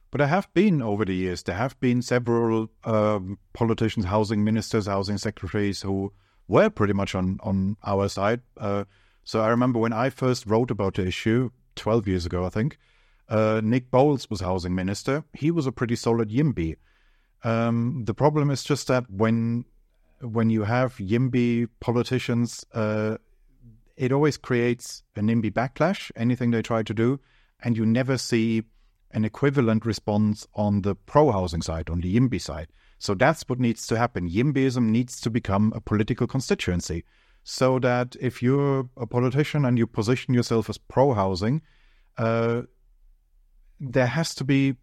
But 0.10 0.20
there 0.20 0.28
have 0.28 0.52
been 0.54 0.82
over 0.82 1.04
the 1.06 1.14
years, 1.16 1.44
there 1.44 1.56
have 1.56 1.80
been 1.80 2.02
several 2.02 2.70
um, 2.86 3.38
politicians, 3.54 4.06
housing 4.06 4.44
ministers, 4.44 4.88
housing 4.88 5.18
secretaries 5.18 5.82
who 5.82 6.14
were 6.48 6.70
pretty 6.70 6.94
much 6.94 7.14
on 7.14 7.40
on 7.44 7.78
our 7.84 8.08
side. 8.10 8.42
Uh, 8.56 8.86
So 9.28 9.42
I 9.42 9.50
remember 9.50 9.78
when 9.78 9.92
I 9.92 10.10
first 10.10 10.46
wrote 10.48 10.72
about 10.72 10.94
the 10.94 11.06
issue 11.06 11.50
12 11.76 12.08
years 12.08 12.26
ago, 12.26 12.46
I 12.46 12.50
think, 12.50 12.78
uh, 13.30 13.62
Nick 13.64 13.92
Boles 13.92 14.30
was 14.30 14.42
housing 14.42 14.76
minister. 14.76 15.24
He 15.34 15.52
was 15.52 15.68
a 15.68 15.72
pretty 15.72 15.96
solid 15.96 16.30
YIMBY. 16.30 16.78
Um, 17.44 18.04
the 18.06 18.14
problem 18.14 18.50
is 18.50 18.64
just 18.64 18.88
that 18.88 19.10
when 19.10 19.66
when 20.22 20.50
you 20.50 20.64
have 20.64 20.96
YIMBY 20.98 21.68
politicians, 21.80 22.66
uh, 22.74 23.18
it 23.96 24.12
always 24.12 24.38
creates 24.38 25.04
a 25.16 25.22
NIMBY 25.22 25.52
backlash, 25.52 26.12
anything 26.16 26.52
they 26.52 26.62
try 26.62 26.82
to 26.84 26.94
do, 26.94 27.20
and 27.64 27.78
you 27.78 27.86
never 27.86 28.18
see 28.18 28.64
an 29.12 29.26
equivalent 29.26 29.86
response 29.86 30.48
on 30.56 30.82
the 30.82 30.96
pro 30.96 31.32
housing 31.32 31.62
side, 31.62 31.90
on 31.90 32.02
the 32.02 32.16
YIMBY 32.16 32.42
side. 32.42 32.68
So 33.00 33.14
that's 33.14 33.44
what 33.48 33.60
needs 33.60 33.86
to 33.88 33.98
happen. 33.98 34.30
YIMBYism 34.30 34.84
needs 34.90 35.22
to 35.22 35.30
become 35.30 35.72
a 35.76 35.82
political 35.82 36.26
constituency 36.28 37.04
so 37.44 37.80
that 37.80 38.16
if 38.20 38.42
you're 38.42 38.90
a 38.98 39.06
politician 39.06 39.66
and 39.66 39.78
you 39.78 39.88
position 39.88 40.34
yourself 40.34 40.70
as 40.70 40.78
pro 40.78 41.14
housing, 41.14 41.62
uh, 42.18 42.64
there 43.80 44.08
has 44.08 44.34
to 44.36 44.44
be 44.44 44.76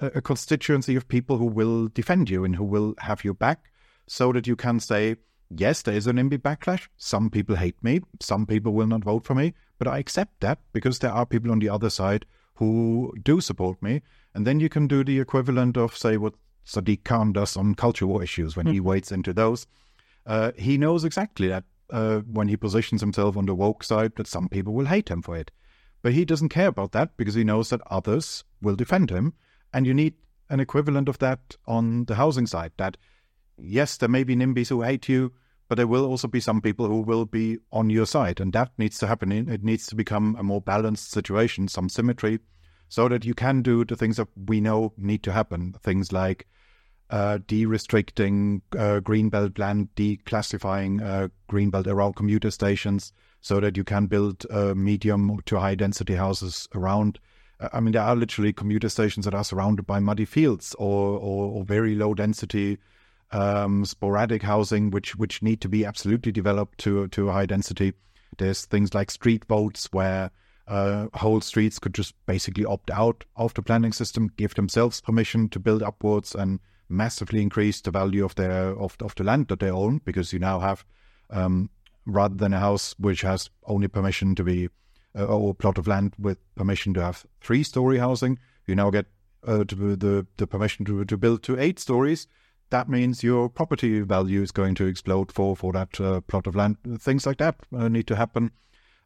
a 0.00 0.20
constituency 0.20 0.96
of 0.96 1.08
people 1.08 1.38
who 1.38 1.46
will 1.46 1.88
defend 1.88 2.30
you 2.30 2.44
and 2.44 2.56
who 2.56 2.64
will 2.64 2.94
have 2.98 3.24
your 3.24 3.34
back 3.34 3.70
so 4.06 4.32
that 4.32 4.46
you 4.46 4.56
can 4.56 4.78
say, 4.80 5.16
yes, 5.50 5.82
there 5.82 5.94
is 5.94 6.06
an 6.06 6.16
NIMBY 6.16 6.38
backlash. 6.38 6.88
Some 6.96 7.30
people 7.30 7.56
hate 7.56 7.82
me. 7.82 8.00
Some 8.20 8.46
people 8.46 8.72
will 8.72 8.86
not 8.86 9.04
vote 9.04 9.24
for 9.24 9.34
me. 9.34 9.54
But 9.78 9.88
I 9.88 9.98
accept 9.98 10.40
that 10.40 10.58
because 10.72 11.00
there 11.00 11.12
are 11.12 11.26
people 11.26 11.50
on 11.50 11.58
the 11.58 11.68
other 11.68 11.90
side 11.90 12.26
who 12.54 13.12
do 13.22 13.40
support 13.40 13.82
me. 13.82 14.02
And 14.34 14.46
then 14.46 14.60
you 14.60 14.68
can 14.68 14.86
do 14.86 15.02
the 15.02 15.20
equivalent 15.20 15.76
of, 15.76 15.96
say, 15.96 16.16
what 16.16 16.34
Sadiq 16.66 17.04
Khan 17.04 17.32
does 17.32 17.56
on 17.56 17.74
culture 17.74 18.06
war 18.06 18.22
issues 18.22 18.56
when 18.56 18.66
mm. 18.66 18.72
he 18.72 18.78
hmm. 18.78 18.84
wades 18.84 19.12
into 19.12 19.32
those. 19.32 19.66
Uh, 20.26 20.52
he 20.56 20.76
knows 20.76 21.04
exactly 21.04 21.48
that 21.48 21.64
uh, 21.90 22.18
when 22.20 22.48
he 22.48 22.56
positions 22.56 23.00
himself 23.00 23.36
on 23.36 23.46
the 23.46 23.54
woke 23.54 23.84
side, 23.84 24.12
that 24.16 24.26
some 24.26 24.48
people 24.48 24.72
will 24.74 24.86
hate 24.86 25.08
him 25.08 25.22
for 25.22 25.36
it. 25.36 25.50
But 26.06 26.12
he 26.12 26.24
doesn't 26.24 26.50
care 26.50 26.68
about 26.68 26.92
that 26.92 27.16
because 27.16 27.34
he 27.34 27.42
knows 27.42 27.70
that 27.70 27.80
others 27.90 28.44
will 28.62 28.76
defend 28.76 29.10
him. 29.10 29.34
And 29.72 29.88
you 29.88 29.92
need 29.92 30.14
an 30.48 30.60
equivalent 30.60 31.08
of 31.08 31.18
that 31.18 31.56
on 31.66 32.04
the 32.04 32.14
housing 32.14 32.46
side. 32.46 32.70
That, 32.76 32.96
yes, 33.58 33.96
there 33.96 34.08
may 34.08 34.22
be 34.22 34.36
NIMBYs 34.36 34.68
who 34.68 34.82
hate 34.82 35.08
you, 35.08 35.32
but 35.66 35.74
there 35.74 35.88
will 35.88 36.04
also 36.04 36.28
be 36.28 36.38
some 36.38 36.60
people 36.60 36.86
who 36.86 37.00
will 37.00 37.24
be 37.24 37.58
on 37.72 37.90
your 37.90 38.06
side. 38.06 38.38
And 38.38 38.52
that 38.52 38.70
needs 38.78 38.98
to 38.98 39.08
happen. 39.08 39.32
It 39.32 39.64
needs 39.64 39.88
to 39.88 39.96
become 39.96 40.36
a 40.38 40.44
more 40.44 40.60
balanced 40.60 41.10
situation, 41.10 41.66
some 41.66 41.88
symmetry, 41.88 42.38
so 42.88 43.08
that 43.08 43.24
you 43.24 43.34
can 43.34 43.62
do 43.62 43.84
the 43.84 43.96
things 43.96 44.18
that 44.18 44.28
we 44.46 44.60
know 44.60 44.92
need 44.96 45.24
to 45.24 45.32
happen. 45.32 45.74
Things 45.82 46.12
like 46.12 46.46
uh, 47.10 47.40
de-restricting 47.48 48.62
uh, 48.78 49.00
greenbelt 49.00 49.58
land, 49.58 49.88
declassifying 49.96 51.02
uh, 51.02 51.28
greenbelt 51.50 51.88
around 51.88 52.14
commuter 52.14 52.52
stations, 52.52 53.12
so 53.46 53.60
that 53.60 53.76
you 53.76 53.84
can 53.84 54.06
build 54.06 54.44
uh, 54.50 54.74
medium 54.74 55.38
to 55.46 55.56
high 55.56 55.76
density 55.76 56.16
houses 56.16 56.68
around. 56.74 57.20
Uh, 57.60 57.68
I 57.72 57.78
mean, 57.78 57.92
there 57.92 58.02
are 58.02 58.16
literally 58.16 58.52
commuter 58.52 58.88
stations 58.88 59.24
that 59.24 59.34
are 59.34 59.44
surrounded 59.44 59.86
by 59.86 60.00
muddy 60.00 60.24
fields 60.24 60.74
or, 60.80 61.16
or, 61.20 61.52
or 61.52 61.64
very 61.64 61.94
low 61.94 62.12
density 62.12 62.78
um, 63.30 63.84
sporadic 63.84 64.42
housing, 64.42 64.90
which 64.90 65.14
which 65.14 65.42
need 65.42 65.60
to 65.60 65.68
be 65.68 65.84
absolutely 65.84 66.32
developed 66.32 66.78
to 66.78 67.06
to 67.08 67.28
a 67.28 67.32
high 67.32 67.46
density. 67.46 67.92
There's 68.36 68.64
things 68.64 68.94
like 68.94 69.12
street 69.12 69.44
votes 69.44 69.88
where 69.92 70.32
uh, 70.66 71.06
whole 71.14 71.40
streets 71.40 71.78
could 71.78 71.94
just 71.94 72.14
basically 72.26 72.64
opt 72.64 72.90
out 72.90 73.24
of 73.36 73.54
the 73.54 73.62
planning 73.62 73.92
system, 73.92 74.32
give 74.36 74.56
themselves 74.56 75.00
permission 75.00 75.48
to 75.50 75.60
build 75.60 75.84
upwards, 75.84 76.34
and 76.34 76.58
massively 76.88 77.42
increase 77.42 77.80
the 77.80 77.92
value 77.92 78.24
of 78.24 78.34
their 78.34 78.74
of, 78.76 78.96
of 79.00 79.14
the 79.14 79.22
land 79.22 79.46
that 79.48 79.60
they 79.60 79.70
own 79.70 80.00
because 80.04 80.32
you 80.32 80.40
now 80.40 80.58
have 80.58 80.84
um, 81.30 81.70
rather 82.06 82.34
than 82.34 82.54
a 82.54 82.60
house 82.60 82.94
which 82.98 83.22
has 83.22 83.50
only 83.64 83.88
permission 83.88 84.34
to 84.34 84.44
be 84.44 84.68
uh, 85.18 85.24
or 85.24 85.50
a 85.50 85.54
plot 85.54 85.78
of 85.78 85.86
land 85.86 86.14
with 86.18 86.38
permission 86.54 86.94
to 86.94 87.02
have 87.02 87.26
three 87.40 87.62
story 87.62 87.98
housing, 87.98 88.38
you 88.66 88.74
now 88.74 88.90
get 88.90 89.06
uh, 89.46 89.58
the 89.58 90.26
the 90.36 90.46
permission 90.46 90.84
to 90.84 91.04
to 91.04 91.16
build 91.16 91.42
to 91.42 91.58
eight 91.58 91.78
stories. 91.78 92.26
That 92.70 92.88
means 92.88 93.22
your 93.22 93.48
property 93.48 94.00
value 94.00 94.42
is 94.42 94.50
going 94.50 94.74
to 94.76 94.86
explode 94.86 95.32
for 95.32 95.56
for 95.56 95.72
that 95.72 96.00
uh, 96.00 96.20
plot 96.22 96.46
of 96.46 96.56
land. 96.56 96.76
Things 96.98 97.26
like 97.26 97.38
that 97.38 97.56
uh, 97.76 97.88
need 97.88 98.06
to 98.08 98.16
happen. 98.16 98.50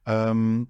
Um, 0.07 0.69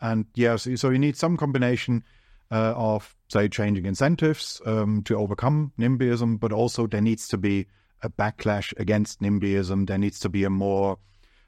and 0.00 0.26
yes, 0.34 0.66
yeah, 0.66 0.76
so, 0.76 0.76
so 0.76 0.90
you 0.90 0.98
need 0.98 1.16
some 1.16 1.36
combination 1.36 2.04
uh, 2.50 2.74
of, 2.76 3.16
say, 3.28 3.48
changing 3.48 3.86
incentives 3.86 4.60
um, 4.66 5.02
to 5.04 5.16
overcome 5.16 5.72
NIMBYism, 5.78 6.38
but 6.38 6.52
also 6.52 6.86
there 6.86 7.00
needs 7.00 7.26
to 7.28 7.38
be 7.38 7.66
a 8.02 8.10
backlash 8.10 8.78
against 8.78 9.20
NIMBYism. 9.20 9.86
There 9.86 9.98
needs 9.98 10.20
to 10.20 10.28
be 10.28 10.44
a 10.44 10.50
more 10.50 10.98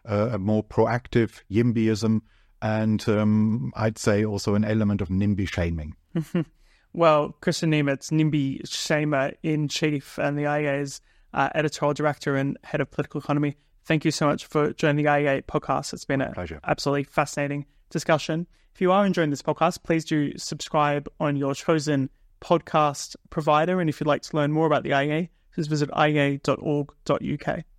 uh, 0.09 0.31
a 0.33 0.39
more 0.39 0.65
proactive 0.65 1.43
YIMBYism, 1.51 2.21
and 2.63 3.09
um, 3.09 3.73
I'd 3.77 3.99
say 3.99 4.25
also 4.25 4.55
an 4.55 4.65
element 4.65 5.01
of 5.01 5.09
NIMBY 5.09 5.49
shaming. 5.49 5.95
well, 6.93 7.37
Kristian 7.41 7.69
Niemietz, 7.69 8.11
NIMBY 8.11 8.63
shamer 8.63 9.35
in 9.43 9.69
chief, 9.69 10.19
and 10.19 10.37
the 10.39 10.45
IEA's 10.45 11.01
uh, 11.35 11.51
editorial 11.55 11.95
director 11.95 12.37
and 12.37 12.57
head 12.65 12.81
of 12.81 12.91
political 12.91 13.21
economy. 13.21 13.57
Thank 13.85 14.05
you 14.05 14.11
so 14.11 14.27
much 14.27 14.47
for 14.47 14.73
joining 14.73 15.05
the 15.05 15.11
IEA 15.11 15.45
podcast. 15.45 15.93
It's 15.93 16.05
been 16.05 16.21
an 16.21 16.35
absolutely 16.65 17.05
fascinating 17.05 17.67
discussion. 17.91 18.47
If 18.75 18.81
you 18.81 18.93
are 18.93 19.07
enjoying 19.07 19.31
this 19.31 19.43
podcast, 19.43 19.83
please 19.83 20.05
do 20.05 20.37
subscribe 20.37 21.09
on 21.19 21.37
your 21.37 21.55
chosen 21.55 22.11
podcast 22.41 23.17
provider. 23.31 23.81
And 23.81 23.89
if 23.89 24.01
you'd 24.01 24.07
like 24.07 24.23
to 24.23 24.37
learn 24.37 24.53
more 24.53 24.67
about 24.67 24.83
the 24.83 24.91
IEA, 24.91 25.31
just 25.57 25.71
visit 25.71 25.91
iea.org.uk. 25.91 27.65